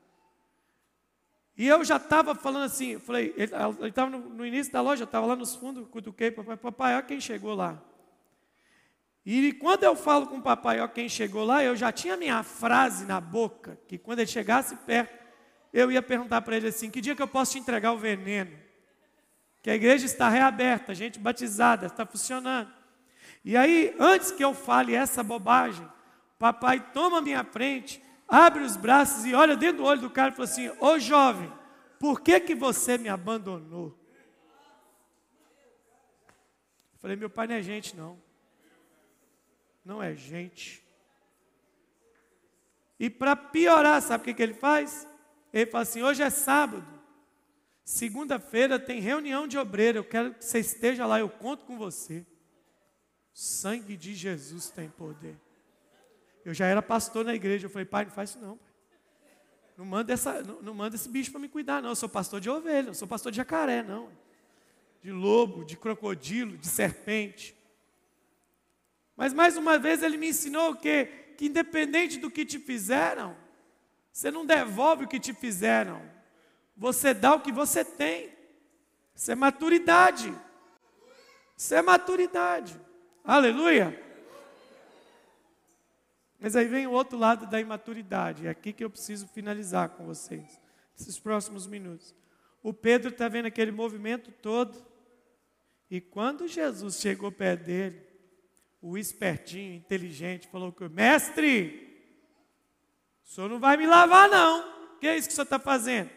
E 1.56 1.66
eu 1.66 1.84
já 1.84 1.96
estava 1.96 2.36
falando 2.36 2.66
assim, 2.66 2.90
eu 2.90 3.00
falei, 3.00 3.34
ele 3.36 3.52
estava 3.88 4.10
no, 4.10 4.28
no, 4.28 4.46
início 4.46 4.72
da 4.72 4.80
loja, 4.80 5.02
estava 5.02 5.26
lá 5.26 5.34
nos 5.34 5.56
fundos, 5.56 5.88
cutuquei, 5.88 6.30
papai, 6.30 6.56
papai, 6.56 6.94
olha 6.94 7.02
quem 7.02 7.20
chegou 7.20 7.52
lá. 7.52 7.82
E 9.24 9.52
quando 9.52 9.84
eu 9.84 9.96
falo 9.96 10.26
com 10.26 10.36
o 10.36 10.42
papai, 10.42 10.80
olha 10.80 10.88
quem 10.88 11.08
chegou 11.08 11.44
lá, 11.44 11.64
eu 11.64 11.74
já 11.74 11.90
tinha 11.90 12.16
minha 12.16 12.42
frase 12.42 13.06
na 13.06 13.20
boca, 13.20 13.78
que 13.88 13.96
quando 13.96 14.18
ele 14.18 14.28
chegasse 14.28 14.76
perto, 14.76 15.24
eu 15.72 15.90
ia 15.90 16.02
perguntar 16.02 16.42
para 16.42 16.56
ele 16.56 16.68
assim, 16.68 16.90
que 16.90 17.00
dia 17.00 17.16
que 17.16 17.22
eu 17.22 17.28
posso 17.28 17.52
te 17.52 17.58
entregar 17.58 17.92
o 17.92 17.98
veneno? 17.98 18.52
Que 19.62 19.70
a 19.70 19.74
igreja 19.74 20.04
está 20.04 20.28
reaberta, 20.28 20.94
gente 20.94 21.18
batizada, 21.18 21.86
está 21.86 22.04
funcionando. 22.04 22.70
E 23.42 23.56
aí, 23.56 23.94
antes 23.98 24.30
que 24.30 24.44
eu 24.44 24.54
fale 24.54 24.94
essa 24.94 25.22
bobagem, 25.22 25.88
Papai 26.38 26.92
toma 26.92 27.22
minha 27.22 27.42
frente, 27.44 28.02
abre 28.28 28.62
os 28.62 28.76
braços 28.76 29.24
e 29.24 29.34
olha 29.34 29.56
dentro 29.56 29.78
do 29.78 29.84
olho 29.84 30.00
do 30.02 30.10
cara 30.10 30.30
e 30.30 30.34
fala 30.34 30.48
assim: 30.48 30.70
Ô 30.80 30.98
jovem, 30.98 31.50
por 31.98 32.20
que, 32.20 32.38
que 32.40 32.54
você 32.54 32.98
me 32.98 33.08
abandonou? 33.08 33.98
Eu 36.92 36.98
falei: 36.98 37.16
Meu 37.16 37.30
pai 37.30 37.46
não 37.46 37.54
é 37.54 37.62
gente, 37.62 37.96
não. 37.96 38.23
Não 39.84 40.02
é 40.02 40.14
gente. 40.14 40.82
E 42.98 43.10
para 43.10 43.36
piorar, 43.36 44.00
sabe 44.00 44.22
o 44.22 44.24
que, 44.24 44.34
que 44.34 44.42
ele 44.42 44.54
faz? 44.54 45.06
Ele 45.52 45.70
fala 45.70 45.82
assim: 45.82 46.02
Hoje 46.02 46.22
é 46.22 46.30
sábado. 46.30 46.86
Segunda-feira 47.84 48.78
tem 48.78 49.00
reunião 49.00 49.46
de 49.46 49.58
obreiro. 49.58 49.98
Eu 49.98 50.04
quero 50.04 50.34
que 50.34 50.44
você 50.44 50.60
esteja 50.60 51.06
lá. 51.06 51.20
Eu 51.20 51.28
conto 51.28 51.64
com 51.66 51.76
você. 51.76 52.24
O 53.34 53.38
sangue 53.38 53.96
de 53.96 54.14
Jesus 54.14 54.70
tem 54.70 54.88
poder. 54.88 55.36
Eu 56.44 56.54
já 56.54 56.66
era 56.66 56.80
pastor 56.80 57.24
na 57.24 57.34
igreja. 57.34 57.66
Eu 57.66 57.70
falei, 57.70 57.84
pai, 57.84 58.04
não 58.04 58.12
faz 58.12 58.30
isso 58.30 58.38
não. 58.38 58.56
Pai. 58.56 58.74
Não 59.76 59.84
manda, 59.84 60.12
essa, 60.12 60.40
não, 60.42 60.62
não 60.62 60.74
manda 60.74 60.94
esse 60.94 61.08
bicho 61.08 61.30
para 61.30 61.40
me 61.40 61.48
cuidar, 61.48 61.82
não. 61.82 61.90
Eu 61.90 61.96
sou 61.96 62.08
pastor 62.08 62.40
de 62.40 62.48
ovelha, 62.48 62.88
eu 62.88 62.94
sou 62.94 63.08
pastor 63.08 63.32
de 63.32 63.36
jacaré, 63.36 63.82
não. 63.82 64.08
De 65.02 65.10
lobo, 65.10 65.64
de 65.64 65.76
crocodilo, 65.76 66.56
de 66.56 66.68
serpente. 66.68 67.54
Mas 69.16 69.32
mais 69.32 69.56
uma 69.56 69.78
vez 69.78 70.02
ele 70.02 70.16
me 70.16 70.28
ensinou 70.28 70.70
o 70.70 70.76
quê? 70.76 71.08
Que 71.36 71.46
independente 71.46 72.18
do 72.18 72.30
que 72.30 72.44
te 72.44 72.58
fizeram, 72.58 73.36
você 74.12 74.30
não 74.30 74.46
devolve 74.46 75.04
o 75.04 75.08
que 75.08 75.18
te 75.18 75.32
fizeram. 75.32 76.00
Você 76.76 77.12
dá 77.12 77.34
o 77.34 77.40
que 77.40 77.52
você 77.52 77.84
tem. 77.84 78.32
Isso 79.14 79.30
é 79.30 79.34
maturidade. 79.34 80.32
Isso 81.56 81.74
é 81.74 81.82
maturidade. 81.82 82.80
Aleluia. 83.24 84.00
Mas 86.38 86.54
aí 86.56 86.66
vem 86.66 86.86
o 86.86 86.92
outro 86.92 87.18
lado 87.18 87.46
da 87.46 87.60
imaturidade. 87.60 88.46
É 88.46 88.50
aqui 88.50 88.72
que 88.72 88.84
eu 88.84 88.90
preciso 88.90 89.26
finalizar 89.28 89.88
com 89.90 90.04
vocês, 90.04 90.60
esses 90.98 91.18
próximos 91.18 91.66
minutos. 91.66 92.14
O 92.62 92.72
Pedro 92.72 93.10
está 93.10 93.28
vendo 93.28 93.46
aquele 93.46 93.72
movimento 93.72 94.30
todo. 94.30 94.84
E 95.90 96.00
quando 96.00 96.46
Jesus 96.46 97.00
chegou 97.00 97.32
perto 97.32 97.64
dele, 97.64 98.02
o 98.86 98.98
espertinho, 98.98 99.72
inteligente, 99.72 100.46
falou 100.48 100.70
que 100.70 100.86
mestre, 100.90 102.06
o 103.24 103.26
senhor 103.26 103.48
não 103.48 103.58
vai 103.58 103.78
me 103.78 103.86
lavar, 103.86 104.28
não. 104.28 104.94
O 104.94 104.98
que 104.98 105.06
é 105.06 105.16
isso 105.16 105.26
que 105.26 105.32
o 105.32 105.34
senhor 105.34 105.44
está 105.44 105.58
fazendo? 105.58 106.10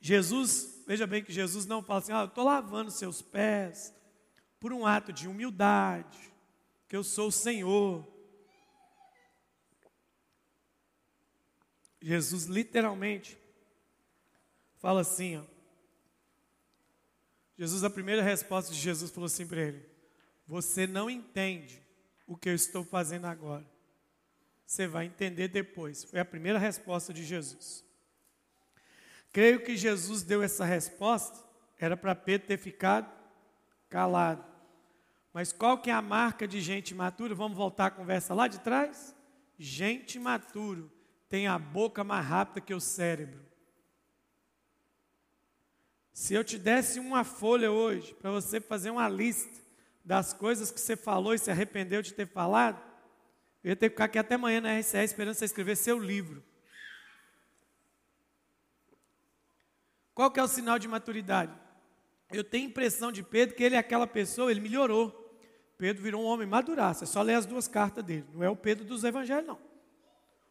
Jesus, 0.00 0.84
veja 0.86 1.04
bem 1.04 1.24
que 1.24 1.32
Jesus 1.32 1.66
não 1.66 1.82
fala 1.82 1.98
assim, 1.98 2.12
ah, 2.12 2.20
eu 2.20 2.26
estou 2.26 2.44
lavando 2.44 2.92
seus 2.92 3.20
pés, 3.20 3.92
por 4.60 4.72
um 4.72 4.86
ato 4.86 5.12
de 5.12 5.26
humildade, 5.26 6.32
que 6.86 6.96
eu 6.96 7.02
sou 7.02 7.26
o 7.26 7.32
Senhor. 7.32 8.06
Jesus 12.00 12.44
literalmente 12.44 13.36
fala 14.78 15.00
assim, 15.00 15.38
ó. 15.38 15.55
Jesus, 17.58 17.84
a 17.84 17.90
primeira 17.90 18.22
resposta 18.22 18.72
de 18.72 18.78
Jesus 18.78 19.10
falou 19.10 19.26
assim 19.26 19.46
para 19.46 19.60
ele: 19.60 19.82
Você 20.46 20.86
não 20.86 21.08
entende 21.08 21.82
o 22.26 22.36
que 22.36 22.48
eu 22.48 22.54
estou 22.54 22.84
fazendo 22.84 23.26
agora. 23.26 23.66
Você 24.66 24.86
vai 24.86 25.06
entender 25.06 25.48
depois. 25.48 26.04
Foi 26.04 26.18
a 26.18 26.24
primeira 26.24 26.58
resposta 26.58 27.12
de 27.12 27.24
Jesus. 27.24 27.84
Creio 29.32 29.62
que 29.62 29.76
Jesus 29.76 30.22
deu 30.22 30.42
essa 30.42 30.64
resposta, 30.64 31.38
era 31.78 31.96
para 31.96 32.14
Pedro 32.14 32.48
ter 32.48 32.58
ficado 32.58 33.10
calado. 33.88 34.44
Mas 35.32 35.52
qual 35.52 35.78
que 35.78 35.90
é 35.90 35.92
a 35.92 36.02
marca 36.02 36.48
de 36.48 36.60
gente 36.60 36.94
matura? 36.94 37.34
Vamos 37.34 37.56
voltar 37.56 37.86
à 37.86 37.90
conversa 37.90 38.34
lá 38.34 38.48
de 38.48 38.58
trás? 38.60 39.14
Gente 39.58 40.18
maturo 40.18 40.90
tem 41.28 41.46
a 41.46 41.58
boca 41.58 42.02
mais 42.02 42.26
rápida 42.26 42.60
que 42.60 42.74
o 42.74 42.80
cérebro. 42.80 43.45
Se 46.16 46.32
eu 46.32 46.42
te 46.42 46.56
desse 46.56 46.98
uma 46.98 47.24
folha 47.24 47.70
hoje 47.70 48.14
para 48.14 48.30
você 48.30 48.58
fazer 48.58 48.88
uma 48.88 49.06
lista 49.06 49.60
das 50.02 50.32
coisas 50.32 50.70
que 50.70 50.80
você 50.80 50.96
falou 50.96 51.34
e 51.34 51.38
se 51.38 51.50
arrependeu 51.50 52.00
de 52.00 52.14
ter 52.14 52.26
falado, 52.26 52.82
eu 53.62 53.68
ia 53.68 53.76
ter 53.76 53.90
que 53.90 53.96
ficar 53.96 54.06
aqui 54.06 54.18
até 54.18 54.36
amanhã 54.36 54.62
na 54.62 54.78
RCE 54.78 55.04
esperando 55.04 55.34
você 55.34 55.44
escrever 55.44 55.76
seu 55.76 55.98
livro. 55.98 56.42
Qual 60.14 60.30
que 60.30 60.40
é 60.40 60.42
o 60.42 60.48
sinal 60.48 60.78
de 60.78 60.88
maturidade? 60.88 61.52
Eu 62.32 62.42
tenho 62.42 62.70
impressão 62.70 63.12
de 63.12 63.22
Pedro 63.22 63.54
que 63.54 63.62
ele 63.62 63.74
é 63.74 63.78
aquela 63.78 64.06
pessoa, 64.06 64.50
ele 64.50 64.60
melhorou. 64.60 65.12
Pedro 65.76 66.02
virou 66.02 66.22
um 66.22 66.26
homem 66.26 66.46
maduraço. 66.46 67.04
É 67.04 67.06
só 67.06 67.20
ler 67.20 67.34
as 67.34 67.44
duas 67.44 67.68
cartas 67.68 68.02
dele. 68.02 68.24
Não 68.32 68.42
é 68.42 68.48
o 68.48 68.56
Pedro 68.56 68.86
dos 68.86 69.04
evangelhos, 69.04 69.46
não. 69.46 69.58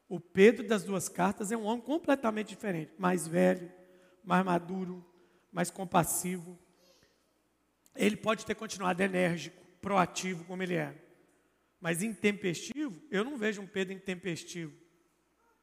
O 0.08 0.20
Pedro 0.20 0.68
das 0.68 0.84
duas 0.84 1.10
cartas 1.10 1.52
é 1.52 1.58
um 1.58 1.66
homem 1.66 1.84
completamente 1.84 2.50
diferente. 2.50 2.94
Mais 3.00 3.28
velho, 3.28 3.72
mais 4.24 4.46
maduro, 4.46 5.04
mais 5.56 5.72
compassivo. 5.72 6.60
Ele 7.96 8.18
pode 8.18 8.46
ter 8.46 8.56
continuado 8.56 9.02
enérgico, 9.02 9.66
proativo 9.80 10.44
como 10.44 10.62
ele 10.62 10.74
era. 10.74 11.02
Mas 11.80 12.04
intempestivo, 12.04 13.02
eu 13.10 13.24
não 13.24 13.38
vejo 13.38 13.62
um 13.62 13.68
Pedro 13.68 13.94
intempestivo 13.94 14.74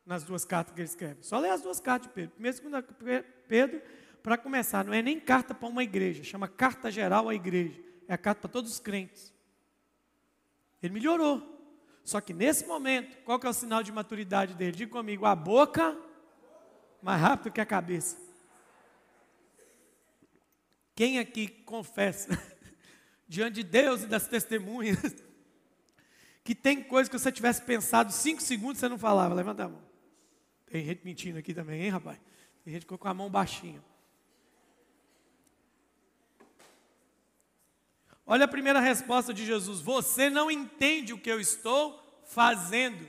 nas 0.07 0.25
duas 0.25 0.47
cartas 0.47 0.75
que 0.75 0.81
ele 0.81 0.89
escreve. 0.89 1.23
Só 1.23 1.39
ler 1.39 1.51
as 1.51 1.61
duas 1.61 1.79
cartas 1.79 2.09
de 2.09 2.15
Pedro. 2.15 2.31
Primeiro 2.37 3.27
e 3.29 3.47
Pedro, 3.47 3.83
para 4.23 4.39
começar, 4.39 4.83
não 4.83 4.95
é 4.95 5.03
nem 5.03 5.21
carta 5.21 5.55
para 5.55 5.69
uma 5.69 5.85
igreja, 5.85 6.25
chama 6.25 6.49
carta 6.49 6.91
geral 6.91 7.29
à 7.29 7.35
igreja. 7.35 7.79
É 8.09 8.15
a 8.15 8.19
carta 8.19 8.41
para 8.41 8.51
todos 8.51 8.73
os 8.73 8.81
crentes. 8.81 9.31
Ele 10.83 10.95
melhorou. 10.95 11.51
Só 12.03 12.19
que 12.19 12.33
nesse 12.33 12.67
momento, 12.67 13.19
qual 13.25 13.39
que 13.39 13.47
é 13.47 13.51
o 13.51 13.53
sinal 13.53 13.83
de 13.83 13.93
maturidade 13.93 14.55
dele? 14.55 14.73
Diga 14.73 14.91
comigo, 14.91 15.27
a 15.27 15.37
boca 15.37 15.95
mais 17.03 17.21
rápido 17.21 17.53
que 17.53 17.61
a 17.61 17.67
cabeça. 17.67 18.22
Quem 20.95 21.19
aqui 21.19 21.49
confessa 21.49 22.39
diante 23.27 23.55
de 23.57 23.63
Deus 23.65 24.03
e 24.03 24.07
das 24.07 24.27
testemunhas 24.27 24.99
que 26.45 26.55
tem 26.55 26.83
coisa 26.83 27.09
que 27.09 27.19
você 27.19 27.33
tivesse 27.33 27.63
pensado 27.63 28.13
cinco 28.13 28.43
segundos 28.43 28.79
você 28.79 28.89
não 28.89 28.99
falava? 28.99 29.35
Levanta 29.35 29.65
a 29.65 29.69
mão. 29.69 29.83
Tem 30.67 30.85
gente 30.85 31.05
mentindo 31.05 31.39
aqui 31.39 31.53
também, 31.53 31.83
hein, 31.83 31.91
rapaz? 31.91 32.19
Tem 32.65 32.75
gente 32.75 32.87
com 32.87 32.97
a 33.09 33.15
mão 33.15 33.29
baixinha. 33.29 33.83
Olha 38.25 38.45
a 38.45 38.49
primeira 38.49 38.81
resposta 38.81 39.35
de 39.35 39.45
Jesus: 39.45 39.81
Você 39.81 40.31
não 40.31 40.51
entende 40.51 41.13
o 41.13 41.19
que 41.19 41.31
eu 41.31 41.41
estou 41.41 42.03
fazendo. 42.25 43.07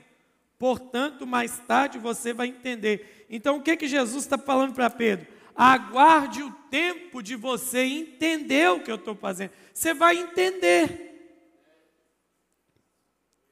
Portanto, 0.58 1.26
mais 1.26 1.58
tarde 1.60 1.98
você 1.98 2.32
vai 2.32 2.48
entender. 2.48 3.26
Então, 3.28 3.56
o 3.56 3.62
que 3.62 3.76
que 3.76 3.88
Jesus 3.88 4.24
está 4.24 4.38
falando 4.38 4.74
para 4.74 4.90
Pedro? 4.90 5.26
Aguarde 5.54 6.42
o 6.42 6.50
tempo 6.70 7.22
de 7.22 7.36
você 7.36 7.80
entender 7.80 8.70
o 8.70 8.82
que 8.82 8.90
eu 8.90 8.96
estou 8.96 9.14
fazendo. 9.14 9.52
Você 9.72 9.94
vai 9.94 10.16
entender. 10.16 11.04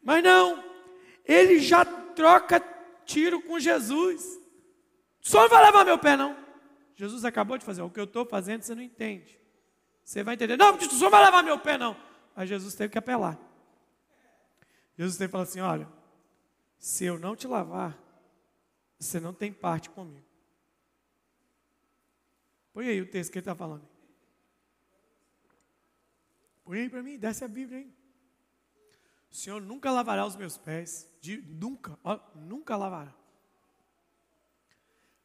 Mas 0.03 0.23
não, 0.25 0.63
ele 1.25 1.61
já 1.61 1.85
troca 1.85 2.61
tiro 3.05 3.41
com 3.43 3.61
Jesus. 3.61 4.41
Só 5.21 5.43
não 5.43 5.49
vai 5.49 5.65
levar 5.65 5.85
meu 5.85 5.99
pé, 5.99 6.17
não. 6.17 6.37
Jesus 6.97 7.25
acabou 7.25 7.57
de 7.57 7.65
fazer 7.65 7.83
o 7.83 7.91
que 7.91 8.01
eu 8.01 8.05
estou 8.05 8.27
fazendo, 8.27 8.63
você 8.63 8.75
não 8.75 8.83
entende. 8.83 9.39
Você 10.05 10.23
vai 10.23 10.35
entender, 10.35 10.57
não, 10.57 10.79
só 10.81 11.05
não 11.05 11.11
vai 11.11 11.25
levar 11.25 11.43
meu 11.43 11.59
pé, 11.59 11.79
não. 11.79 11.97
Aí 12.35 12.47
Jesus 12.47 12.75
teve 12.75 12.93
que 12.93 12.99
apelar. 12.99 13.39
Jesus 14.99 15.17
teve 15.17 15.29
que 15.29 15.33
falar 15.33 15.45
assim: 15.45 15.61
olha, 15.61 15.89
se 16.79 17.05
eu 17.05 17.19
não 17.19 17.37
te 17.37 17.47
lavar, 17.47 17.97
você 18.99 19.21
não 19.21 19.33
tem 19.33 19.53
parte 19.53 19.89
comigo. 19.91 20.32
Põe 22.73 22.89
aí 22.89 23.01
o 23.01 23.11
texto 23.11 23.31
que 23.31 23.39
ele 23.39 23.43
está 23.43 23.55
falando. 23.55 23.87
Põe 26.65 26.81
aí 26.81 26.89
para 26.89 27.03
mim, 27.03 27.19
desce 27.19 27.45
a 27.45 27.49
Bíblia 27.49 27.79
aí. 27.79 27.93
O 29.31 29.35
Senhor 29.35 29.61
nunca 29.61 29.91
lavará 29.91 30.27
os 30.27 30.37
meus 30.37 30.57
pés. 30.57 31.09
De, 31.21 31.39
nunca, 31.43 31.99
ó, 32.05 32.19
nunca 32.35 32.77
lavará. 32.77 33.15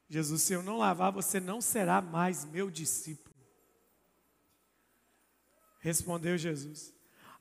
Jesus, 0.10 0.42
se 0.42 0.54
eu 0.54 0.64
não 0.64 0.78
lavar, 0.78 1.12
você 1.12 1.40
não 1.40 1.60
será 1.60 2.02
mais 2.02 2.46
meu 2.46 2.72
discípulo. 2.72 3.36
Respondeu 5.80 6.38
Jesus. 6.38 6.94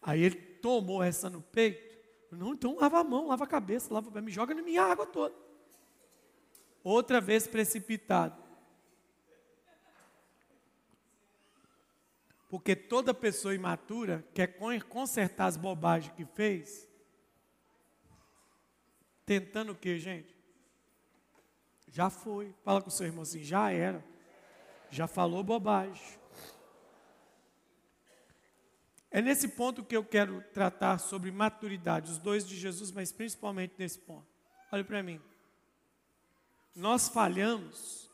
Aí 0.03 0.23
ele 0.23 0.37
tomou 0.37 1.03
essa 1.03 1.31
no 1.31 1.41
peito. 1.41 1.97
Não, 2.31 2.55
então 2.55 2.77
lava 2.77 3.01
a 3.01 3.05
mão, 3.05 3.29
lava 3.29 3.45
a 3.45 3.49
cabeça, 3.49 3.95
lava, 3.95 4.21
me 4.21 4.31
joga 4.31 4.55
na 4.55 4.63
minha 4.63 4.83
água 4.83 5.07
toda. 5.07 5.35
Outra 6.83 7.21
vez 7.21 7.47
precipitado. 7.47 8.46
Porque 12.57 12.75
toda 12.75 13.13
pessoa 13.13 13.55
imatura 13.55 14.27
quer 14.33 14.57
consertar 14.89 15.45
as 15.45 15.59
bobagens 15.59 16.15
que 16.15 16.25
fez. 16.25 16.89
Tentando 19.27 19.73
o 19.73 19.75
que, 19.75 19.99
gente? 19.99 20.35
Já 21.89 22.09
foi. 22.09 22.55
Fala 22.65 22.81
com 22.81 22.89
o 22.89 22.91
seu 22.91 23.07
irmão 23.07 23.25
assim, 23.25 23.45
já 23.45 23.71
era. 23.71 24.03
Já 24.91 25.07
falou 25.07 25.45
bobagem. 25.45 26.19
É 29.11 29.21
nesse 29.21 29.49
ponto 29.49 29.85
que 29.85 29.95
eu 29.95 30.03
quero 30.03 30.43
tratar 30.55 30.97
sobre 30.97 31.31
maturidade, 31.31 32.11
os 32.11 32.17
dois 32.17 32.49
de 32.49 32.57
Jesus, 32.57 32.91
mas 32.91 33.13
principalmente 33.13 33.75
nesse 33.77 33.99
ponto. 33.99 34.27
Olhe 34.73 34.83
para 34.83 35.03
mim. 35.03 35.21
Nós 36.75 37.07
falhamos 37.07 38.11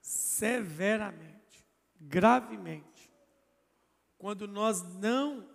severamente, 0.00 1.66
gravemente 2.00 2.91
quando 4.22 4.46
nós 4.46 4.84
não 5.00 5.48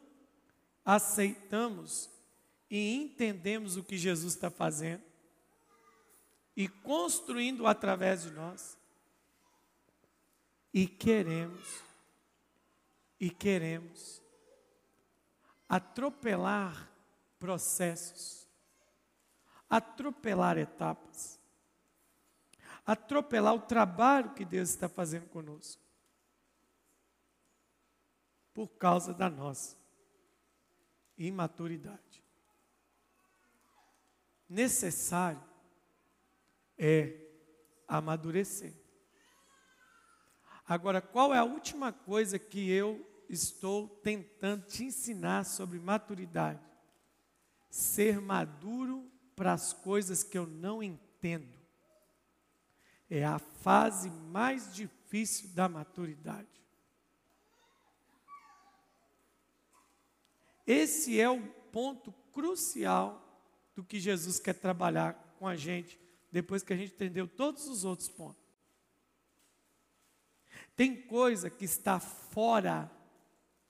aceitamos 0.84 2.10
e 2.70 2.96
entendemos 2.96 3.78
o 3.78 3.84
que 3.84 3.98
Jesus 3.98 4.34
está 4.34 4.50
fazendo 4.50 5.02
e 6.54 6.68
construindo 6.68 7.66
através 7.66 8.24
de 8.24 8.32
nós 8.32 8.78
e 10.74 10.86
queremos 10.86 11.82
e 13.18 13.30
queremos 13.30 14.22
atropelar 15.70 16.92
processos, 17.40 18.46
atropelar 19.70 20.58
etapas, 20.58 21.40
atropelar 22.86 23.56
o 23.56 23.62
trabalho 23.62 24.34
que 24.34 24.44
Deus 24.44 24.72
está 24.72 24.90
fazendo 24.90 25.28
conosco 25.30 25.87
por 28.58 28.70
causa 28.70 29.14
da 29.14 29.30
nossa 29.30 29.78
imaturidade. 31.16 32.24
Necessário 34.50 35.44
é 36.76 37.30
amadurecer. 37.88 38.74
Agora, 40.68 41.00
qual 41.00 41.36
é 41.36 41.38
a 41.38 41.44
última 41.44 41.94
coisa 41.94 42.40
que 42.40 42.68
eu 42.72 43.08
estou 43.30 43.90
tentando 44.02 44.66
te 44.66 44.86
ensinar 44.86 45.46
sobre 45.46 45.78
maturidade? 45.78 46.60
Ser 47.70 48.20
maduro 48.20 49.08
para 49.36 49.54
as 49.54 49.72
coisas 49.72 50.24
que 50.24 50.36
eu 50.36 50.48
não 50.48 50.82
entendo. 50.82 51.62
É 53.08 53.24
a 53.24 53.38
fase 53.38 54.10
mais 54.10 54.74
difícil 54.74 55.50
da 55.50 55.70
maturidade. 55.70 56.58
Esse 60.68 61.20
é 61.20 61.30
o 61.30 61.42
ponto 61.72 62.12
crucial 62.34 63.24
do 63.74 63.84
que 63.84 64.00
Jesus 64.00 64.38
quer 64.38 64.54
trabalhar 64.54 65.14
com 65.40 65.48
a 65.48 65.56
gente, 65.56 65.98
depois 66.30 66.62
que 66.62 66.74
a 66.74 66.76
gente 66.76 66.94
entendeu 66.94 67.26
todos 67.26 67.68
os 67.68 67.86
outros 67.86 68.10
pontos. 68.10 68.46
Tem 70.76 70.96
coisa 70.96 71.50
que 71.50 71.64
está 71.64 72.00
fora 72.00 72.92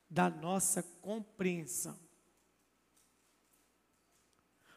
da 0.10 0.30
nossa 0.30 0.82
compreensão. 0.82 1.98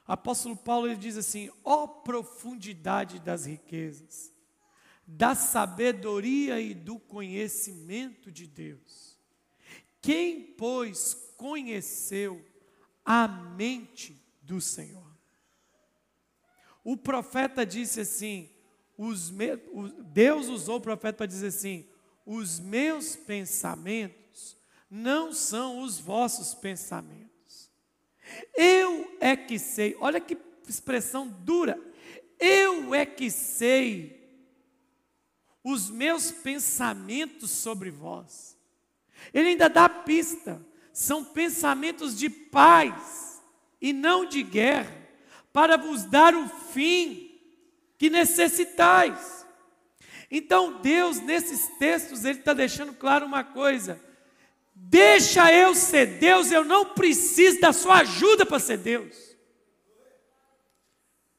O 0.07 0.13
apóstolo 0.13 0.57
Paulo 0.57 0.89
ele 0.89 0.97
diz 0.97 1.17
assim: 1.17 1.51
ó 1.65 1.85
oh, 1.85 1.89
profundidade 1.89 3.19
das 3.21 3.47
riquezas, 3.47 4.33
da 5.07 5.35
sabedoria 5.35 6.61
e 6.61 6.75
do 6.75 6.99
conhecimento 6.99 8.31
de 8.31 8.47
Deus. 8.47 9.17
Quem, 10.01 10.43
pois, 10.55 11.15
conheceu 11.41 12.45
a 13.03 13.27
mente 13.27 14.23
do 14.43 14.61
Senhor. 14.61 15.11
O 16.85 16.99
profeta 16.99 17.65
disse 17.65 18.01
assim: 18.01 18.51
me, 19.33 19.55
o, 19.73 19.89
Deus 19.89 20.49
usou 20.49 20.77
o 20.77 20.81
profeta 20.83 21.17
para 21.17 21.27
dizer 21.27 21.47
assim: 21.47 21.89
os 22.27 22.61
meus 22.61 23.17
pensamentos 23.17 24.59
não 24.91 25.33
são 25.33 25.81
os 25.81 25.99
vossos 25.99 26.53
pensamentos. 26.53 27.71
Eu 28.55 29.17
é 29.19 29.35
que 29.35 29.59
sei, 29.59 29.97
olha 29.99 30.21
que 30.21 30.37
expressão 30.69 31.27
dura. 31.27 31.81
Eu 32.39 32.95
é 32.95 33.07
que 33.07 33.31
sei 33.31 34.21
os 35.65 35.89
meus 35.89 36.31
pensamentos 36.31 37.51
sobre 37.51 37.91
vós. 37.91 38.59
Ele 39.33 39.49
ainda 39.49 39.69
dá 39.69 39.89
pista, 39.89 40.65
são 40.93 41.25
pensamentos 41.25 42.17
de 42.17 42.29
paz 42.29 43.41
e 43.81 43.93
não 43.93 44.25
de 44.25 44.43
guerra, 44.43 44.95
para 45.53 45.77
vos 45.77 46.05
dar 46.05 46.35
o 46.35 46.49
fim 46.49 47.41
que 47.97 48.11
necessitais. 48.11 49.47
Então 50.31 50.81
Deus, 50.81 51.21
nesses 51.21 51.69
textos, 51.79 52.25
Ele 52.25 52.39
está 52.39 52.53
deixando 52.53 52.95
claro 52.95 53.27
uma 53.27 53.43
coisa: 53.43 54.01
deixa 54.75 55.53
eu 55.53 55.75
ser 55.75 56.19
Deus, 56.19 56.53
eu 56.53 56.65
não 56.65 56.87
preciso 56.87 57.61
da 57.61 57.73
sua 57.73 57.99
ajuda 57.99 58.47
para 58.47 58.59
ser 58.59 58.79
Deus. 58.79 59.31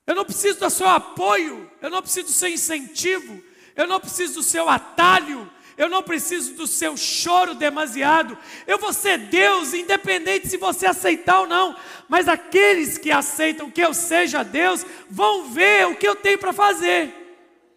Eu 0.05 0.15
não 0.15 0.25
preciso 0.25 0.59
do 0.59 0.69
seu 0.69 0.89
apoio, 0.89 1.71
eu 1.81 1.89
não 1.89 2.01
preciso 2.01 2.27
do 2.27 2.33
seu 2.33 2.49
incentivo, 2.49 3.41
eu 3.75 3.87
não 3.87 3.99
preciso 3.99 4.35
do 4.35 4.43
seu 4.43 4.67
atalho, 4.67 5.49
eu 5.81 5.89
não 5.89 6.03
preciso 6.03 6.53
do 6.53 6.67
seu 6.67 6.95
choro 6.95 7.55
demasiado. 7.55 8.37
Eu 8.67 8.77
vou 8.77 8.93
ser 8.93 9.17
Deus, 9.17 9.73
independente 9.73 10.47
se 10.47 10.55
você 10.55 10.85
aceitar 10.85 11.39
ou 11.39 11.47
não. 11.47 11.75
Mas 12.07 12.27
aqueles 12.27 12.99
que 12.99 13.11
aceitam 13.11 13.71
que 13.71 13.81
eu 13.81 13.91
seja 13.91 14.43
Deus 14.43 14.85
vão 15.09 15.49
ver 15.49 15.87
o 15.87 15.95
que 15.95 16.07
eu 16.07 16.15
tenho 16.15 16.37
para 16.37 16.53
fazer. 16.53 17.11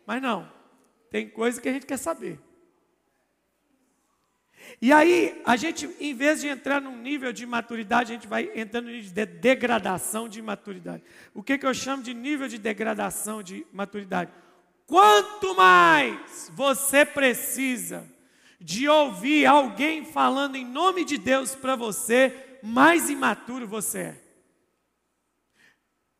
Mas 0.06 0.20
não, 0.20 0.46
tem 1.10 1.26
coisa 1.30 1.58
que 1.58 1.66
a 1.66 1.72
gente 1.72 1.86
quer 1.86 1.96
saber. 1.96 2.38
E 4.82 4.92
aí, 4.92 5.40
a 5.46 5.56
gente, 5.56 5.88
em 5.98 6.14
vez 6.14 6.42
de 6.42 6.48
entrar 6.48 6.82
num 6.82 6.98
nível 6.98 7.32
de 7.32 7.46
maturidade, 7.46 8.12
a 8.12 8.14
gente 8.16 8.28
vai 8.28 8.50
entrando 8.54 8.90
em 8.90 9.00
de 9.00 9.24
degradação 9.24 10.28
de 10.28 10.42
maturidade. 10.42 11.02
O 11.32 11.42
que, 11.42 11.56
que 11.56 11.64
eu 11.64 11.72
chamo 11.72 12.02
de 12.02 12.12
nível 12.12 12.48
de 12.48 12.58
degradação 12.58 13.42
de 13.42 13.66
maturidade? 13.72 14.30
Quanto 14.86 15.54
mais 15.56 16.50
você 16.54 17.04
precisa 17.04 18.06
de 18.60 18.88
ouvir 18.88 19.46
alguém 19.46 20.04
falando 20.04 20.56
em 20.56 20.64
nome 20.64 21.04
de 21.04 21.18
Deus 21.18 21.54
para 21.54 21.76
você, 21.76 22.58
mais 22.62 23.10
imaturo 23.10 23.66
você 23.66 23.98
é. 23.98 24.20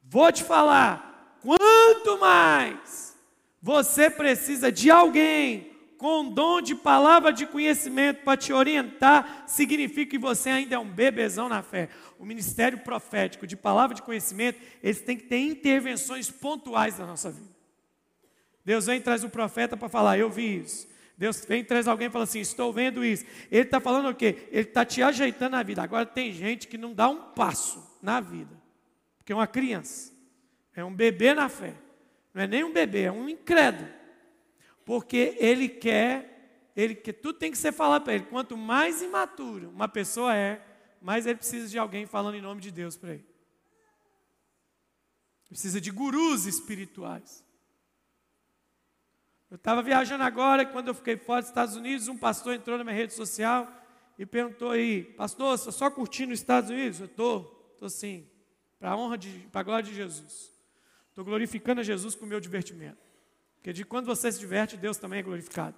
Vou 0.03 0.31
te 0.31 0.45
falar, 0.45 1.39
quanto 1.41 2.19
mais 2.19 3.17
você 3.61 4.11
precisa 4.11 4.71
de 4.71 4.91
alguém 4.91 5.73
com 5.97 6.29
dom 6.29 6.61
de 6.61 6.75
palavra 6.75 7.33
de 7.33 7.47
conhecimento 7.47 8.23
para 8.25 8.37
te 8.37 8.53
orientar, 8.53 9.45
significa 9.47 10.11
que 10.11 10.19
você 10.19 10.51
ainda 10.51 10.75
é 10.75 10.79
um 10.79 10.89
bebezão 10.89 11.49
na 11.49 11.63
fé. 11.63 11.89
O 12.19 12.27
ministério 12.27 12.79
profético 12.81 13.47
de 13.47 13.57
palavra 13.57 13.95
de 13.95 14.03
conhecimento, 14.03 14.61
eles 14.83 15.01
têm 15.01 15.17
que 15.17 15.25
ter 15.25 15.39
intervenções 15.39 16.31
pontuais 16.31 16.99
na 16.99 17.07
nossa 17.07 17.31
vida. 17.31 17.54
Deus 18.65 18.87
vem 18.87 18.97
e 18.97 19.01
traz 19.01 19.23
o 19.23 19.29
profeta 19.29 19.77
para 19.77 19.89
falar, 19.89 20.19
eu 20.19 20.31
vi 20.31 20.61
isso. 20.61 20.89
Deus 21.17 21.45
vem 21.45 21.61
e 21.61 21.65
traz 21.65 21.87
alguém 21.87 22.09
e 22.09 22.11
fala 22.11 22.25
assim, 22.25 22.41
estou 22.41 22.73
vendo 22.73 23.05
isso. 23.05 23.25
Ele 23.51 23.63
está 23.63 23.81
falando 23.81 24.09
o 24.09 24.15
quê? 24.15 24.49
Ele 24.51 24.69
está 24.69 24.85
te 24.85 25.03
ajeitando 25.03 25.53
na 25.53 25.63
vida. 25.63 25.83
Agora 25.83 26.05
tem 26.05 26.33
gente 26.33 26.67
que 26.67 26.77
não 26.77 26.93
dá 26.93 27.09
um 27.09 27.33
passo 27.33 27.99
na 28.03 28.21
vida. 28.21 28.61
Porque 29.19 29.33
é 29.33 29.37
uma 29.37 29.47
criança. 29.47 30.13
É 30.75 30.85
um 30.85 30.93
bebê 30.93 31.35
na 31.35 31.49
fé. 31.49 31.75
Não 32.33 32.43
é 32.43 32.47
nem 32.47 32.65
um 32.65 32.73
bebê, 32.73 33.03
é 33.03 33.13
um 33.13 33.29
incrédulo. 33.29 33.89
Porque 34.85 35.37
ele 35.39 35.69
quer, 35.69 36.71
ele 36.75 36.95
quer, 36.95 37.13
tudo 37.13 37.39
tem 37.39 37.51
que 37.51 37.59
ser 37.59 37.73
falado 37.73 38.03
para 38.03 38.15
ele. 38.15 38.25
Quanto 38.25 38.57
mais 38.57 39.01
imaturo 39.01 39.71
uma 39.71 39.87
pessoa 39.87 40.35
é, 40.35 40.61
mais 41.01 41.27
ele 41.27 41.37
precisa 41.37 41.69
de 41.69 41.79
alguém 41.79 42.07
falando 42.07 42.35
em 42.35 42.43
nome 42.43 42.61
de 42.61 42.73
Deus 42.73 42.97
para 42.97 43.15
ele. 43.15 43.27
Precisa 45.49 45.81
de 45.81 45.93
gurus 45.93 46.45
espirituais. 46.45 47.45
Eu 49.55 49.57
estava 49.57 49.85
viajando 49.85 50.25
agora, 50.25 50.67
quando 50.67 50.89
eu 50.89 50.95
fiquei 50.95 51.17
fora 51.17 51.41
dos 51.41 51.49
Estados 51.49 51.77
Unidos, 51.77 52.09
um 52.09 52.19
pastor 52.19 52.55
entrou 52.55 52.77
na 52.77 52.83
minha 52.83 52.97
rede 52.97 53.13
social 53.13 53.73
e 54.19 54.27
perguntou 54.27 54.73
aí, 54.73 55.05
pastor, 55.05 55.57
você 55.57 55.71
só 55.71 55.89
curtindo 55.93 56.33
os 56.33 56.41
Estados 56.41 56.71
Unidos? 56.71 56.99
Eu 56.99 57.07
estou, 57.07 57.71
estou 57.73 57.89
sim, 57.89 58.29
para 58.81 58.91
a 58.91 58.97
honra, 58.97 59.17
para 59.53 59.61
a 59.61 59.63
glória 59.63 59.85
de 59.85 59.95
Jesus. 59.95 60.53
Estou 61.09 61.25
glorificando 61.25 61.81
a 61.81 61.85
Jesus 61.85 62.17
com 62.17 62.25
o 62.25 62.29
meu 62.29 62.41
divertimento. 62.41 62.99
Porque 63.55 63.73
de 63.73 63.85
quando 63.85 64.07
você 64.07 64.33
se 64.33 64.41
diverte, 64.41 64.77
Deus 64.77 64.97
também 64.97 65.21
é 65.21 65.23
glorificado. 65.23 65.77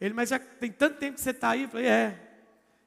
Ele, 0.00 0.14
mas 0.14 0.30
já 0.30 0.38
tem 0.38 0.72
tanto 0.72 0.98
tempo 0.98 1.16
que 1.16 1.20
você 1.20 1.32
está 1.32 1.50
aí? 1.50 1.64
Eu 1.64 1.68
falei, 1.68 1.86
é. 1.86 2.40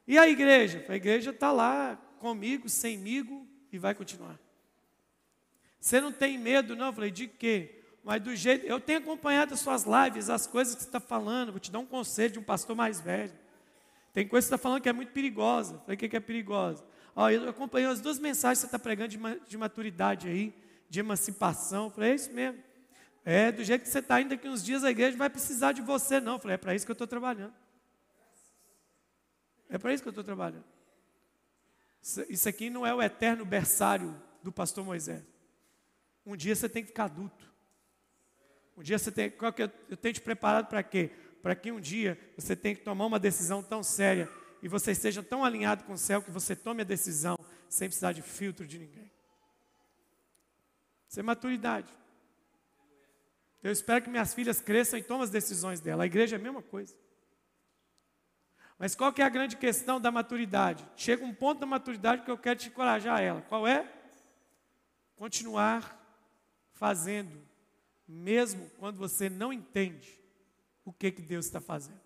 E 0.08 0.18
a 0.18 0.28
igreja? 0.28 0.84
A 0.90 0.96
igreja 0.96 1.30
está 1.30 1.52
lá 1.52 1.96
comigo, 2.18 2.68
semigo 2.68 3.48
e 3.72 3.78
vai 3.78 3.94
continuar. 3.94 4.40
Você 5.80 6.02
não 6.02 6.12
tem 6.12 6.36
medo, 6.36 6.76
não? 6.76 6.88
Eu 6.88 6.94
falei, 6.94 7.12
de 7.12 7.28
quê? 7.28 7.76
Mas 8.04 8.22
do 8.22 8.36
jeito. 8.36 8.66
Eu 8.66 8.80
tenho 8.80 9.00
acompanhado 9.00 9.54
as 9.54 9.60
suas 9.60 9.84
lives, 9.84 10.30
as 10.30 10.48
coisas 10.48 10.76
que 10.76 10.82
você 10.82 10.88
está 10.88 11.00
falando. 11.00 11.52
Vou 11.52 11.60
te 11.60 11.72
dar 11.72 11.80
um 11.80 11.86
conselho 11.86 12.34
de 12.34 12.40
um 12.40 12.44
pastor 12.44 12.76
mais 12.76 13.00
velho. 13.00 13.34
Tem 14.14 14.28
coisa 14.28 14.46
que 14.46 14.50
você 14.50 14.56
está 14.56 14.58
falando 14.58 14.82
que 14.82 14.90
é 14.90 14.94
muito 14.94 15.12
perigosa. 15.12 15.80
Falei, 15.80 15.96
o 15.96 15.98
que 15.98 16.16
é 16.16 16.20
perigosa? 16.20 16.84
Ó, 17.16 17.30
eu 17.30 17.50
acompanhei 17.50 17.88
as 17.88 18.02
duas 18.02 18.20
mensagens 18.20 18.60
que 18.60 18.62
você 18.62 18.68
está 18.68 18.80
pregando 18.80 19.10
de, 19.48 19.58
maturidade 19.58 20.28
aí, 20.28 20.54
de 20.90 21.00
emancipação. 21.00 21.90
Falei, 21.90 22.12
é 22.12 22.16
isso 22.16 22.32
mesmo. 22.32 22.64
É, 23.26 23.52
do 23.52 23.64
jeito 23.64 23.84
que 23.84 23.90
você 23.90 24.00
está 24.00 24.16
ainda 24.16 24.36
daqui 24.36 24.48
uns 24.48 24.64
dias 24.64 24.84
a 24.84 24.90
igreja 24.90 25.18
vai 25.18 25.30
precisar 25.30 25.74
de 25.74 25.82
você, 25.82 26.20
não. 26.20 26.40
Falei, 26.40 26.56
é 26.56 26.58
para 26.58 26.74
isso 26.74 26.86
que 26.86 26.92
eu 26.92 26.94
estou 26.94 27.08
trabalhando. 27.08 27.54
É 29.70 29.78
para 29.78 29.94
isso 29.94 30.02
que 30.02 30.10
eu 30.10 30.12
estou 30.12 30.24
trabalhando. 30.24 30.64
Isso 32.30 32.50
aqui 32.50 32.70
não 32.70 32.86
é 32.86 32.94
o 32.94 33.02
eterno 33.02 33.46
berçário 33.46 34.20
do 34.42 34.52
pastor 34.52 34.84
Moisés. 34.84 35.24
Um 36.26 36.36
dia 36.36 36.56
você 36.56 36.68
tem 36.68 36.82
que 36.82 36.88
ficar 36.90 37.06
adulto. 37.06 37.49
Um 38.80 38.82
dia 38.82 38.98
você 38.98 39.12
tem, 39.12 39.30
qual 39.30 39.52
que 39.52 39.62
eu, 39.62 39.70
eu 39.90 39.98
tenho 39.98 40.14
te 40.14 40.22
preparado 40.22 40.68
para 40.68 40.82
quê? 40.82 41.12
Para 41.44 41.54
que 41.54 41.70
um 41.70 41.82
dia 41.82 42.18
você 42.38 42.56
tenha 42.56 42.74
que 42.74 42.82
tomar 42.82 43.08
uma 43.08 43.20
decisão 43.20 43.62
tão 43.62 43.84
séria 43.84 44.32
e 44.64 44.70
você 44.70 44.92
esteja 44.92 45.22
tão 45.22 45.44
alinhado 45.44 45.84
com 45.84 45.92
o 45.92 45.98
céu 45.98 46.22
que 46.22 46.32
você 46.32 46.56
tome 46.56 46.82
a 46.82 46.86
decisão 46.86 47.38
sem 47.68 47.90
precisar 47.90 48.14
de 48.14 48.22
filtro 48.22 48.66
de 48.66 48.80
ninguém. 48.80 49.12
Isso 51.10 51.20
é 51.20 51.24
maturidade. 51.24 51.94
Eu 53.62 53.74
espero 53.74 54.02
que 54.02 54.10
minhas 54.10 54.34
filhas 54.34 54.62
cresçam 54.62 54.98
e 54.98 55.04
tomem 55.04 55.24
as 55.24 55.30
decisões 55.30 55.82
dela. 55.82 56.04
A 56.04 56.08
igreja 56.08 56.38
é 56.38 56.40
a 56.40 56.42
mesma 56.42 56.62
coisa. 56.62 56.96
Mas 58.78 58.96
qual 58.96 59.12
que 59.12 59.22
é 59.22 59.26
a 59.26 59.30
grande 59.30 59.58
questão 59.58 60.00
da 60.00 60.10
maturidade? 60.10 60.88
Chega 60.96 61.26
um 61.26 61.34
ponto 61.34 61.60
da 61.60 61.66
maturidade 61.66 62.22
que 62.22 62.32
eu 62.32 62.38
quero 62.38 62.58
te 62.58 62.70
encorajar 62.70 63.18
a 63.18 63.22
ela. 63.22 63.42
Qual 63.42 63.68
é? 63.68 63.92
Continuar 65.18 66.00
fazendo 66.72 67.49
mesmo 68.10 68.68
quando 68.80 68.98
você 68.98 69.30
não 69.30 69.54
entende 69.54 70.20
o 70.84 70.92
que, 70.92 71.12
que 71.12 71.22
Deus 71.22 71.46
está 71.46 71.62
fazendo. 71.62 72.02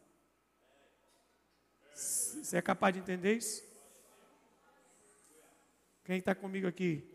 Você 1.94 2.58
é 2.58 2.62
capaz 2.62 2.94
de 2.94 3.00
entender 3.00 3.38
isso? 3.38 3.64
Quem 6.04 6.18
está 6.18 6.36
comigo 6.36 6.68
aqui? 6.68 7.10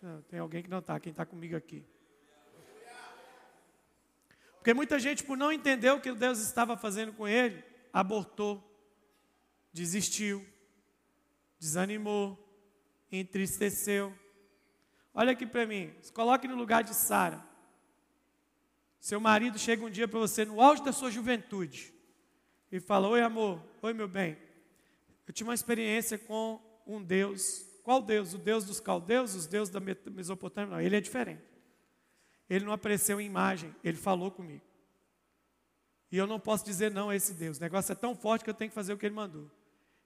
Não, 0.00 0.22
tem 0.22 0.40
alguém 0.40 0.62
que 0.62 0.70
não 0.70 0.78
está. 0.78 0.98
Quem 0.98 1.10
está 1.10 1.26
comigo 1.26 1.54
aqui? 1.54 1.84
Porque 4.56 4.72
muita 4.72 4.98
gente, 4.98 5.22
por 5.22 5.36
não 5.36 5.52
entender 5.52 5.90
o 5.90 6.00
que 6.00 6.12
Deus 6.12 6.38
estava 6.38 6.76
fazendo 6.76 7.12
com 7.12 7.28
ele, 7.28 7.62
abortou, 7.92 8.62
desistiu, 9.72 10.46
desanimou, 11.58 12.38
entristeceu. 13.10 14.16
Olha 15.14 15.32
aqui 15.32 15.46
para 15.46 15.66
mim, 15.66 15.92
se 16.00 16.12
coloque 16.12 16.48
no 16.48 16.56
lugar 16.56 16.82
de 16.82 16.94
Sara. 16.94 17.44
Seu 18.98 19.20
marido 19.20 19.58
chega 19.58 19.84
um 19.84 19.90
dia 19.90 20.06
para 20.06 20.18
você 20.18 20.44
no 20.44 20.60
auge 20.60 20.82
da 20.82 20.92
sua 20.92 21.10
juventude 21.10 21.92
e 22.70 22.80
fala: 22.80 23.08
Oi, 23.08 23.20
amor, 23.20 23.62
oi, 23.82 23.92
meu 23.92 24.08
bem. 24.08 24.38
Eu 25.26 25.34
tive 25.34 25.48
uma 25.48 25.54
experiência 25.54 26.16
com 26.16 26.60
um 26.86 27.02
Deus. 27.02 27.66
Qual 27.82 28.00
Deus? 28.00 28.32
O 28.32 28.38
Deus 28.38 28.64
dos 28.64 28.80
caldeus, 28.80 29.34
os 29.34 29.46
deuses 29.46 29.72
da 29.72 29.80
Mesopotâmia? 29.80 30.76
Não, 30.76 30.80
ele 30.80 30.96
é 30.96 31.00
diferente. 31.00 31.42
Ele 32.48 32.64
não 32.64 32.72
apareceu 32.72 33.20
em 33.20 33.26
imagem, 33.26 33.74
ele 33.82 33.96
falou 33.96 34.30
comigo. 34.30 34.62
E 36.10 36.16
eu 36.16 36.26
não 36.26 36.38
posso 36.38 36.64
dizer 36.64 36.90
não 36.90 37.08
a 37.08 37.16
esse 37.16 37.32
Deus. 37.34 37.56
O 37.56 37.60
negócio 37.60 37.90
é 37.92 37.94
tão 37.94 38.14
forte 38.14 38.44
que 38.44 38.50
eu 38.50 38.54
tenho 38.54 38.70
que 38.70 38.74
fazer 38.74 38.92
o 38.92 38.98
que 38.98 39.06
ele 39.06 39.14
mandou. 39.14 39.50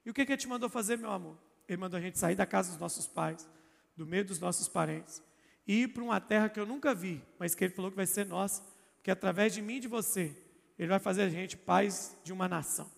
E 0.05 0.09
o 0.09 0.13
que, 0.13 0.25
que 0.25 0.31
ele 0.31 0.41
te 0.41 0.47
mandou 0.47 0.69
fazer, 0.69 0.97
meu 0.97 1.11
amor? 1.11 1.37
Ele 1.67 1.77
mandou 1.77 1.97
a 1.97 2.01
gente 2.01 2.17
sair 2.17 2.35
da 2.35 2.45
casa 2.45 2.69
dos 2.69 2.79
nossos 2.79 3.05
pais, 3.05 3.47
do 3.97 4.05
meio 4.05 4.23
dos 4.23 4.39
nossos 4.39 4.67
parentes, 4.67 5.21
e 5.67 5.83
ir 5.83 5.87
para 5.89 6.03
uma 6.03 6.21
terra 6.21 6.47
que 6.47 6.59
eu 6.59 6.65
nunca 6.65 6.93
vi, 6.93 7.21
mas 7.37 7.53
que 7.53 7.65
Ele 7.65 7.73
falou 7.73 7.91
que 7.91 7.97
vai 7.97 8.05
ser 8.05 8.25
nossa, 8.25 8.63
porque 8.95 9.11
através 9.11 9.53
de 9.53 9.61
mim 9.61 9.75
e 9.75 9.79
de 9.81 9.87
você, 9.87 10.33
Ele 10.79 10.87
vai 10.87 10.99
fazer 10.99 11.23
a 11.23 11.29
gente 11.29 11.57
pais 11.57 12.15
de 12.23 12.31
uma 12.31 12.47
nação. 12.47 12.89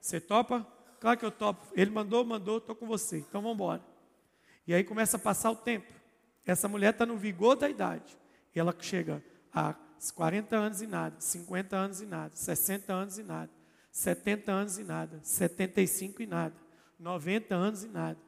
Você 0.00 0.20
topa? 0.20 0.66
claro 0.98 1.18
que 1.18 1.24
eu 1.24 1.30
topo. 1.30 1.66
Ele 1.74 1.90
mandou, 1.90 2.24
mandou, 2.24 2.58
estou 2.58 2.74
com 2.74 2.86
você. 2.86 3.18
Então 3.18 3.40
vamos 3.40 3.54
embora. 3.54 3.82
E 4.66 4.74
aí 4.74 4.82
começa 4.82 5.16
a 5.16 5.20
passar 5.20 5.50
o 5.50 5.56
tempo. 5.56 5.92
Essa 6.44 6.66
mulher 6.66 6.90
está 6.90 7.04
no 7.04 7.16
vigor 7.16 7.56
da 7.56 7.68
idade. 7.68 8.16
E 8.54 8.58
ela 8.58 8.74
chega 8.78 9.22
a 9.52 9.74
40 10.14 10.56
anos 10.56 10.82
e 10.82 10.86
nada, 10.86 11.20
50 11.20 11.76
anos 11.76 12.00
e 12.00 12.06
nada, 12.06 12.34
60 12.34 12.92
anos 12.92 13.18
e 13.18 13.22
nada, 13.22 13.50
70 13.90 14.52
anos 14.52 14.78
e 14.78 14.84
nada, 14.84 15.20
75 15.22 16.22
e 16.22 16.26
nada, 16.26 16.54
90 16.98 17.54
anos 17.54 17.84
e 17.84 17.88
nada. 17.88 18.18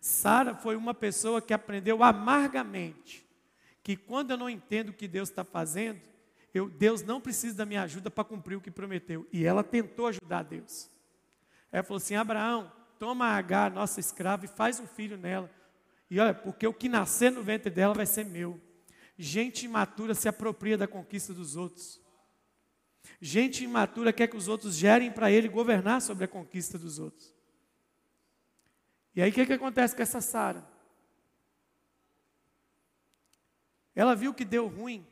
Sara 0.00 0.54
foi 0.54 0.76
uma 0.76 0.94
pessoa 0.94 1.40
que 1.42 1.52
aprendeu 1.52 2.02
amargamente 2.02 3.26
que 3.82 3.96
quando 3.96 4.32
eu 4.32 4.36
não 4.36 4.50
entendo 4.50 4.90
o 4.90 4.92
que 4.92 5.08
Deus 5.08 5.30
está 5.30 5.42
fazendo, 5.42 5.98
eu, 6.52 6.68
Deus 6.68 7.02
não 7.02 7.20
precisa 7.20 7.56
da 7.56 7.64
minha 7.64 7.82
ajuda 7.82 8.10
para 8.10 8.22
cumprir 8.22 8.56
o 8.56 8.60
que 8.60 8.70
prometeu. 8.70 9.26
E 9.32 9.46
ela 9.46 9.64
tentou 9.64 10.06
ajudar 10.06 10.42
Deus. 10.42 10.90
Ela 11.72 11.82
falou 11.82 11.96
assim: 11.96 12.14
Abraão, 12.14 12.70
toma 12.98 13.26
a 13.26 13.36
H, 13.36 13.70
nossa 13.70 13.98
escrava, 13.98 14.44
e 14.44 14.48
faz 14.48 14.78
um 14.78 14.86
filho 14.86 15.16
nela. 15.16 15.50
E 16.10 16.20
olha, 16.20 16.34
porque 16.34 16.66
o 16.66 16.74
que 16.74 16.88
nascer 16.88 17.30
no 17.32 17.42
ventre 17.42 17.70
dela 17.70 17.94
vai 17.94 18.04
ser 18.04 18.24
meu. 18.24 18.60
Gente 19.16 19.64
imatura 19.64 20.14
se 20.14 20.28
apropria 20.28 20.76
da 20.76 20.86
conquista 20.86 21.32
dos 21.32 21.56
outros. 21.56 22.00
Gente 23.20 23.64
imatura 23.64 24.12
quer 24.12 24.28
que 24.28 24.36
os 24.36 24.48
outros 24.48 24.74
gerem 24.74 25.10
para 25.10 25.30
ele 25.30 25.48
governar 25.48 26.02
sobre 26.02 26.24
a 26.24 26.28
conquista 26.28 26.78
dos 26.78 26.98
outros. 26.98 27.34
E 29.18 29.20
aí 29.20 29.30
o 29.30 29.32
que, 29.32 29.44
que 29.46 29.52
acontece 29.52 29.96
com 29.96 30.02
essa 30.02 30.20
Sara? 30.20 30.64
Ela 33.92 34.14
viu 34.14 34.32
que 34.32 34.44
deu 34.44 34.68
ruim. 34.68 35.04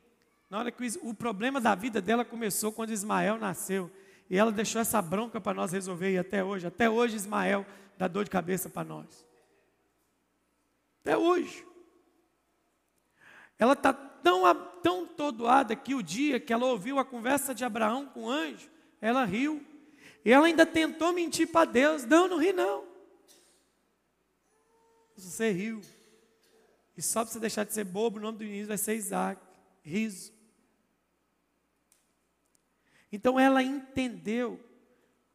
Na 0.48 0.61
hora 0.61 0.70
que 0.70 0.86
o, 1.02 1.12
problema 1.12 1.61
da 1.61 1.74
vida 1.74 2.00
dela 2.00 2.24
começou 2.24 2.70
quando 2.70 2.92
Ismael 2.92 3.36
nasceu. 3.36 3.90
E 4.30 4.38
ela 4.38 4.52
deixou 4.52 4.80
essa 4.80 5.02
bronca 5.02 5.40
para 5.40 5.54
nós 5.54 5.72
resolver 5.72 6.12
e 6.12 6.18
até 6.18 6.44
hoje. 6.44 6.68
Até 6.68 6.88
hoje 6.88 7.16
Ismael 7.16 7.66
dá 7.98 8.07
dor 8.07 8.22
de 8.22 8.30
cabeça 8.30 8.68
para 8.68 8.84
nós. 8.84 9.26
Até 11.00 11.16
hoje. 11.16 11.66
Ela 13.59 13.72
está 13.72 13.92
tão, 13.92 14.54
tão 14.84 15.04
todoada 15.04 15.74
que 15.74 15.96
o 15.96 16.02
dia 16.02 16.38
que 16.38 16.52
ela 16.52 16.66
ouviu 16.66 17.00
a 17.00 17.04
conversa 17.04 17.52
de 17.52 17.64
Abraão 17.64 18.07
com 18.07 18.26
o 18.26 18.30
anjo, 18.30 18.70
ela 19.00 19.24
riu. 19.24 19.66
E 20.24 20.30
ela 20.30 20.46
ainda 20.46 20.64
tentou 20.64 21.12
mentir 21.12 21.50
para 21.50 21.68
Deus. 21.68 22.04
Não, 22.04 22.28
não 22.28 22.38
ri 22.38 22.52
não. 22.52 22.95
Você 25.16 25.50
riu. 25.50 25.80
E 26.96 27.02
só 27.02 27.22
para 27.24 27.32
você 27.32 27.40
deixar 27.40 27.64
de 27.64 27.72
ser 27.72 27.84
bobo, 27.84 28.18
o 28.18 28.22
nome 28.22 28.38
do 28.38 28.44
menino 28.44 28.68
vai 28.68 28.78
ser 28.78 28.94
Isaac. 28.94 29.40
Riso. 29.82 30.32
Então 33.10 33.38
ela 33.38 33.62
entendeu 33.62 34.60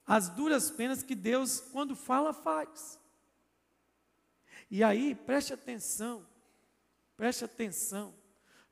as 0.06 0.30
duras 0.30 0.70
penas 0.70 1.04
que 1.04 1.16
Deus, 1.16 1.62
quando 1.72 1.96
fala, 1.96 2.34
faz. 2.34 3.00
E 4.70 4.84
aí, 4.84 5.16
preste 5.16 5.54
atenção, 5.54 6.26
preste 7.16 7.46
atenção. 7.46 8.14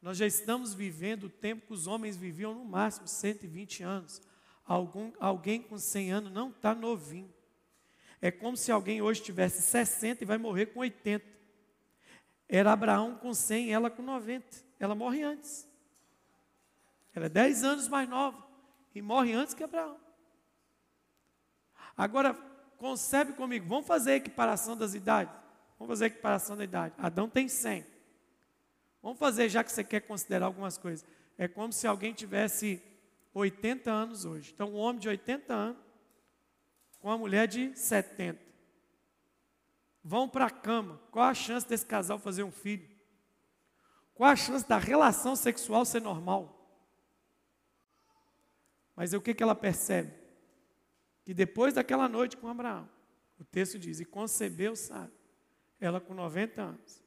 Nós 0.02 0.18
já 0.18 0.26
estamos 0.26 0.74
vivendo 0.74 1.26
o 1.26 1.30
tempo 1.30 1.68
que 1.68 1.74
os 1.74 1.88
homens 1.88 2.16
viviam 2.16 2.54
no 2.54 2.64
máximo 2.64 3.08
120 3.08 3.84
anos. 3.84 4.22
Algum, 4.66 5.12
alguém 5.20 5.62
com 5.62 5.78
100 5.78 6.12
anos 6.12 6.32
não 6.32 6.50
está 6.52 6.74
novinho. 6.74 7.34
É 8.22 8.32
como 8.32 8.58
se 8.58 8.72
alguém 8.72 9.02
hoje 9.02 9.22
tivesse 9.22 9.62
60 9.62 10.24
e 10.24 10.28
vai 10.28 10.38
morrer 10.38 10.68
com 10.68 10.80
80. 10.80 11.26
Era 12.48 12.74
Abraão 12.74 13.16
com 13.16 13.34
100 13.34 13.72
ela 13.72 13.90
com 13.90 14.02
90. 14.02 14.46
Ela 14.80 14.96
morre 14.96 15.24
antes. 15.24 15.68
Ela 17.14 17.28
é 17.28 17.30
10 17.30 17.64
anos 17.64 17.88
mais 17.88 18.08
nova 18.10 18.44
e 18.94 19.02
morre 19.02 19.34
antes 19.34 19.54
que 19.54 19.64
Abraão. 19.64 19.98
Agora, 21.96 22.34
concebe 22.78 23.34
comigo, 23.34 23.68
vamos 23.68 23.86
fazer 23.86 24.12
a 24.12 24.16
equiparação 24.16 24.76
das 24.76 24.94
idades? 24.94 25.34
Vamos 25.78 25.92
fazer 25.92 26.06
a 26.06 26.08
equiparação 26.08 26.58
da 26.58 26.64
idade. 26.64 26.96
Adão 26.98 27.30
tem 27.30 27.48
100. 27.48 27.86
Vamos 29.02 29.20
fazer, 29.20 29.48
já 29.50 29.64
que 29.64 29.72
você 29.72 29.84
quer 29.84 30.02
considerar 30.02 30.46
algumas 30.46 30.78
coisas. 30.78 31.06
É 31.38 31.48
como 31.48 31.72
se 31.72 31.88
alguém 31.88 32.14
tivesse 32.14 32.82
80 33.34 33.90
anos 33.90 34.26
hoje. 34.26 34.52
Então, 34.54 34.72
um 34.72 34.76
homem 34.76 35.00
de 35.00 35.08
80 35.08 35.54
anos 35.54 35.89
com 37.00 37.08
uma 37.08 37.18
mulher 37.18 37.48
de 37.48 37.76
70. 37.78 38.40
Vão 40.04 40.28
para 40.28 40.46
a 40.46 40.50
cama. 40.50 41.00
Qual 41.12 41.26
a 41.26 41.34
chance 41.34 41.68
desse 41.68 41.86
casal 41.86 42.20
fazer 42.20 42.44
um 42.44 42.52
filho? 42.52 42.88
Qual 44.14 44.30
a 44.30 44.36
chance 44.36 44.68
da 44.68 44.78
relação 44.78 45.36
sexual 45.36 45.86
ser 45.86 46.02
normal? 46.02 46.56
Mas 48.96 49.14
o 49.14 49.22
que, 49.22 49.34
que 49.34 49.42
ela 49.42 49.56
percebe? 49.56 50.14
Que 51.24 51.34
depois 51.34 51.74
daquela 51.74 52.10
noite 52.10 52.36
com 52.36 52.48
Abraão, 52.48 52.90
o 53.40 53.46
texto 53.46 53.80
diz: 53.80 54.00
E 54.00 54.06
concebeu 54.06 54.76
Sara, 54.76 55.12
ela 55.80 56.02
com 56.02 56.14
90 56.14 56.62
anos. 56.62 57.02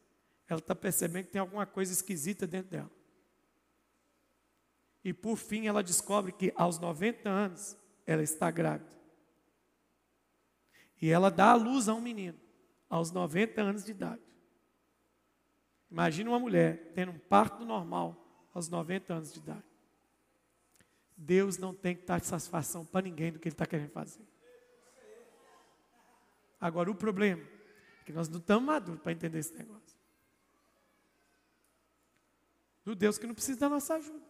Ela 0.49 0.61
está 0.61 0.75
percebendo 0.75 1.27
que 1.27 1.33
tem 1.33 1.41
alguma 1.41 1.67
coisa 1.67 1.93
esquisita 1.93 2.47
dentro 2.47 2.71
dela. 2.71 2.91
E 5.05 5.13
por 5.13 5.37
fim 5.37 5.67
ela 5.67 5.83
descobre 5.83 6.33
que 6.33 6.53
aos 6.57 6.79
90 6.79 7.29
anos 7.29 7.77
ela 8.07 8.23
está 8.23 8.51
grávida. 8.51 9.02
E 11.03 11.11
ela 11.11 11.33
dá 11.33 11.51
a 11.51 11.55
luz 11.57 11.89
a 11.89 11.95
um 11.95 12.01
menino, 12.01 12.39
aos 12.89 13.11
90 13.11 13.61
anos 13.61 13.85
de 13.85 13.91
idade. 13.91 14.23
Imagina 15.91 16.31
uma 16.31 16.39
mulher 16.39 16.93
tendo 16.95 17.11
um 17.11 17.19
parto 17.19 17.65
normal 17.65 18.49
aos 18.55 18.69
90 18.69 19.13
anos 19.13 19.33
de 19.33 19.41
idade. 19.41 19.65
Deus 21.17 21.59
não 21.59 21.75
tem 21.75 21.97
que 21.97 22.07
dar 22.07 22.21
satisfação 22.21 22.87
para 22.87 23.03
ninguém 23.03 23.33
do 23.33 23.41
que 23.41 23.49
Ele 23.49 23.55
está 23.55 23.67
querendo 23.67 23.91
fazer. 23.91 24.25
Agora, 26.61 26.89
o 26.89 26.95
problema 26.95 27.43
é 28.01 28.05
que 28.05 28.13
nós 28.13 28.29
não 28.29 28.39
estamos 28.39 28.65
maduros 28.65 29.03
para 29.03 29.11
entender 29.11 29.41
esse 29.41 29.55
negócio. 29.55 29.99
Do 32.85 32.95
Deus 32.95 33.19
que 33.19 33.27
não 33.27 33.35
precisa 33.35 33.59
da 33.59 33.69
nossa 33.69 33.97
ajuda. 33.97 34.25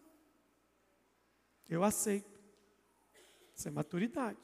Eu 1.69 1.83
aceito. 1.83 2.33
Isso 3.55 3.67
é 3.67 3.71
maturidade 3.71 4.39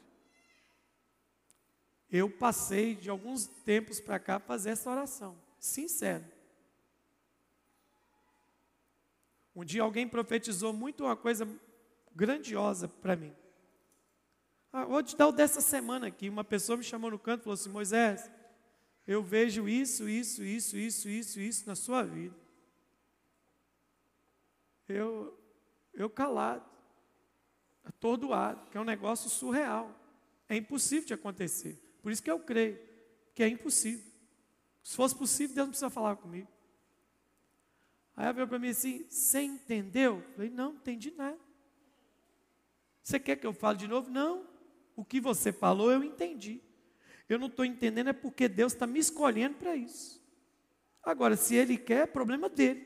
eu 2.11 2.29
passei 2.29 2.95
de 2.95 3.09
alguns 3.09 3.45
tempos 3.45 3.99
para 3.99 4.19
cá 4.19 4.39
fazer 4.39 4.71
essa 4.71 4.89
oração, 4.89 5.37
sincero. 5.59 6.25
Um 9.55 9.63
dia 9.63 9.83
alguém 9.83 10.07
profetizou 10.07 10.73
muito 10.73 11.03
uma 11.03 11.15
coisa 11.15 11.47
grandiosa 12.15 12.87
para 12.87 13.15
mim. 13.15 13.35
Ah, 14.71 14.85
vou 14.85 15.03
te 15.03 15.15
dar 15.15 15.27
o 15.27 15.31
dessa 15.31 15.61
semana 15.61 16.07
aqui. 16.07 16.29
Uma 16.29 16.43
pessoa 16.43 16.77
me 16.77 16.83
chamou 16.83 17.11
no 17.11 17.19
canto 17.19 17.41
e 17.41 17.43
falou 17.43 17.55
assim: 17.55 17.69
Moisés, 17.69 18.29
eu 19.07 19.23
vejo 19.23 19.67
isso, 19.67 20.07
isso, 20.07 20.43
isso, 20.43 20.77
isso, 20.77 21.09
isso, 21.09 21.39
isso 21.39 21.67
na 21.67 21.75
sua 21.75 22.03
vida. 22.03 22.35
Eu, 24.87 25.37
eu 25.93 26.09
calado, 26.09 26.65
atordoado, 27.83 28.69
que 28.69 28.77
é 28.77 28.81
um 28.81 28.85
negócio 28.85 29.29
surreal. 29.29 29.95
É 30.47 30.55
impossível 30.55 31.07
de 31.07 31.13
acontecer. 31.13 31.88
Por 32.01 32.11
isso 32.11 32.23
que 32.23 32.31
eu 32.31 32.39
creio 32.39 32.79
que 33.33 33.43
é 33.43 33.47
impossível. 33.47 34.05
Se 34.83 34.95
fosse 34.95 35.15
possível, 35.15 35.55
Deus 35.55 35.67
não 35.67 35.71
precisa 35.71 35.89
falar 35.89 36.15
comigo. 36.15 36.47
Aí 38.15 38.25
ela 38.25 38.33
veio 38.33 38.47
para 38.47 38.59
mim 38.59 38.69
assim: 38.69 39.05
Você 39.09 39.41
entendeu? 39.41 40.17
Eu 40.17 40.33
falei: 40.33 40.49
Não, 40.49 40.71
não 40.71 40.79
entendi 40.79 41.11
nada. 41.11 41.39
Você 43.03 43.19
quer 43.19 43.35
que 43.37 43.47
eu 43.47 43.53
fale 43.53 43.77
de 43.77 43.87
novo? 43.87 44.09
Não. 44.09 44.47
O 44.95 45.05
que 45.05 45.19
você 45.21 45.51
falou, 45.51 45.91
eu 45.91 46.03
entendi. 46.03 46.61
Eu 47.27 47.39
não 47.39 47.47
estou 47.47 47.63
entendendo, 47.63 48.09
é 48.09 48.13
porque 48.13 48.47
Deus 48.47 48.73
está 48.73 48.85
me 48.85 48.99
escolhendo 48.99 49.55
para 49.55 49.75
isso. 49.75 50.21
Agora, 51.01 51.35
se 51.35 51.55
Ele 51.55 51.77
quer, 51.77 52.03
é 52.03 52.05
problema 52.07 52.49
dele, 52.49 52.85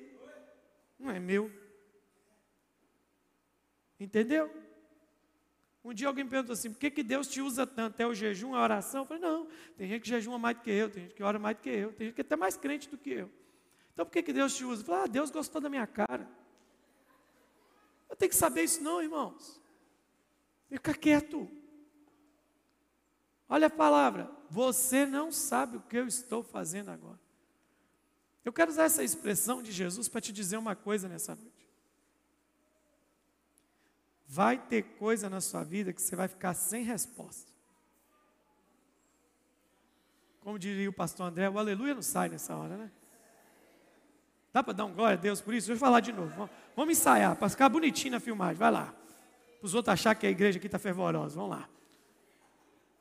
não 0.99 1.09
é 1.09 1.19
meu. 1.19 1.51
Entendeu? 3.99 4.62
Um 5.83 5.93
dia 5.93 6.07
alguém 6.07 6.25
perguntou 6.25 6.53
assim: 6.53 6.71
por 6.71 6.79
que, 6.79 6.89
que 6.89 7.03
Deus 7.03 7.27
te 7.27 7.41
usa 7.41 7.67
tanto? 7.67 7.99
É 7.99 8.07
o 8.07 8.13
jejum, 8.13 8.55
a 8.55 8.61
oração? 8.61 9.01
Eu 9.01 9.05
falei: 9.05 9.21
não, 9.21 9.47
tem 9.77 9.87
gente 9.87 10.03
que 10.03 10.09
jejuma 10.09 10.39
mais 10.39 10.55
do 10.55 10.63
que 10.63 10.71
eu, 10.71 10.89
tem 10.89 11.03
gente 11.03 11.15
que 11.15 11.23
ora 11.23 11.37
mais 11.37 11.57
do 11.57 11.61
que 11.61 11.69
eu, 11.69 11.91
tem 11.91 12.07
gente 12.07 12.15
que 12.15 12.21
é 12.21 12.23
até 12.23 12.35
mais 12.35 12.55
crente 12.55 12.89
do 12.89 12.97
que 12.97 13.09
eu. 13.09 13.29
Então 13.93 14.05
por 14.05 14.11
que, 14.11 14.23
que 14.23 14.31
Deus 14.31 14.55
te 14.55 14.63
usa? 14.63 14.81
Eu 14.81 14.85
falei: 14.85 15.01
ah, 15.03 15.07
Deus 15.07 15.29
gostou 15.29 15.59
da 15.59 15.69
minha 15.69 15.85
cara. 15.85 16.27
Eu 18.09 18.15
tenho 18.15 18.29
que 18.29 18.35
saber 18.35 18.63
isso, 18.63 18.81
não, 18.81 19.01
irmãos. 19.01 19.61
Fica 20.69 20.93
quieto. 20.93 21.49
Olha 23.49 23.67
a 23.67 23.69
palavra. 23.69 24.31
Você 24.49 25.05
não 25.05 25.31
sabe 25.31 25.77
o 25.77 25.81
que 25.81 25.97
eu 25.97 26.07
estou 26.07 26.43
fazendo 26.43 26.89
agora. 26.89 27.19
Eu 28.45 28.53
quero 28.53 28.71
usar 28.71 28.83
essa 28.83 29.03
expressão 29.03 29.63
de 29.63 29.71
Jesus 29.71 30.07
para 30.07 30.21
te 30.21 30.31
dizer 30.31 30.57
uma 30.57 30.75
coisa 30.75 31.09
nessa 31.09 31.35
noite. 31.35 31.72
Vai 34.33 34.57
ter 34.57 34.81
coisa 34.97 35.29
na 35.29 35.39
sua 35.39 35.63
vida 35.63 35.93
que 35.93 36.01
você 36.01 36.15
vai 36.15 36.27
ficar 36.27 36.55
sem 36.55 36.83
resposta. 36.83 37.51
Como 40.39 40.57
diria 40.57 40.89
o 40.89 40.93
pastor 40.93 41.27
André, 41.27 41.47
o 41.47 41.59
aleluia 41.59 41.93
não 41.93 42.01
sai 42.01 42.29
nessa 42.29 42.55
hora, 42.55 42.75
né? 42.75 42.91
Dá 44.51 44.63
para 44.63 44.73
dar 44.73 44.85
um 44.85 44.93
glória 44.95 45.15
a 45.15 45.21
Deus 45.21 45.39
por 45.39 45.53
isso? 45.53 45.67
Deixa 45.67 45.77
eu 45.77 45.87
falar 45.87 45.99
de 45.99 46.11
novo. 46.11 46.49
Vamos, 46.75 46.97
ensaiar, 46.97 47.35
para 47.35 47.47
ficar 47.47 47.69
bonitinho 47.69 48.13
na 48.13 48.19
filmagem. 48.19 48.55
Vai 48.55 48.71
lá. 48.71 48.85
Para 49.59 49.67
os 49.67 49.75
outros 49.75 49.93
achar 49.93 50.15
que 50.15 50.25
a 50.25 50.31
igreja 50.31 50.57
aqui 50.57 50.65
está 50.65 50.79
fervorosa. 50.79 51.35
Vamos 51.35 51.51
lá. 51.51 51.69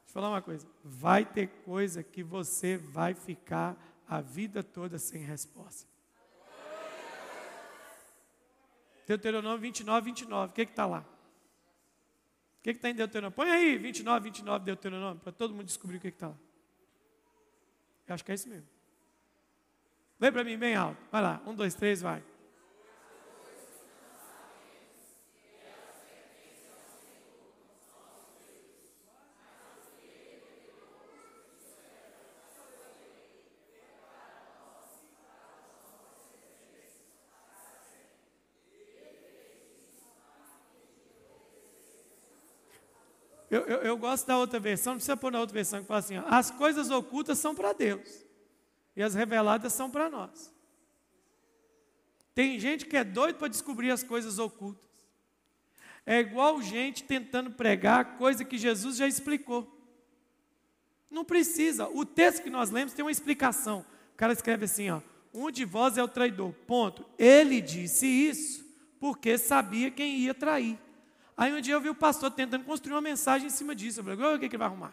eu 0.06 0.12
falar 0.12 0.28
uma 0.28 0.42
coisa: 0.42 0.66
vai 0.84 1.24
ter 1.24 1.46
coisa 1.64 2.02
que 2.02 2.22
você 2.22 2.76
vai 2.76 3.14
ficar 3.14 3.74
a 4.06 4.20
vida 4.20 4.62
toda 4.62 4.98
sem 4.98 5.22
resposta. 5.22 5.88
Deuteronômio 9.06 9.60
29, 9.60 10.04
29. 10.04 10.50
O 10.50 10.54
que 10.54 10.60
está 10.60 10.84
lá? 10.84 11.06
O 12.62 12.64
que 12.64 12.70
está 12.70 12.88
em 12.88 12.94
Deuteronômio? 12.94 13.34
Põe 13.34 13.50
aí 13.50 13.76
29, 13.76 14.22
29 14.22 14.64
Deuteronômio, 14.64 15.20
para 15.20 15.32
todo 15.32 15.52
mundo 15.52 15.66
descobrir 15.66 15.96
o 15.96 16.00
que 16.00 16.06
está 16.06 16.28
lá. 16.28 16.38
Eu 18.06 18.14
acho 18.14 18.24
que 18.24 18.30
é 18.30 18.36
isso 18.36 18.48
mesmo. 18.48 18.68
Lê 20.20 20.30
para 20.30 20.44
mim 20.44 20.56
bem 20.56 20.76
alto. 20.76 20.96
Vai 21.10 21.20
lá. 21.20 21.42
Um, 21.44 21.56
dois, 21.56 21.74
três, 21.74 22.00
vai. 22.00 22.22
Eu, 43.52 43.60
eu, 43.66 43.78
eu, 43.82 43.98
gosto 43.98 44.26
da 44.26 44.38
outra 44.38 44.58
versão, 44.58 44.94
não 44.94 44.96
precisa 44.96 45.14
pôr 45.14 45.30
na 45.30 45.38
outra 45.38 45.52
versão 45.52 45.82
que 45.82 45.86
fala 45.86 46.00
assim: 46.00 46.16
ó, 46.16 46.24
as 46.26 46.50
coisas 46.50 46.90
ocultas 46.90 47.38
são 47.38 47.54
para 47.54 47.74
Deus 47.74 48.24
e 48.96 49.02
as 49.02 49.14
reveladas 49.14 49.74
são 49.74 49.90
para 49.90 50.08
nós. 50.08 50.50
Tem 52.34 52.58
gente 52.58 52.86
que 52.86 52.96
é 52.96 53.04
doido 53.04 53.36
para 53.36 53.48
descobrir 53.48 53.90
as 53.90 54.02
coisas 54.02 54.38
ocultas. 54.38 54.82
É 56.06 56.18
igual 56.18 56.62
gente 56.62 57.04
tentando 57.04 57.50
pregar 57.50 58.16
coisa 58.16 58.42
que 58.42 58.56
Jesus 58.56 58.96
já 58.96 59.06
explicou. 59.06 59.70
Não 61.10 61.22
precisa. 61.22 61.86
O 61.88 62.06
texto 62.06 62.42
que 62.42 62.48
nós 62.48 62.70
lemos 62.70 62.94
tem 62.94 63.04
uma 63.04 63.12
explicação. 63.12 63.84
O 64.14 64.16
cara 64.16 64.32
escreve 64.32 64.64
assim, 64.64 64.88
ó: 64.88 65.02
um 65.34 65.50
de 65.50 65.66
vós 65.66 65.98
é 65.98 66.02
o 66.02 66.08
traidor. 66.08 66.54
Ponto. 66.66 67.04
Ele 67.18 67.60
disse 67.60 68.06
isso 68.06 68.64
porque 68.98 69.36
sabia 69.36 69.90
quem 69.90 70.20
ia 70.20 70.32
trair. 70.32 70.78
Aí 71.36 71.52
um 71.52 71.60
dia 71.60 71.74
eu 71.74 71.80
vi 71.80 71.88
o 71.88 71.94
pastor 71.94 72.30
tentando 72.30 72.64
construir 72.64 72.94
uma 72.94 73.00
mensagem 73.00 73.46
em 73.46 73.50
cima 73.50 73.74
disso. 73.74 74.00
Eu 74.00 74.04
falei, 74.04 74.36
o 74.36 74.38
que, 74.38 74.48
que 74.48 74.54
ele 74.54 74.58
vai 74.58 74.66
arrumar? 74.66 74.92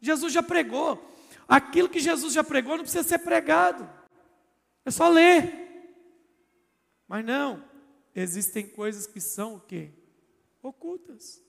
Jesus 0.00 0.32
já 0.32 0.42
pregou. 0.42 1.12
Aquilo 1.46 1.88
que 1.88 2.00
Jesus 2.00 2.32
já 2.32 2.42
pregou 2.42 2.76
não 2.76 2.84
precisa 2.84 3.06
ser 3.06 3.18
pregado. 3.18 3.88
É 4.84 4.90
só 4.90 5.08
ler. 5.08 5.64
Mas 7.06 7.24
não, 7.24 7.62
existem 8.14 8.66
coisas 8.66 9.06
que 9.06 9.20
são 9.20 9.56
o 9.56 9.60
quê? 9.60 9.90
Ocultas. 10.62 11.42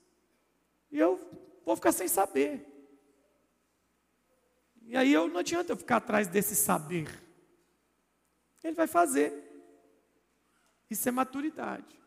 E 0.92 1.00
eu 1.00 1.20
vou 1.66 1.76
ficar 1.76 1.92
sem 1.92 2.08
saber. 2.08 2.66
E 4.84 4.96
aí 4.96 5.12
eu 5.12 5.28
não 5.28 5.40
adianta 5.40 5.72
eu 5.72 5.78
ficar 5.78 5.98
atrás 5.98 6.28
desse 6.28 6.56
saber. 6.56 7.10
Ele 8.64 8.76
vai 8.76 8.88
fazer. 8.88 9.34
Isso 10.90 11.08
é 11.08 11.12
maturidade. 11.12 12.00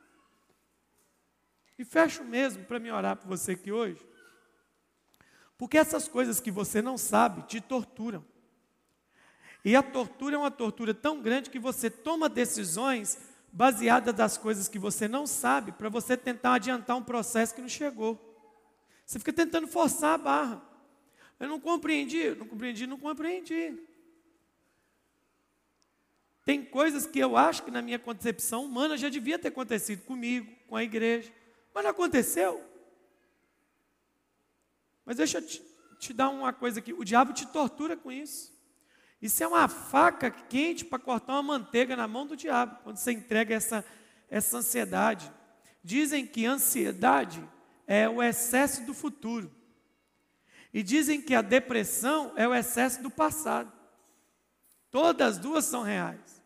E 1.79 1.85
fecho 1.85 2.25
mesmo 2.25 2.65
para 2.65 2.81
me 2.81 2.91
orar 2.91 3.17
por 3.17 3.29
você 3.29 3.53
aqui 3.53 3.71
hoje. 3.71 4.05
Porque 5.57 5.79
essas 5.79 6.09
coisas 6.09 6.41
que 6.41 6.51
você 6.51 6.83
não 6.83 6.99
sabe 6.99 7.43
te 7.43 7.61
torturam. 7.61 8.25
E 9.65 9.77
a 9.77 9.83
tortura 9.83 10.35
é 10.35 10.39
uma 10.39 10.51
tortura 10.51 10.93
tão 10.93 11.21
grande 11.21 11.51
que 11.51 11.59
você 11.59 11.89
toma 11.91 12.29
decisões 12.29 13.19
baseadas 13.53 14.15
das 14.15 14.37
coisas 14.37 14.69
que 14.69 14.79
você 14.79 15.09
não 15.09 15.27
sabe 15.27 15.73
para 15.73 15.89
você 15.89 16.17
tentar 16.17 16.55
adiantar 16.55 16.97
um 16.97 17.03
processo 17.03 17.55
que 17.55 17.61
não 17.61 17.69
chegou. 17.69 18.25
Você 19.05 19.19
fica 19.19 19.33
tentando 19.33 19.67
forçar 19.67 20.15
a 20.15 20.19
barra. 20.19 20.63
Eu 21.41 21.49
não 21.49 21.61
compreendi, 21.61 22.35
não 22.35 22.47
compreendi, 22.47 22.87
não 22.87 22.99
compreendi. 22.99 23.79
Tem 26.45 26.65
coisas 26.65 27.07
que 27.07 27.19
eu 27.19 27.37
acho 27.37 27.63
que 27.63 27.71
na 27.71 27.83
minha 27.83 27.99
concepção 27.99 28.65
humana 28.65 28.97
já 28.97 29.09
devia 29.09 29.39
ter 29.39 29.49
acontecido 29.49 30.05
comigo, 30.05 30.51
com 30.67 30.77
a 30.77 30.83
igreja. 30.83 31.33
Mas 31.79 31.85
não 31.85 31.91
aconteceu. 31.93 32.61
Mas 35.05 35.17
deixa 35.17 35.39
eu 35.39 35.47
te, 35.47 35.63
te 36.01 36.13
dar 36.13 36.29
uma 36.29 36.53
coisa 36.53 36.81
aqui: 36.81 36.93
o 36.93 37.05
diabo 37.05 37.33
te 37.33 37.47
tortura 37.47 37.97
com 37.97 38.11
isso. 38.11 38.53
Isso 39.23 39.45
é 39.45 39.47
uma 39.47 39.69
faca 39.69 40.29
quente 40.29 40.85
para 40.85 40.99
cortar 40.99 41.35
uma 41.35 41.43
manteiga 41.45 41.95
na 41.95 42.09
mão 42.09 42.27
do 42.27 42.37
diabo, 42.37 42.81
quando 42.83 42.97
você 42.97 43.13
entrega 43.13 43.55
essa, 43.55 43.85
essa 44.29 44.57
ansiedade. 44.57 45.33
Dizem 45.81 46.27
que 46.27 46.45
ansiedade 46.45 47.49
é 47.87 48.09
o 48.09 48.21
excesso 48.21 48.85
do 48.85 48.93
futuro. 48.93 49.49
E 50.75 50.83
dizem 50.83 51.23
que 51.23 51.33
a 51.33 51.43
depressão 51.43 52.33
é 52.35 52.49
o 52.49 52.53
excesso 52.53 53.01
do 53.01 53.11
passado. 53.11 53.73
Todas 54.91 55.37
as 55.37 55.39
duas 55.39 55.65
são 55.65 55.83
reais. 55.83 56.43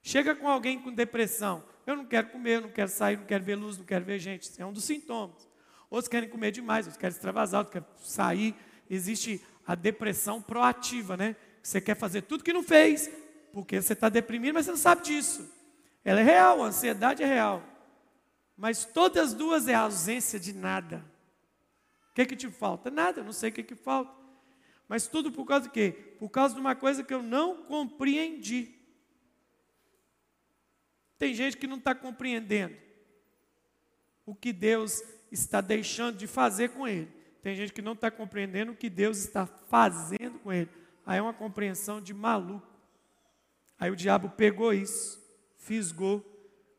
Chega 0.00 0.34
com 0.34 0.48
alguém 0.48 0.80
com 0.80 0.90
depressão, 0.94 1.62
eu 1.86 1.96
não 1.96 2.04
quero 2.04 2.28
comer, 2.28 2.56
eu 2.56 2.60
não 2.62 2.70
quero 2.70 2.90
sair, 2.90 3.16
não 3.16 3.24
quero 3.24 3.44
ver 3.44 3.54
luz, 3.54 3.78
não 3.78 3.84
quero 3.84 4.04
ver 4.04 4.18
gente. 4.18 4.42
Isso 4.42 4.60
é 4.60 4.66
um 4.66 4.72
dos 4.72 4.84
sintomas. 4.84 5.48
Outros 5.88 6.08
querem 6.08 6.28
comer 6.28 6.50
demais, 6.50 6.86
outros 6.86 7.00
querem 7.00 7.14
extravasar, 7.14 7.60
outros 7.60 7.72
querem 7.72 7.88
sair. 7.98 8.54
Existe 8.90 9.40
a 9.66 9.74
depressão 9.74 10.42
proativa, 10.42 11.16
né? 11.16 11.36
Você 11.62 11.80
quer 11.80 11.96
fazer 11.96 12.22
tudo 12.22 12.44
que 12.44 12.52
não 12.52 12.62
fez, 12.62 13.10
porque 13.52 13.80
você 13.80 13.92
está 13.92 14.08
deprimido, 14.08 14.54
mas 14.54 14.66
você 14.66 14.72
não 14.72 14.78
sabe 14.78 15.02
disso. 15.02 15.48
Ela 16.04 16.20
é 16.20 16.22
real, 16.22 16.62
a 16.62 16.66
ansiedade 16.66 17.22
é 17.22 17.26
real. 17.26 17.62
Mas 18.56 18.84
todas 18.84 19.28
as 19.28 19.34
duas 19.34 19.68
é 19.68 19.74
a 19.74 19.80
ausência 19.80 20.38
de 20.38 20.52
nada. 20.52 21.04
O 22.10 22.14
que, 22.14 22.22
é 22.22 22.26
que 22.26 22.36
te 22.36 22.48
falta? 22.48 22.90
Nada, 22.90 23.22
não 23.22 23.32
sei 23.32 23.50
o 23.50 23.52
que, 23.52 23.60
é 23.60 23.64
que 23.64 23.74
falta. 23.74 24.12
Mas 24.88 25.06
tudo 25.06 25.32
por 25.32 25.44
causa 25.44 25.66
do 25.66 25.70
quê? 25.70 26.14
Por 26.18 26.30
causa 26.30 26.54
de 26.54 26.60
uma 26.60 26.74
coisa 26.74 27.02
que 27.02 27.12
eu 27.12 27.22
não 27.22 27.64
compreendi. 27.64 28.75
Tem 31.18 31.34
gente 31.34 31.56
que 31.56 31.66
não 31.66 31.78
está 31.78 31.94
compreendendo 31.94 32.76
o 34.24 34.34
que 34.34 34.52
Deus 34.52 35.02
está 35.30 35.60
deixando 35.60 36.16
de 36.16 36.26
fazer 36.26 36.70
com 36.70 36.86
ele. 36.86 37.08
Tem 37.42 37.54
gente 37.54 37.72
que 37.72 37.82
não 37.82 37.92
está 37.92 38.10
compreendendo 38.10 38.72
o 38.72 38.76
que 38.76 38.90
Deus 38.90 39.18
está 39.18 39.46
fazendo 39.46 40.38
com 40.40 40.52
ele. 40.52 40.68
Aí 41.04 41.18
é 41.18 41.22
uma 41.22 41.32
compreensão 41.32 42.00
de 42.00 42.12
maluco. 42.12 42.66
Aí 43.78 43.90
o 43.90 43.96
diabo 43.96 44.30
pegou 44.30 44.72
isso, 44.72 45.22
fisgou, 45.56 46.24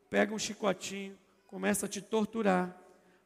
pega 0.09 0.33
um 0.33 0.39
chicotinho, 0.39 1.17
começa 1.45 1.85
a 1.85 1.89
te 1.89 2.01
torturar, 2.01 2.75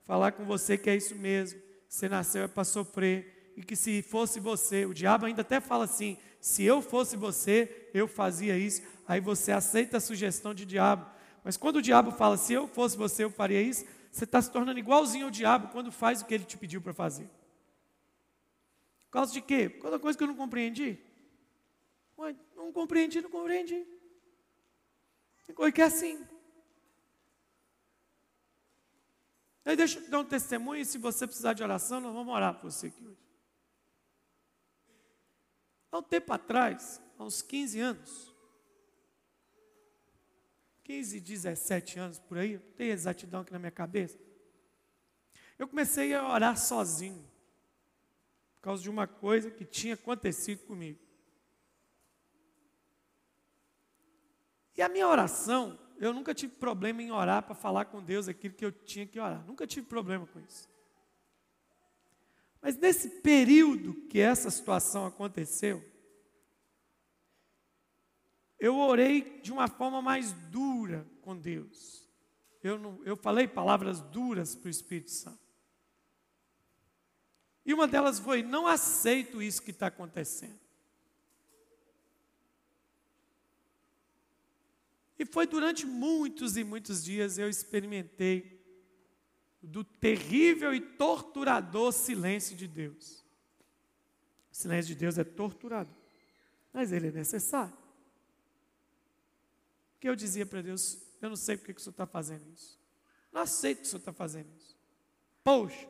falar 0.04 0.34
com 0.34 0.46
você 0.46 0.78
que 0.78 0.90
é 0.90 0.96
isso 0.96 1.16
mesmo, 1.16 1.60
você 1.88 2.08
nasceu 2.08 2.44
é 2.44 2.48
para 2.48 2.64
sofrer, 2.64 3.54
e 3.56 3.64
que 3.64 3.76
se 3.76 4.02
fosse 4.02 4.40
você, 4.40 4.86
o 4.86 4.94
diabo 4.94 5.26
ainda 5.26 5.42
até 5.42 5.60
fala 5.60 5.86
assim: 5.86 6.18
se 6.40 6.64
eu 6.64 6.82
fosse 6.82 7.16
você, 7.16 7.90
eu 7.94 8.08
fazia 8.08 8.58
isso. 8.58 8.82
Aí 9.12 9.20
você 9.20 9.52
aceita 9.52 9.98
a 9.98 10.00
sugestão 10.00 10.54
de 10.54 10.66
diabo. 10.66 11.06
Mas 11.44 11.58
quando 11.58 11.76
o 11.76 11.82
diabo 11.82 12.12
fala, 12.12 12.38
se 12.38 12.54
eu 12.54 12.66
fosse 12.66 12.96
você, 12.96 13.26
eu 13.26 13.30
faria 13.30 13.62
isso, 13.62 13.84
você 14.10 14.24
está 14.24 14.42
se 14.42 14.50
tornando 14.50 14.80
igualzinho 14.80 15.26
ao 15.26 15.30
diabo 15.30 15.68
quando 15.68 15.92
faz 15.92 16.22
o 16.22 16.26
que 16.26 16.34
ele 16.34 16.46
te 16.46 16.58
pediu 16.58 16.82
para 16.82 16.94
fazer. 16.94 17.30
Por 19.04 19.12
causa 19.12 19.34
de 19.34 19.42
quê? 19.42 19.68
Por 19.68 19.82
causa 19.82 19.98
da 19.98 20.02
coisa 20.02 20.18
que 20.18 20.24
eu 20.24 20.30
não 20.30 20.36
compreendi. 20.38 20.98
Ué, 22.18 22.34
não 22.56 22.72
compreendi, 22.72 23.20
não 23.20 23.30
compreendi. 23.30 23.86
Tem 25.46 25.54
coisa 25.54 25.74
que 25.74 25.82
é 25.82 25.86
assim. 25.86 26.26
Aí 29.66 29.76
deixa 29.76 30.00
eu 30.00 30.10
dar 30.10 30.20
um 30.20 30.26
testemunho, 30.26 30.80
e 30.80 30.86
se 30.86 30.98
você 30.98 31.28
precisar 31.28 31.52
de 31.52 31.62
oração, 31.62 32.00
nós 32.00 32.14
vamos 32.14 32.34
orar 32.34 32.54
por 32.54 32.72
você 32.72 32.88
aqui 32.88 33.06
hoje. 33.06 33.20
Há 35.92 35.98
um 35.98 36.04
tempo 36.04 36.32
atrás, 36.32 37.02
há 37.20 37.24
uns 37.26 37.42
15 37.42 37.78
anos, 37.82 38.31
15, 40.84 41.20
17 41.20 42.00
anos 42.00 42.20
por 42.20 42.38
aí, 42.38 42.54
não 42.54 42.72
tem 42.76 42.90
exatidão 42.90 43.42
aqui 43.42 43.54
na 43.54 43.60
minha 43.60 43.72
cabeça. 43.72 44.20
Eu 45.58 45.68
comecei 45.68 46.14
a 46.14 46.28
orar 46.28 46.58
sozinho, 46.58 47.24
por 48.56 48.62
causa 48.64 48.82
de 48.82 48.90
uma 48.90 49.08
coisa 49.08 49.52
que 49.52 49.66
tinha 49.66 49.94
acontecido 49.94 50.66
comigo. 50.66 51.00
E 54.76 54.82
a 54.82 54.90
minha 54.90 55.08
oração, 55.08 55.78
eu 55.98 56.14
nunca 56.14 56.34
tive 56.34 56.56
problema 56.56 57.02
em 57.04 57.12
orar 57.12 57.44
para 57.44 57.54
falar 57.54 57.86
com 57.86 58.02
Deus 58.02 58.28
aquilo 58.28 58.56
que 58.56 58.66
eu 58.66 58.72
tinha 58.72 59.06
que 59.06 59.20
orar, 59.20 59.46
nunca 59.46 59.68
tive 59.68 59.86
problema 59.86 60.26
com 60.26 60.40
isso. 60.40 60.68
Mas 62.62 62.78
nesse 62.78 63.22
período 63.22 63.94
que 64.08 64.20
essa 64.20 64.50
situação 64.50 65.06
aconteceu, 65.06 65.84
eu 68.62 68.78
orei 68.78 69.40
de 69.42 69.52
uma 69.52 69.68
forma 69.68 70.04
mais 70.04 70.34
dura 70.52 71.04
com 71.24 71.36
Deus. 71.36 72.08
Eu, 72.62 72.78
não, 72.78 73.04
eu 73.04 73.18
falei 73.18 73.48
palavras 73.48 74.00
duras 74.00 74.54
para 74.54 74.68
o 74.68 74.70
Espírito 74.70 75.10
Santo. 75.10 75.42
E 77.66 77.74
uma 77.74 77.88
delas 77.88 78.20
foi: 78.20 78.44
não 78.44 78.68
aceito 78.68 79.42
isso 79.42 79.64
que 79.64 79.72
está 79.72 79.88
acontecendo. 79.88 80.60
E 85.18 85.26
foi 85.26 85.48
durante 85.48 85.88
muitos 85.88 86.56
e 86.56 86.64
muitos 86.64 87.04
dias 87.04 87.40
eu 87.40 87.50
experimentei 87.50 88.62
do 89.60 89.84
terrível 89.84 90.72
e 90.74 90.82
torturador 90.82 91.92
silêncio 91.92 92.56
de 92.56 92.68
Deus. 92.68 93.26
O 94.52 94.56
silêncio 94.56 94.94
de 94.94 95.00
Deus 95.00 95.18
é 95.18 95.24
torturador, 95.24 95.96
mas 96.72 96.92
ele 96.92 97.08
é 97.08 97.12
necessário. 97.12 97.81
Porque 100.02 100.10
eu 100.10 100.16
dizia 100.16 100.48
para 100.48 100.64
Deus: 100.64 100.98
eu 101.22 101.30
não 101.30 101.36
sei 101.36 101.56
porque 101.56 101.76
que 101.76 101.80
o 101.80 101.84
senhor 101.84 101.92
está 101.92 102.08
fazendo 102.08 102.52
isso. 102.52 102.76
Não 103.32 103.42
aceito 103.42 103.82
que 103.82 103.84
o 103.84 103.86
senhor 103.88 104.00
está 104.00 104.12
fazendo 104.12 104.50
isso. 104.58 104.76
Poxa, 105.44 105.88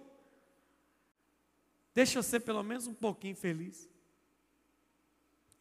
deixa 1.94 2.20
eu 2.20 2.24
ser 2.24 2.42
pelo 2.42 2.62
menos 2.62 2.88
um 2.88 2.94
pouquinho 2.94 3.38
feliz. 3.38 3.90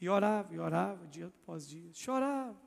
E 0.01 0.09
orava, 0.09 0.53
e 0.53 0.59
orava, 0.59 1.07
dia 1.07 1.29
após 1.29 1.69
dia, 1.69 1.93
chorava. 1.95 2.61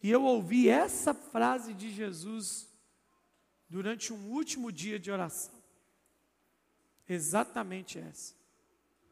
E 0.00 0.08
eu 0.08 0.22
ouvi 0.22 0.68
essa 0.68 1.12
frase 1.12 1.74
de 1.74 1.90
Jesus 1.90 2.68
durante 3.68 4.12
um 4.12 4.30
último 4.30 4.70
dia 4.70 4.96
de 4.96 5.10
oração. 5.10 5.60
Exatamente 7.08 7.98
essa. 7.98 8.32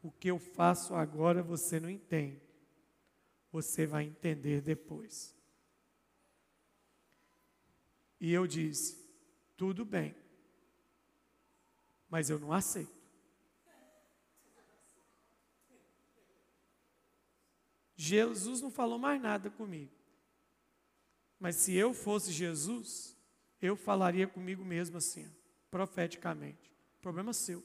O 0.01 0.09
que 0.09 0.29
eu 0.29 0.39
faço 0.39 0.95
agora 0.95 1.43
você 1.43 1.77
não 1.77 1.89
entende. 1.89 2.50
Você 3.51 3.85
vai 3.85 4.05
entender 4.05 4.61
depois. 4.61 5.35
E 8.19 8.31
eu 8.31 8.47
disse: 8.47 8.97
tudo 9.57 9.83
bem, 9.83 10.15
mas 12.09 12.29
eu 12.29 12.39
não 12.39 12.53
aceito. 12.53 13.01
Jesus 17.95 18.61
não 18.61 18.71
falou 18.71 18.97
mais 18.97 19.21
nada 19.21 19.49
comigo. 19.51 19.91
Mas 21.39 21.55
se 21.55 21.75
eu 21.75 21.93
fosse 21.93 22.31
Jesus, 22.31 23.15
eu 23.61 23.75
falaria 23.75 24.27
comigo 24.27 24.65
mesmo 24.65 24.97
assim, 24.97 25.31
profeticamente. 25.69 26.71
Problema 26.99 27.33
seu. 27.33 27.63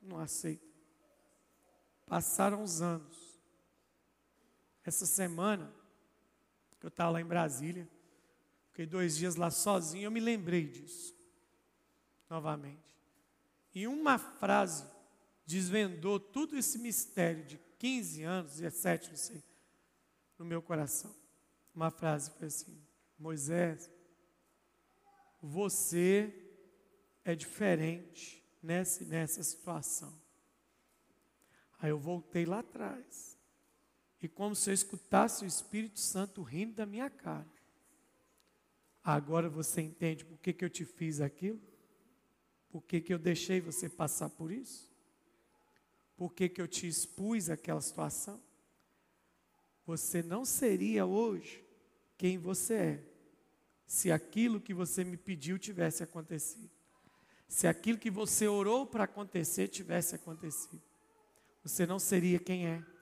Não 0.00 0.18
aceito. 0.18 0.66
Passaram 2.06 2.62
os 2.62 2.80
anos. 2.82 3.23
Essa 4.84 5.06
semana, 5.06 5.72
que 6.78 6.86
eu 6.86 6.88
estava 6.88 7.12
lá 7.12 7.20
em 7.20 7.24
Brasília, 7.24 7.88
fiquei 8.68 8.86
dois 8.86 9.16
dias 9.16 9.36
lá 9.36 9.50
sozinho, 9.50 10.04
eu 10.04 10.10
me 10.10 10.20
lembrei 10.20 10.68
disso. 10.68 11.14
Novamente. 12.28 12.82
E 13.74 13.86
uma 13.86 14.18
frase 14.18 14.84
desvendou 15.46 16.20
todo 16.20 16.56
esse 16.56 16.78
mistério 16.78 17.44
de 17.44 17.58
15 17.78 18.22
anos, 18.22 18.52
17, 18.56 19.10
não 19.10 19.16
sei, 19.16 19.42
no 20.38 20.44
meu 20.44 20.62
coração. 20.62 21.14
Uma 21.74 21.90
frase 21.90 22.30
foi 22.38 22.48
assim: 22.48 22.80
Moisés, 23.18 23.90
você 25.40 26.32
é 27.24 27.34
diferente 27.34 28.42
nessa, 28.62 29.04
nessa 29.04 29.42
situação. 29.42 30.18
Aí 31.78 31.90
eu 31.90 31.98
voltei 31.98 32.46
lá 32.46 32.60
atrás. 32.60 33.33
E 34.24 34.28
como 34.28 34.56
se 34.56 34.70
eu 34.70 34.74
escutasse 34.74 35.44
o 35.44 35.46
Espírito 35.46 36.00
Santo 36.00 36.40
rindo 36.40 36.76
da 36.76 36.86
minha 36.86 37.10
cara. 37.10 37.46
Agora 39.04 39.50
você 39.50 39.82
entende 39.82 40.24
por 40.24 40.38
que, 40.38 40.50
que 40.54 40.64
eu 40.64 40.70
te 40.70 40.82
fiz 40.82 41.20
aquilo? 41.20 41.60
Por 42.70 42.82
que, 42.82 43.02
que 43.02 43.12
eu 43.12 43.18
deixei 43.18 43.60
você 43.60 43.86
passar 43.86 44.30
por 44.30 44.50
isso? 44.50 44.90
Por 46.16 46.32
que, 46.32 46.48
que 46.48 46.58
eu 46.58 46.66
te 46.66 46.88
expus 46.88 47.50
àquela 47.50 47.82
situação? 47.82 48.42
Você 49.84 50.22
não 50.22 50.46
seria 50.46 51.04
hoje 51.04 51.62
quem 52.16 52.38
você 52.38 52.74
é 52.74 53.04
se 53.86 54.10
aquilo 54.10 54.58
que 54.58 54.72
você 54.72 55.04
me 55.04 55.18
pediu 55.18 55.58
tivesse 55.58 56.02
acontecido. 56.02 56.70
Se 57.46 57.66
aquilo 57.66 57.98
que 57.98 58.10
você 58.10 58.48
orou 58.48 58.86
para 58.86 59.04
acontecer 59.04 59.68
tivesse 59.68 60.14
acontecido. 60.14 60.80
Você 61.62 61.84
não 61.84 61.98
seria 61.98 62.38
quem 62.38 62.66
é. 62.66 62.93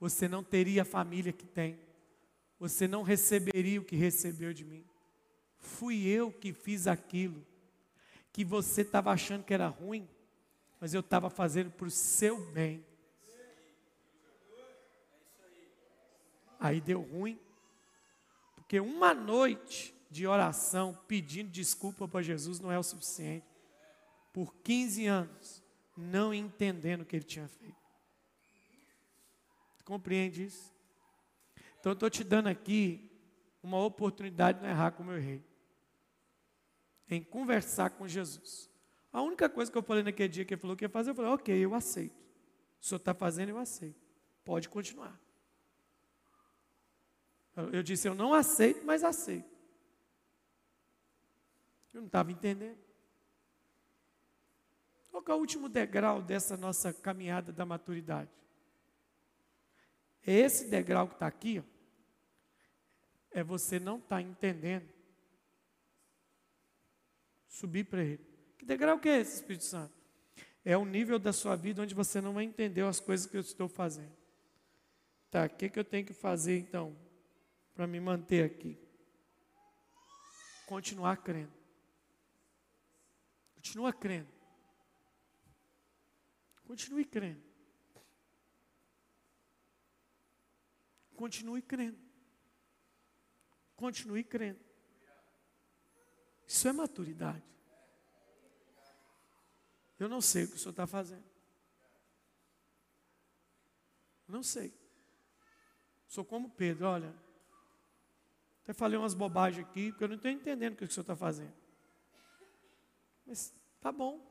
Você 0.00 0.26
não 0.26 0.42
teria 0.42 0.82
a 0.82 0.84
família 0.84 1.32
que 1.32 1.46
tem. 1.46 1.78
Você 2.58 2.88
não 2.88 3.02
receberia 3.02 3.80
o 3.80 3.84
que 3.84 3.94
recebeu 3.94 4.52
de 4.52 4.64
mim. 4.64 4.84
Fui 5.58 6.06
eu 6.06 6.32
que 6.32 6.52
fiz 6.52 6.86
aquilo 6.86 7.46
que 8.32 8.44
você 8.44 8.80
estava 8.80 9.10
achando 9.10 9.44
que 9.44 9.52
era 9.52 9.68
ruim, 9.68 10.08
mas 10.80 10.94
eu 10.94 11.00
estava 11.00 11.28
fazendo 11.28 11.70
para 11.70 11.86
o 11.86 11.90
seu 11.90 12.40
bem. 12.52 12.84
Aí 16.58 16.80
deu 16.80 17.00
ruim, 17.00 17.38
porque 18.54 18.80
uma 18.80 19.14
noite 19.14 19.94
de 20.10 20.26
oração 20.26 20.98
pedindo 21.08 21.50
desculpa 21.50 22.06
para 22.06 22.22
Jesus 22.22 22.60
não 22.60 22.70
é 22.70 22.78
o 22.78 22.82
suficiente. 22.82 23.46
Por 24.32 24.54
15 24.56 25.06
anos, 25.06 25.62
não 25.96 26.32
entendendo 26.32 27.02
o 27.02 27.04
que 27.04 27.16
ele 27.16 27.24
tinha 27.24 27.48
feito. 27.48 27.79
Compreende 29.84 30.44
isso? 30.44 30.74
Então, 31.78 31.90
eu 31.90 31.94
estou 31.94 32.10
te 32.10 32.22
dando 32.22 32.48
aqui 32.48 33.10
uma 33.62 33.78
oportunidade 33.82 34.58
de 34.58 34.64
não 34.64 34.70
errar 34.70 34.92
com 34.92 35.02
o 35.02 35.06
meu 35.06 35.20
rei. 35.20 35.44
Em 37.08 37.22
conversar 37.22 37.90
com 37.90 38.06
Jesus. 38.06 38.70
A 39.12 39.20
única 39.22 39.48
coisa 39.48 39.70
que 39.70 39.76
eu 39.76 39.82
falei 39.82 40.02
naquele 40.02 40.28
dia 40.28 40.44
que 40.44 40.54
ele 40.54 40.60
falou 40.60 40.76
que 40.76 40.84
ia 40.84 40.88
fazer, 40.88 41.10
eu 41.10 41.14
falei, 41.14 41.30
ok, 41.32 41.54
eu 41.54 41.74
aceito. 41.74 42.14
O 42.80 42.84
senhor 42.84 42.98
está 42.98 43.12
fazendo, 43.12 43.48
eu 43.48 43.58
aceito. 43.58 44.00
Pode 44.44 44.68
continuar. 44.68 45.18
Eu 47.72 47.82
disse, 47.82 48.08
eu 48.08 48.14
não 48.14 48.32
aceito, 48.32 48.84
mas 48.84 49.02
aceito. 49.02 49.50
Eu 51.92 52.00
não 52.00 52.06
estava 52.06 52.30
entendendo. 52.30 52.78
Qual 55.10 55.24
é 55.26 55.34
o 55.34 55.38
último 55.38 55.68
degrau 55.68 56.22
dessa 56.22 56.56
nossa 56.56 56.92
caminhada 56.92 57.52
da 57.52 57.66
maturidade? 57.66 58.30
Esse 60.26 60.68
degrau 60.68 61.08
que 61.08 61.14
está 61.14 61.26
aqui, 61.26 61.58
ó, 61.58 61.62
é 63.30 63.42
você 63.42 63.78
não 63.78 63.96
estar 63.96 64.16
tá 64.16 64.22
entendendo. 64.22 64.88
Subir 67.48 67.84
para 67.84 68.02
ele. 68.02 68.24
Que 68.58 68.64
degrau 68.64 68.98
que 68.98 69.08
é 69.08 69.18
esse, 69.18 69.36
Espírito 69.36 69.64
Santo? 69.64 69.94
É 70.64 70.76
o 70.76 70.84
nível 70.84 71.18
da 71.18 71.32
sua 71.32 71.56
vida 71.56 71.82
onde 71.82 71.94
você 71.94 72.20
não 72.20 72.40
entendeu 72.40 72.86
as 72.86 73.00
coisas 73.00 73.26
que 73.26 73.36
eu 73.36 73.40
estou 73.40 73.68
fazendo. 73.68 74.14
Tá, 75.30 75.46
o 75.46 75.50
que, 75.50 75.68
que 75.70 75.78
eu 75.78 75.84
tenho 75.84 76.04
que 76.04 76.12
fazer 76.12 76.58
então? 76.58 76.96
para 77.80 77.86
me 77.86 77.98
manter 77.98 78.44
aqui. 78.44 78.78
Continuar 80.66 81.16
crendo. 81.16 81.50
Continua 83.54 83.90
crendo. 83.90 84.28
Continue 86.64 87.06
crendo. 87.06 87.42
Continue 91.20 91.60
crendo. 91.60 91.98
Continue 93.76 94.24
crendo. 94.24 94.58
Isso 96.46 96.66
é 96.66 96.72
maturidade. 96.72 97.44
Eu 99.98 100.08
não 100.08 100.22
sei 100.22 100.44
o 100.44 100.48
que 100.48 100.56
o 100.56 100.58
senhor 100.58 100.70
está 100.70 100.86
fazendo. 100.86 101.22
Não 104.26 104.42
sei. 104.42 104.72
Sou 106.08 106.24
como 106.24 106.48
Pedro, 106.48 106.86
olha, 106.86 107.14
até 108.62 108.72
falei 108.72 108.98
umas 108.98 109.12
bobagens 109.12 109.66
aqui, 109.66 109.90
porque 109.90 110.04
eu 110.04 110.08
não 110.08 110.16
estou 110.16 110.30
entendendo 110.30 110.72
o 110.72 110.76
que 110.76 110.84
o 110.84 110.90
senhor 110.90 111.02
está 111.02 111.14
fazendo. 111.14 111.52
Mas 113.26 113.54
tá 113.78 113.92
bom. 113.92 114.26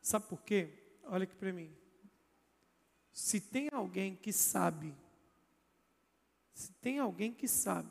Sabe 0.00 0.28
por 0.28 0.40
quê? 0.42 0.96
Olha 1.02 1.24
aqui 1.24 1.34
para 1.34 1.52
mim. 1.52 1.76
Se 3.14 3.40
tem 3.40 3.68
alguém 3.72 4.16
que 4.16 4.32
sabe, 4.32 4.92
se 6.52 6.72
tem 6.72 6.98
alguém 6.98 7.32
que 7.32 7.46
sabe 7.46 7.88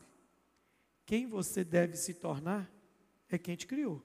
quem 1.05 1.27
você 1.27 1.63
deve 1.63 1.95
se 1.95 2.13
tornar, 2.13 2.69
é 3.29 3.37
quem 3.37 3.55
te 3.55 3.65
criou. 3.65 4.03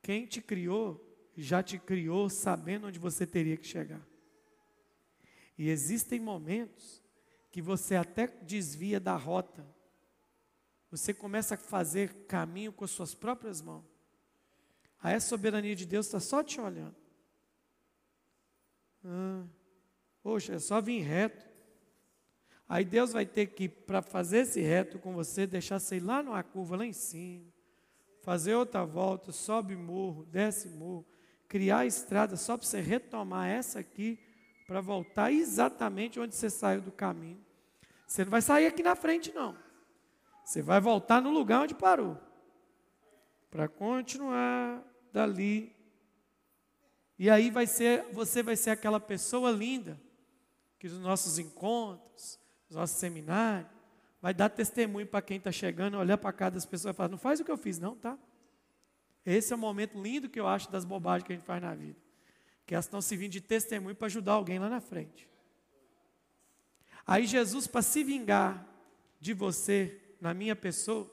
Quem 0.00 0.24
te 0.24 0.40
criou, 0.40 1.06
já 1.36 1.62
te 1.62 1.78
criou 1.78 2.30
sabendo 2.30 2.86
onde 2.86 2.98
você 2.98 3.26
teria 3.26 3.58
que 3.58 3.66
chegar. 3.66 4.00
E 5.58 5.68
existem 5.68 6.18
momentos 6.18 7.02
que 7.50 7.60
você 7.60 7.96
até 7.96 8.26
desvia 8.26 8.98
da 8.98 9.14
rota. 9.14 9.66
Você 10.90 11.12
começa 11.12 11.54
a 11.54 11.58
fazer 11.58 12.24
caminho 12.26 12.72
com 12.72 12.84
as 12.84 12.90
suas 12.90 13.14
próprias 13.14 13.60
mãos. 13.60 13.84
Aí 15.02 15.14
a 15.14 15.20
soberania 15.20 15.76
de 15.76 15.84
Deus 15.84 16.06
está 16.06 16.18
só 16.18 16.42
te 16.42 16.58
olhando. 16.58 17.07
Ah, 19.10 19.44
poxa, 20.22 20.54
é 20.54 20.58
só 20.58 20.80
vir 20.80 21.00
reto. 21.00 21.46
Aí 22.68 22.84
Deus 22.84 23.12
vai 23.12 23.24
ter 23.24 23.46
que, 23.46 23.66
para 23.68 24.02
fazer 24.02 24.40
esse 24.40 24.60
reto 24.60 24.98
com 24.98 25.14
você, 25.14 25.46
deixar 25.46 25.78
você 25.78 25.96
ir 25.96 26.00
lá 26.00 26.22
numa 26.22 26.42
curva, 26.42 26.76
lá 26.76 26.84
em 26.84 26.92
cima, 26.92 27.46
fazer 28.20 28.54
outra 28.54 28.84
volta, 28.84 29.32
sobe 29.32 29.74
morro, 29.74 30.26
desce 30.26 30.68
morro, 30.68 31.06
criar 31.48 31.86
estrada 31.86 32.36
só 32.36 32.58
para 32.58 32.66
você 32.66 32.80
retomar 32.80 33.48
essa 33.48 33.80
aqui 33.80 34.18
para 34.66 34.82
voltar 34.82 35.32
exatamente 35.32 36.20
onde 36.20 36.34
você 36.34 36.50
saiu 36.50 36.82
do 36.82 36.92
caminho. 36.92 37.42
Você 38.06 38.22
não 38.22 38.30
vai 38.30 38.42
sair 38.42 38.66
aqui 38.66 38.82
na 38.82 38.94
frente, 38.94 39.32
não. 39.32 39.56
Você 40.44 40.60
vai 40.60 40.78
voltar 40.78 41.22
no 41.22 41.30
lugar 41.30 41.62
onde 41.62 41.74
parou. 41.74 42.18
para 43.50 43.66
continuar 43.66 44.84
dali. 45.10 45.74
E 47.18 47.28
aí 47.28 47.50
vai 47.50 47.66
ser, 47.66 48.04
você 48.12 48.42
vai 48.42 48.54
ser 48.54 48.70
aquela 48.70 49.00
pessoa 49.00 49.50
linda 49.50 50.00
que 50.78 50.88
nos 50.88 51.00
nossos 51.00 51.38
encontros, 51.38 52.38
nos 52.68 52.76
nossos 52.76 52.96
seminários, 52.96 53.70
vai 54.22 54.32
dar 54.32 54.48
testemunho 54.48 55.06
para 55.06 55.20
quem 55.20 55.38
está 55.38 55.50
chegando, 55.50 55.98
olhar 55.98 56.16
para 56.16 56.32
cada 56.32 56.54
das 56.54 56.64
pessoas 56.64 56.94
e 56.94 56.96
falar, 56.96 57.08
não 57.08 57.18
faz 57.18 57.40
o 57.40 57.44
que 57.44 57.50
eu 57.50 57.56
fiz, 57.56 57.78
não, 57.78 57.96
tá? 57.96 58.16
Esse 59.26 59.52
é 59.52 59.56
o 59.56 59.58
momento 59.58 60.00
lindo 60.00 60.28
que 60.28 60.38
eu 60.38 60.46
acho 60.46 60.70
das 60.70 60.84
bobagens 60.84 61.26
que 61.26 61.32
a 61.32 61.36
gente 61.36 61.44
faz 61.44 61.60
na 61.60 61.74
vida. 61.74 61.98
Que 62.64 62.74
elas 62.74 62.84
estão 62.84 63.00
servindo 63.00 63.32
de 63.32 63.40
testemunho 63.40 63.96
para 63.96 64.06
ajudar 64.06 64.32
alguém 64.34 64.58
lá 64.58 64.68
na 64.68 64.80
frente. 64.80 65.28
Aí 67.06 67.26
Jesus, 67.26 67.66
para 67.66 67.82
se 67.82 68.04
vingar 68.04 68.66
de 69.20 69.32
você, 69.34 70.00
na 70.20 70.32
minha 70.32 70.54
pessoa, 70.54 71.10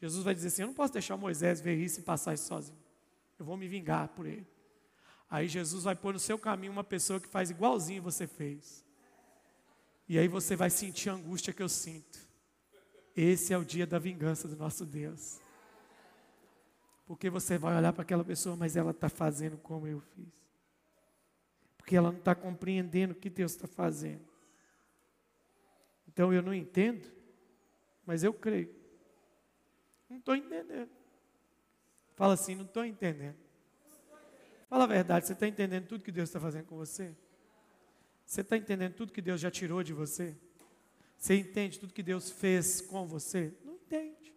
Jesus 0.00 0.24
vai 0.24 0.34
dizer 0.34 0.48
assim: 0.48 0.62
Eu 0.62 0.68
não 0.68 0.74
posso 0.74 0.92
deixar 0.92 1.16
Moisés 1.16 1.60
ver 1.60 1.76
isso 1.76 2.00
e 2.00 2.02
passar 2.02 2.34
isso 2.34 2.46
sozinho. 2.46 2.78
Eu 3.38 3.44
vou 3.44 3.56
me 3.56 3.66
vingar 3.66 4.08
por 4.08 4.26
ele. 4.26 4.46
Aí 5.30 5.46
Jesus 5.46 5.84
vai 5.84 5.94
pôr 5.94 6.14
no 6.14 6.18
seu 6.18 6.38
caminho 6.38 6.72
uma 6.72 6.84
pessoa 6.84 7.20
que 7.20 7.28
faz 7.28 7.50
igualzinho 7.50 8.02
você 8.02 8.26
fez. 8.26 8.84
E 10.08 10.18
aí 10.18 10.26
você 10.26 10.56
vai 10.56 10.70
sentir 10.70 11.10
a 11.10 11.12
angústia 11.12 11.52
que 11.52 11.62
eu 11.62 11.68
sinto. 11.68 12.18
Esse 13.14 13.52
é 13.52 13.58
o 13.58 13.64
dia 13.64 13.86
da 13.86 13.98
vingança 13.98 14.48
do 14.48 14.56
nosso 14.56 14.86
Deus. 14.86 15.40
Porque 17.04 17.28
você 17.28 17.58
vai 17.58 17.76
olhar 17.76 17.92
para 17.92 18.02
aquela 18.02 18.24
pessoa, 18.24 18.56
mas 18.56 18.76
ela 18.76 18.92
está 18.92 19.08
fazendo 19.08 19.58
como 19.58 19.86
eu 19.86 20.00
fiz. 20.00 20.32
Porque 21.76 21.96
ela 21.96 22.10
não 22.10 22.18
está 22.18 22.34
compreendendo 22.34 23.12
o 23.12 23.16
que 23.16 23.28
Deus 23.28 23.52
está 23.52 23.66
fazendo. 23.66 24.26
Então 26.06 26.32
eu 26.32 26.42
não 26.42 26.54
entendo, 26.54 27.06
mas 28.04 28.24
eu 28.24 28.32
creio. 28.32 28.74
Não 30.08 30.18
estou 30.18 30.34
entendendo. 30.34 30.90
Fala 32.14 32.34
assim, 32.34 32.54
não 32.54 32.64
estou 32.64 32.84
entendendo. 32.84 33.47
Fala 34.68 34.84
a 34.84 34.86
verdade, 34.86 35.26
você 35.26 35.32
está 35.32 35.48
entendendo 35.48 35.86
tudo 35.86 36.04
que 36.04 36.12
Deus 36.12 36.28
está 36.28 36.38
fazendo 36.38 36.66
com 36.66 36.76
você? 36.76 37.14
Você 38.26 38.42
está 38.42 38.56
entendendo 38.56 38.92
tudo 38.92 39.12
que 39.12 39.22
Deus 39.22 39.40
já 39.40 39.50
tirou 39.50 39.82
de 39.82 39.94
você? 39.94 40.36
Você 41.16 41.34
entende 41.34 41.80
tudo 41.80 41.94
que 41.94 42.02
Deus 42.02 42.30
fez 42.30 42.82
com 42.82 43.06
você? 43.06 43.54
Não 43.64 43.74
entende. 43.74 44.34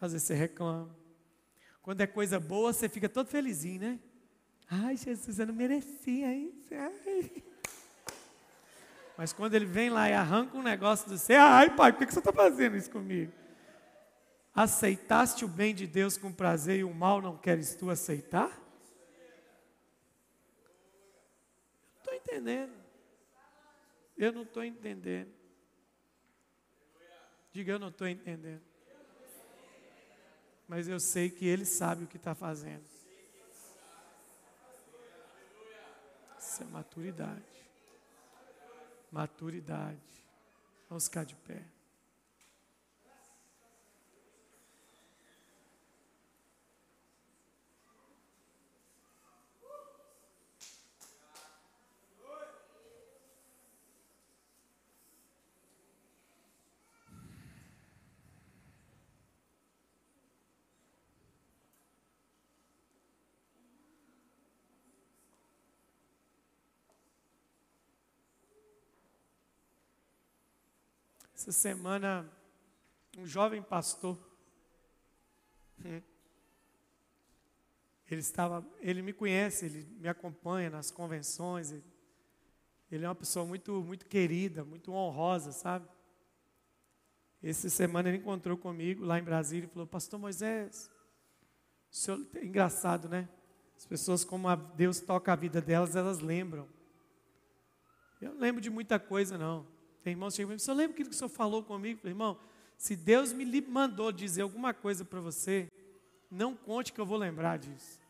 Às 0.00 0.12
vezes 0.12 0.26
você 0.26 0.34
reclama. 0.34 0.94
Quando 1.80 2.00
é 2.00 2.06
coisa 2.06 2.40
boa, 2.40 2.72
você 2.72 2.88
fica 2.88 3.08
todo 3.08 3.28
felizinho, 3.28 3.80
né? 3.80 4.00
Ai, 4.68 4.96
Jesus, 4.96 5.38
eu 5.38 5.46
não 5.46 5.54
merecia 5.54 6.34
isso. 6.34 6.74
Ai. 6.74 7.42
Mas 9.16 9.32
quando 9.32 9.54
ele 9.54 9.66
vem 9.66 9.90
lá 9.90 10.08
e 10.08 10.12
arranca 10.12 10.56
um 10.56 10.62
negócio 10.62 11.08
do 11.08 11.18
céu, 11.18 11.42
ai, 11.42 11.74
pai, 11.74 11.92
por 11.92 12.06
que 12.06 12.12
você 12.12 12.18
está 12.18 12.32
fazendo 12.32 12.76
isso 12.76 12.90
comigo? 12.90 13.32
Aceitaste 14.54 15.44
o 15.44 15.48
bem 15.48 15.74
de 15.74 15.86
Deus 15.86 16.16
com 16.16 16.32
prazer 16.32 16.80
e 16.80 16.84
o 16.84 16.92
mal 16.92 17.22
não 17.22 17.36
queres 17.36 17.74
tu 17.74 17.88
aceitar? 17.88 18.50
Entendendo. 22.22 22.74
Eu 24.16 24.32
não 24.32 24.42
estou 24.42 24.64
entendendo. 24.64 25.32
Diga, 27.52 27.72
eu 27.72 27.78
não 27.78 27.88
estou 27.88 28.06
entendendo. 28.06 28.62
Mas 30.68 30.86
eu 30.88 31.00
sei 31.00 31.30
que 31.30 31.46
Ele 31.46 31.64
sabe 31.64 32.04
o 32.04 32.06
que 32.06 32.16
está 32.16 32.34
fazendo. 32.34 32.84
Isso 36.38 36.62
é 36.62 36.66
maturidade. 36.66 37.42
Maturidade. 39.10 39.98
Vamos 40.88 41.04
ficar 41.04 41.24
de 41.24 41.34
pé. 41.34 41.64
Essa 71.40 71.52
semana, 71.52 72.30
um 73.16 73.24
jovem 73.24 73.62
pastor, 73.62 74.18
hum, 75.82 76.02
ele 78.10 78.20
estava, 78.20 78.62
ele 78.78 79.00
me 79.00 79.14
conhece, 79.14 79.64
ele 79.64 79.88
me 79.98 80.06
acompanha 80.06 80.68
nas 80.68 80.90
convenções, 80.90 81.72
ele, 82.92 83.06
é 83.06 83.08
uma 83.08 83.14
pessoa 83.14 83.46
muito, 83.46 83.82
muito 83.82 84.04
querida, 84.04 84.66
muito 84.66 84.92
honrosa, 84.92 85.50
sabe? 85.50 85.88
Essa 87.42 87.70
semana 87.70 88.10
ele 88.10 88.18
encontrou 88.18 88.58
comigo 88.58 89.02
lá 89.02 89.18
em 89.18 89.24
Brasília 89.24 89.64
e 89.64 89.70
falou: 89.70 89.86
Pastor 89.86 90.20
Moisés, 90.20 90.90
o 91.90 91.96
senhor, 91.96 92.20
é 92.34 92.44
engraçado, 92.44 93.08
né? 93.08 93.26
As 93.78 93.86
pessoas, 93.86 94.24
como 94.26 94.54
Deus 94.76 95.00
toca 95.00 95.32
a 95.32 95.36
vida 95.36 95.62
delas, 95.62 95.96
elas 95.96 96.18
lembram. 96.18 96.68
Eu 98.20 98.34
não 98.34 98.40
lembro 98.40 98.60
de 98.60 98.68
muita 98.68 99.00
coisa, 99.00 99.38
não. 99.38 99.66
Tem 100.02 100.12
irmãos 100.12 100.32
que 100.32 100.38
chegam 100.38 100.54
e 100.54 100.58
falam, 100.58 100.78
lembra 100.78 100.94
aquilo 100.94 101.08
que 101.10 101.14
o 101.14 101.18
senhor 101.18 101.28
falou 101.28 101.62
comigo? 101.62 102.00
Falei, 102.00 102.12
irmão, 102.12 102.38
se 102.76 102.96
Deus 102.96 103.32
me 103.32 103.60
mandou 103.60 104.10
dizer 104.10 104.42
alguma 104.42 104.72
coisa 104.72 105.04
para 105.04 105.20
você, 105.20 105.68
não 106.30 106.54
conte 106.54 106.92
que 106.92 107.00
eu 107.00 107.06
vou 107.06 107.18
lembrar 107.18 107.58
disso. 107.58 108.00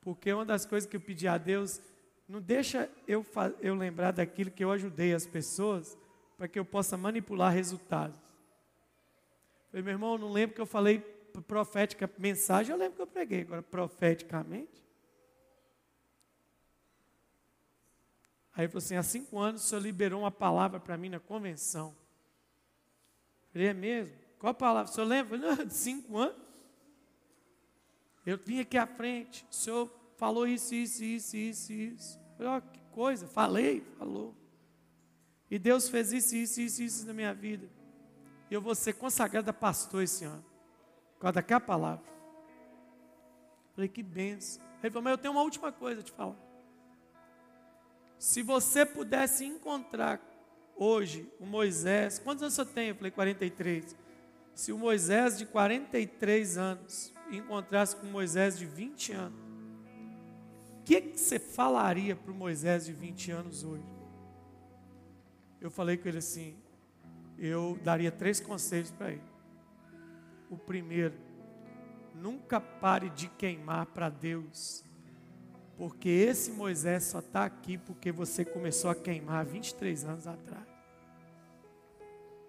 Porque 0.00 0.32
uma 0.32 0.44
das 0.44 0.64
coisas 0.66 0.88
que 0.88 0.96
eu 0.96 1.00
pedi 1.00 1.28
a 1.28 1.38
Deus, 1.38 1.80
não 2.28 2.40
deixa 2.40 2.90
eu, 3.06 3.24
eu 3.60 3.74
lembrar 3.74 4.12
daquilo 4.12 4.50
que 4.50 4.64
eu 4.64 4.72
ajudei 4.72 5.14
as 5.14 5.26
pessoas, 5.26 5.96
para 6.36 6.48
que 6.48 6.58
eu 6.58 6.64
possa 6.64 6.96
manipular 6.96 7.52
resultados. 7.52 8.18
Falei, 9.70 9.84
meu 9.84 9.92
irmão, 9.92 10.18
não 10.18 10.32
lembro 10.32 10.54
que 10.54 10.60
eu 10.60 10.66
falei 10.66 10.98
profética 11.46 12.10
mensagem, 12.18 12.72
eu 12.72 12.78
lembro 12.78 12.96
que 12.96 13.02
eu 13.02 13.06
preguei, 13.06 13.42
agora 13.42 13.62
profeticamente. 13.62 14.82
Aí 18.60 18.66
ele 18.66 18.72
falou 18.72 18.84
assim: 18.84 18.96
há 18.96 19.02
cinco 19.02 19.38
anos 19.38 19.64
o 19.64 19.66
senhor 19.66 19.80
liberou 19.80 20.20
uma 20.20 20.30
palavra 20.30 20.78
para 20.78 20.94
mim 20.94 21.08
na 21.08 21.18
convenção. 21.18 21.96
Eu 23.44 23.52
falei, 23.52 23.68
é 23.68 23.72
mesmo? 23.72 24.14
Qual 24.38 24.52
palavra? 24.52 24.92
O 24.92 24.94
senhor 24.94 25.06
lembra? 25.06 25.38
Falei, 25.38 25.56
não, 25.56 25.70
cinco 25.72 26.18
anos. 26.18 26.36
Eu 28.26 28.36
vim 28.36 28.60
aqui 28.60 28.76
à 28.76 28.86
frente, 28.86 29.46
o 29.50 29.54
senhor 29.54 29.90
falou 30.18 30.46
isso, 30.46 30.74
isso, 30.74 31.02
isso, 31.02 31.38
isso, 31.38 31.72
isso. 31.72 32.18
Eu 32.18 32.36
falei, 32.36 32.52
oh, 32.58 32.70
que 32.70 32.80
coisa, 32.92 33.26
falei, 33.26 33.80
falou. 33.96 34.36
E 35.50 35.58
Deus 35.58 35.88
fez 35.88 36.12
isso, 36.12 36.36
isso, 36.36 36.60
isso, 36.60 36.82
isso 36.82 37.06
na 37.06 37.14
minha 37.14 37.32
vida. 37.32 37.66
E 38.50 38.52
eu 38.52 38.60
vou 38.60 38.74
ser 38.74 38.92
consagrado 38.92 39.48
a 39.48 39.54
pastor 39.54 40.02
esse 40.02 40.26
ano. 40.26 40.44
Por 41.14 41.20
causa 41.20 41.32
daquela 41.32 41.60
palavra. 41.60 42.04
Eu 42.04 43.74
falei, 43.74 43.88
que 43.88 44.02
benção. 44.02 44.62
Ele 44.82 44.90
falou, 44.90 45.04
mas 45.04 45.12
eu 45.12 45.18
tenho 45.18 45.32
uma 45.32 45.42
última 45.42 45.72
coisa 45.72 46.02
a 46.02 46.04
te 46.04 46.12
falar. 46.12 46.49
Se 48.20 48.42
você 48.42 48.84
pudesse 48.84 49.46
encontrar 49.46 50.20
hoje 50.76 51.26
o 51.40 51.46
Moisés, 51.46 52.18
quantos 52.18 52.42
anos 52.42 52.52
você 52.52 52.66
tem? 52.66 52.88
Eu 52.88 52.94
falei 52.94 53.10
43. 53.10 53.96
Se 54.54 54.72
o 54.72 54.78
Moisés 54.78 55.38
de 55.38 55.46
43 55.46 56.58
anos 56.58 57.14
encontrasse 57.30 57.96
com 57.96 58.06
o 58.06 58.10
Moisés 58.10 58.58
de 58.58 58.66
20 58.66 59.12
anos, 59.12 59.40
o 60.80 60.82
que, 60.84 61.00
que 61.00 61.18
você 61.18 61.38
falaria 61.38 62.14
para 62.14 62.30
o 62.30 62.34
Moisés 62.34 62.84
de 62.84 62.92
20 62.92 63.30
anos 63.30 63.64
hoje? 63.64 63.88
Eu 65.58 65.70
falei 65.70 65.96
com 65.96 66.06
ele 66.06 66.18
assim: 66.18 66.58
eu 67.38 67.80
daria 67.82 68.12
três 68.12 68.38
conselhos 68.38 68.90
para 68.90 69.12
ele. 69.12 69.24
O 70.50 70.58
primeiro, 70.58 71.14
nunca 72.14 72.60
pare 72.60 73.08
de 73.08 73.28
queimar 73.28 73.86
para 73.86 74.10
Deus 74.10 74.84
porque 75.80 76.10
esse 76.10 76.50
Moisés 76.50 77.04
só 77.04 77.20
está 77.20 77.46
aqui 77.46 77.78
porque 77.78 78.12
você 78.12 78.44
começou 78.44 78.90
a 78.90 78.94
queimar 78.94 79.46
23 79.46 80.04
anos 80.04 80.26
atrás. 80.26 80.68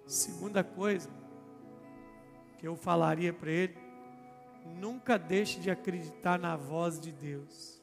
Segunda 0.06 0.66
coisa 0.66 1.10
que 2.58 2.68
eu 2.68 2.76
falaria 2.76 3.32
para 3.32 3.50
ele: 3.50 3.78
nunca 4.78 5.18
deixe 5.18 5.62
de 5.62 5.72
acreditar 5.72 6.38
na 6.38 6.58
voz 6.58 7.00
de 7.00 7.14
Deus. 7.14 7.82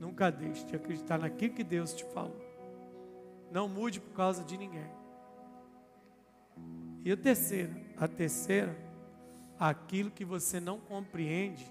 Nunca 0.00 0.30
deixe 0.30 0.64
de 0.64 0.74
acreditar 0.74 1.18
naquilo 1.18 1.52
que 1.52 1.62
Deus 1.62 1.92
te 1.92 2.06
falou. 2.06 2.40
Não 3.52 3.68
mude 3.68 4.00
por 4.00 4.14
causa 4.14 4.42
de 4.42 4.56
ninguém. 4.56 4.90
E 7.04 7.12
a 7.12 7.16
terceira, 7.18 7.76
a 7.98 8.08
terceira, 8.08 8.74
aquilo 9.58 10.10
que 10.10 10.24
você 10.24 10.58
não 10.58 10.80
compreende, 10.80 11.70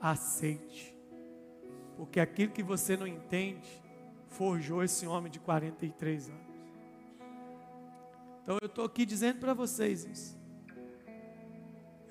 aceite. 0.00 0.93
Porque 1.96 2.20
aquilo 2.20 2.52
que 2.52 2.62
você 2.62 2.96
não 2.96 3.06
entende 3.06 3.82
forjou 4.28 4.82
esse 4.82 5.06
homem 5.06 5.30
de 5.30 5.38
43 5.38 6.28
anos. 6.28 6.44
Então 8.42 8.58
eu 8.60 8.66
estou 8.66 8.84
aqui 8.84 9.06
dizendo 9.06 9.40
para 9.40 9.54
vocês 9.54 10.04
isso. 10.04 10.38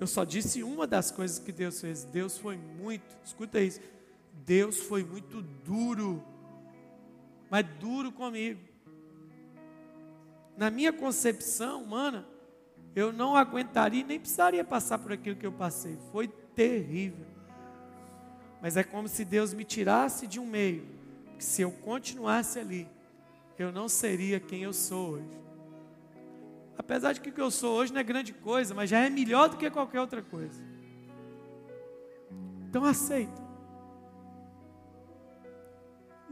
Eu 0.00 0.06
só 0.06 0.24
disse 0.24 0.62
uma 0.62 0.86
das 0.86 1.10
coisas 1.10 1.38
que 1.38 1.52
Deus 1.52 1.80
fez. 1.80 2.04
Deus 2.04 2.36
foi 2.36 2.56
muito, 2.56 3.16
escuta 3.24 3.60
isso. 3.60 3.80
Deus 4.44 4.80
foi 4.80 5.04
muito 5.04 5.40
duro, 5.40 6.22
mas 7.48 7.64
duro 7.78 8.10
comigo. 8.10 8.60
Na 10.56 10.70
minha 10.70 10.92
concepção 10.92 11.82
humana, 11.82 12.26
eu 12.94 13.12
não 13.12 13.36
aguentaria, 13.36 14.04
nem 14.04 14.18
precisaria 14.18 14.64
passar 14.64 14.98
por 14.98 15.12
aquilo 15.12 15.36
que 15.36 15.46
eu 15.46 15.52
passei. 15.52 15.96
Foi 16.10 16.28
terrível. 16.28 17.26
Mas 18.64 18.78
é 18.78 18.82
como 18.82 19.06
se 19.06 19.26
Deus 19.26 19.52
me 19.52 19.62
tirasse 19.62 20.26
de 20.26 20.40
um 20.40 20.46
meio, 20.46 20.86
que 21.36 21.44
se 21.44 21.60
eu 21.60 21.70
continuasse 21.70 22.58
ali, 22.58 22.88
eu 23.58 23.70
não 23.70 23.90
seria 23.90 24.40
quem 24.40 24.62
eu 24.62 24.72
sou 24.72 25.16
hoje. 25.16 25.38
Apesar 26.78 27.12
de 27.12 27.20
que 27.20 27.28
o 27.28 27.32
que 27.34 27.42
eu 27.42 27.50
sou 27.50 27.76
hoje 27.76 27.92
não 27.92 28.00
é 28.00 28.02
grande 28.02 28.32
coisa, 28.32 28.72
mas 28.72 28.88
já 28.88 29.00
é 29.00 29.10
melhor 29.10 29.50
do 29.50 29.58
que 29.58 29.70
qualquer 29.70 30.00
outra 30.00 30.22
coisa. 30.22 30.62
Então 32.66 32.86
aceita. 32.86 33.42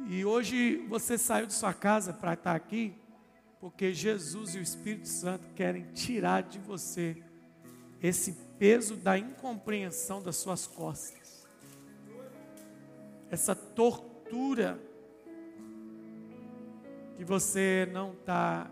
E 0.08 0.24
hoje 0.24 0.86
você 0.88 1.18
saiu 1.18 1.46
de 1.46 1.52
sua 1.52 1.74
casa 1.74 2.14
para 2.14 2.32
estar 2.32 2.56
aqui, 2.56 2.94
porque 3.60 3.92
Jesus 3.92 4.54
e 4.54 4.58
o 4.58 4.62
Espírito 4.62 5.06
Santo 5.06 5.50
querem 5.54 5.84
tirar 5.92 6.44
de 6.44 6.58
você 6.58 7.22
esse 8.02 8.32
peso 8.58 8.96
da 8.96 9.18
incompreensão 9.18 10.22
das 10.22 10.36
suas 10.36 10.66
costas, 10.66 11.21
essa 13.32 13.54
tortura 13.56 14.78
que 17.16 17.24
você 17.24 17.88
não 17.90 18.12
está 18.12 18.70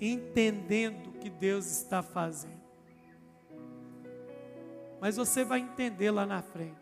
entendendo 0.00 1.10
o 1.10 1.12
que 1.12 1.30
Deus 1.30 1.66
está 1.66 2.02
fazendo. 2.02 2.60
Mas 5.00 5.16
você 5.16 5.44
vai 5.44 5.60
entender 5.60 6.10
lá 6.10 6.26
na 6.26 6.42
frente. 6.42 6.74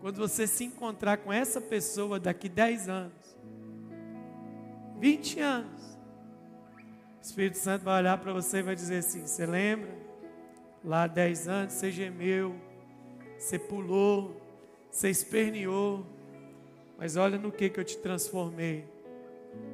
Quando 0.00 0.16
você 0.16 0.46
se 0.46 0.64
encontrar 0.64 1.18
com 1.18 1.30
essa 1.30 1.60
pessoa 1.60 2.18
daqui 2.18 2.48
10 2.48 2.88
anos, 2.88 3.36
20 4.98 5.40
anos, 5.40 5.98
o 7.18 7.20
Espírito 7.20 7.58
Santo 7.58 7.84
vai 7.84 8.00
olhar 8.00 8.16
para 8.16 8.32
você 8.32 8.58
e 8.58 8.62
vai 8.62 8.74
dizer 8.74 8.98
assim: 8.98 9.26
Você 9.26 9.44
lembra? 9.44 9.94
Lá 10.82 11.02
há 11.02 11.06
10 11.06 11.48
anos 11.48 11.72
você 11.74 11.90
gemeu, 11.90 12.56
você 13.36 13.58
pulou, 13.58 14.45
você 14.96 15.10
esperneou, 15.10 16.06
mas 16.96 17.16
olha 17.16 17.38
no 17.38 17.52
que, 17.52 17.68
que 17.68 17.78
eu 17.78 17.84
te 17.84 17.98
transformei 17.98 18.86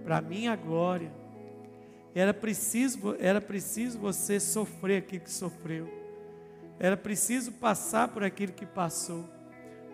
para 0.05 0.19
a 0.19 0.21
minha 0.21 0.57
glória 0.57 1.13
era 2.15 2.35
preciso, 2.35 3.17
era 3.19 3.41
preciso 3.41 3.99
você 3.99 4.39
sofrer 4.39 4.99
aquilo 4.99 5.25
que 5.25 5.31
sofreu. 5.31 5.89
Era 6.79 6.97
preciso 6.97 7.53
passar 7.53 8.09
por 8.09 8.23
aquilo 8.23 8.53
que 8.53 8.67
passou. 8.67 9.25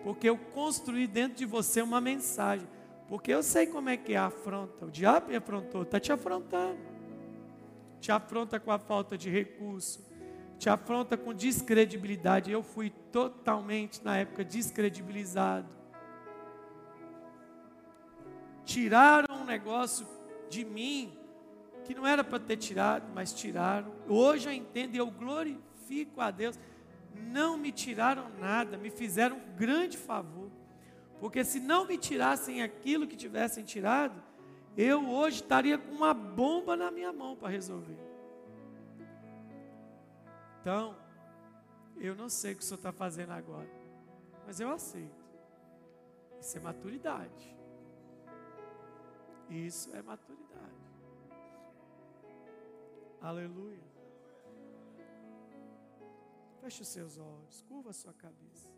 Porque 0.03 0.27
eu 0.27 0.37
construí 0.37 1.07
dentro 1.07 1.37
de 1.37 1.45
você 1.45 1.81
uma 1.81 2.01
mensagem. 2.01 2.67
Porque 3.07 3.31
eu 3.31 3.41
sei 3.41 3.67
como 3.67 3.89
é 3.89 3.95
que 3.95 4.13
é 4.13 4.17
a 4.17 4.25
afronta. 4.25 4.85
O 4.85 4.91
diabo 4.91 5.29
me 5.29 5.35
afrontou, 5.35 5.83
está 5.83 5.99
te 5.99 6.11
afrontando. 6.11 6.79
Te 8.01 8.11
afronta 8.11 8.59
com 8.59 8.71
a 8.71 8.79
falta 8.79 9.17
de 9.17 9.29
recurso. 9.29 10.08
Te 10.59 10.69
afronta 10.69 11.15
com 11.15 11.33
descredibilidade. 11.33 12.51
Eu 12.51 12.61
fui 12.61 12.89
totalmente, 13.13 14.03
na 14.03 14.17
época, 14.17 14.43
descredibilizado. 14.43 15.73
Tiraram 18.65 19.35
um 19.41 19.45
negócio 19.45 20.05
de 20.49 20.65
mim 20.65 21.17
que 21.85 21.95
não 21.95 22.05
era 22.05 22.25
para 22.25 22.39
ter 22.39 22.57
tirado, 22.57 23.09
mas 23.15 23.33
tiraram. 23.33 23.93
Hoje 24.07 24.49
eu 24.49 24.53
entendo 24.53 24.95
e 24.95 24.97
eu 24.97 25.09
glorifico 25.09 26.19
a 26.19 26.29
Deus. 26.29 26.59
Não 27.15 27.57
me 27.57 27.71
tiraram 27.71 28.29
nada, 28.37 28.77
me 28.77 28.89
fizeram 28.89 29.37
um 29.37 29.55
grande 29.55 29.97
favor. 29.97 30.51
Porque 31.21 31.45
se 31.45 31.61
não 31.61 31.87
me 31.87 31.97
tirassem 31.97 32.61
aquilo 32.61 33.07
que 33.07 33.15
tivessem 33.15 33.63
tirado, 33.63 34.21
eu 34.75 35.09
hoje 35.09 35.37
estaria 35.37 35.77
com 35.77 35.95
uma 35.95 36.13
bomba 36.13 36.75
na 36.75 36.91
minha 36.91 37.13
mão 37.13 37.33
para 37.37 37.47
resolver. 37.47 38.08
Então, 40.69 40.95
eu 41.97 42.13
não 42.13 42.29
sei 42.29 42.53
o 42.53 42.55
que 42.55 42.61
o 42.61 42.63
senhor 42.63 42.77
está 42.77 42.91
fazendo 42.91 43.31
agora, 43.31 43.67
mas 44.45 44.59
eu 44.59 44.69
aceito. 44.69 45.25
Isso 46.39 46.57
é 46.57 46.59
maturidade. 46.59 47.57
Isso 49.49 49.89
é 49.95 50.01
maturidade. 50.03 50.85
Aleluia. 53.19 53.81
Feche 56.61 56.83
os 56.83 56.87
seus 56.87 57.17
olhos, 57.17 57.63
curva 57.63 57.89
a 57.89 57.93
sua 57.93 58.13
cabeça. 58.13 58.68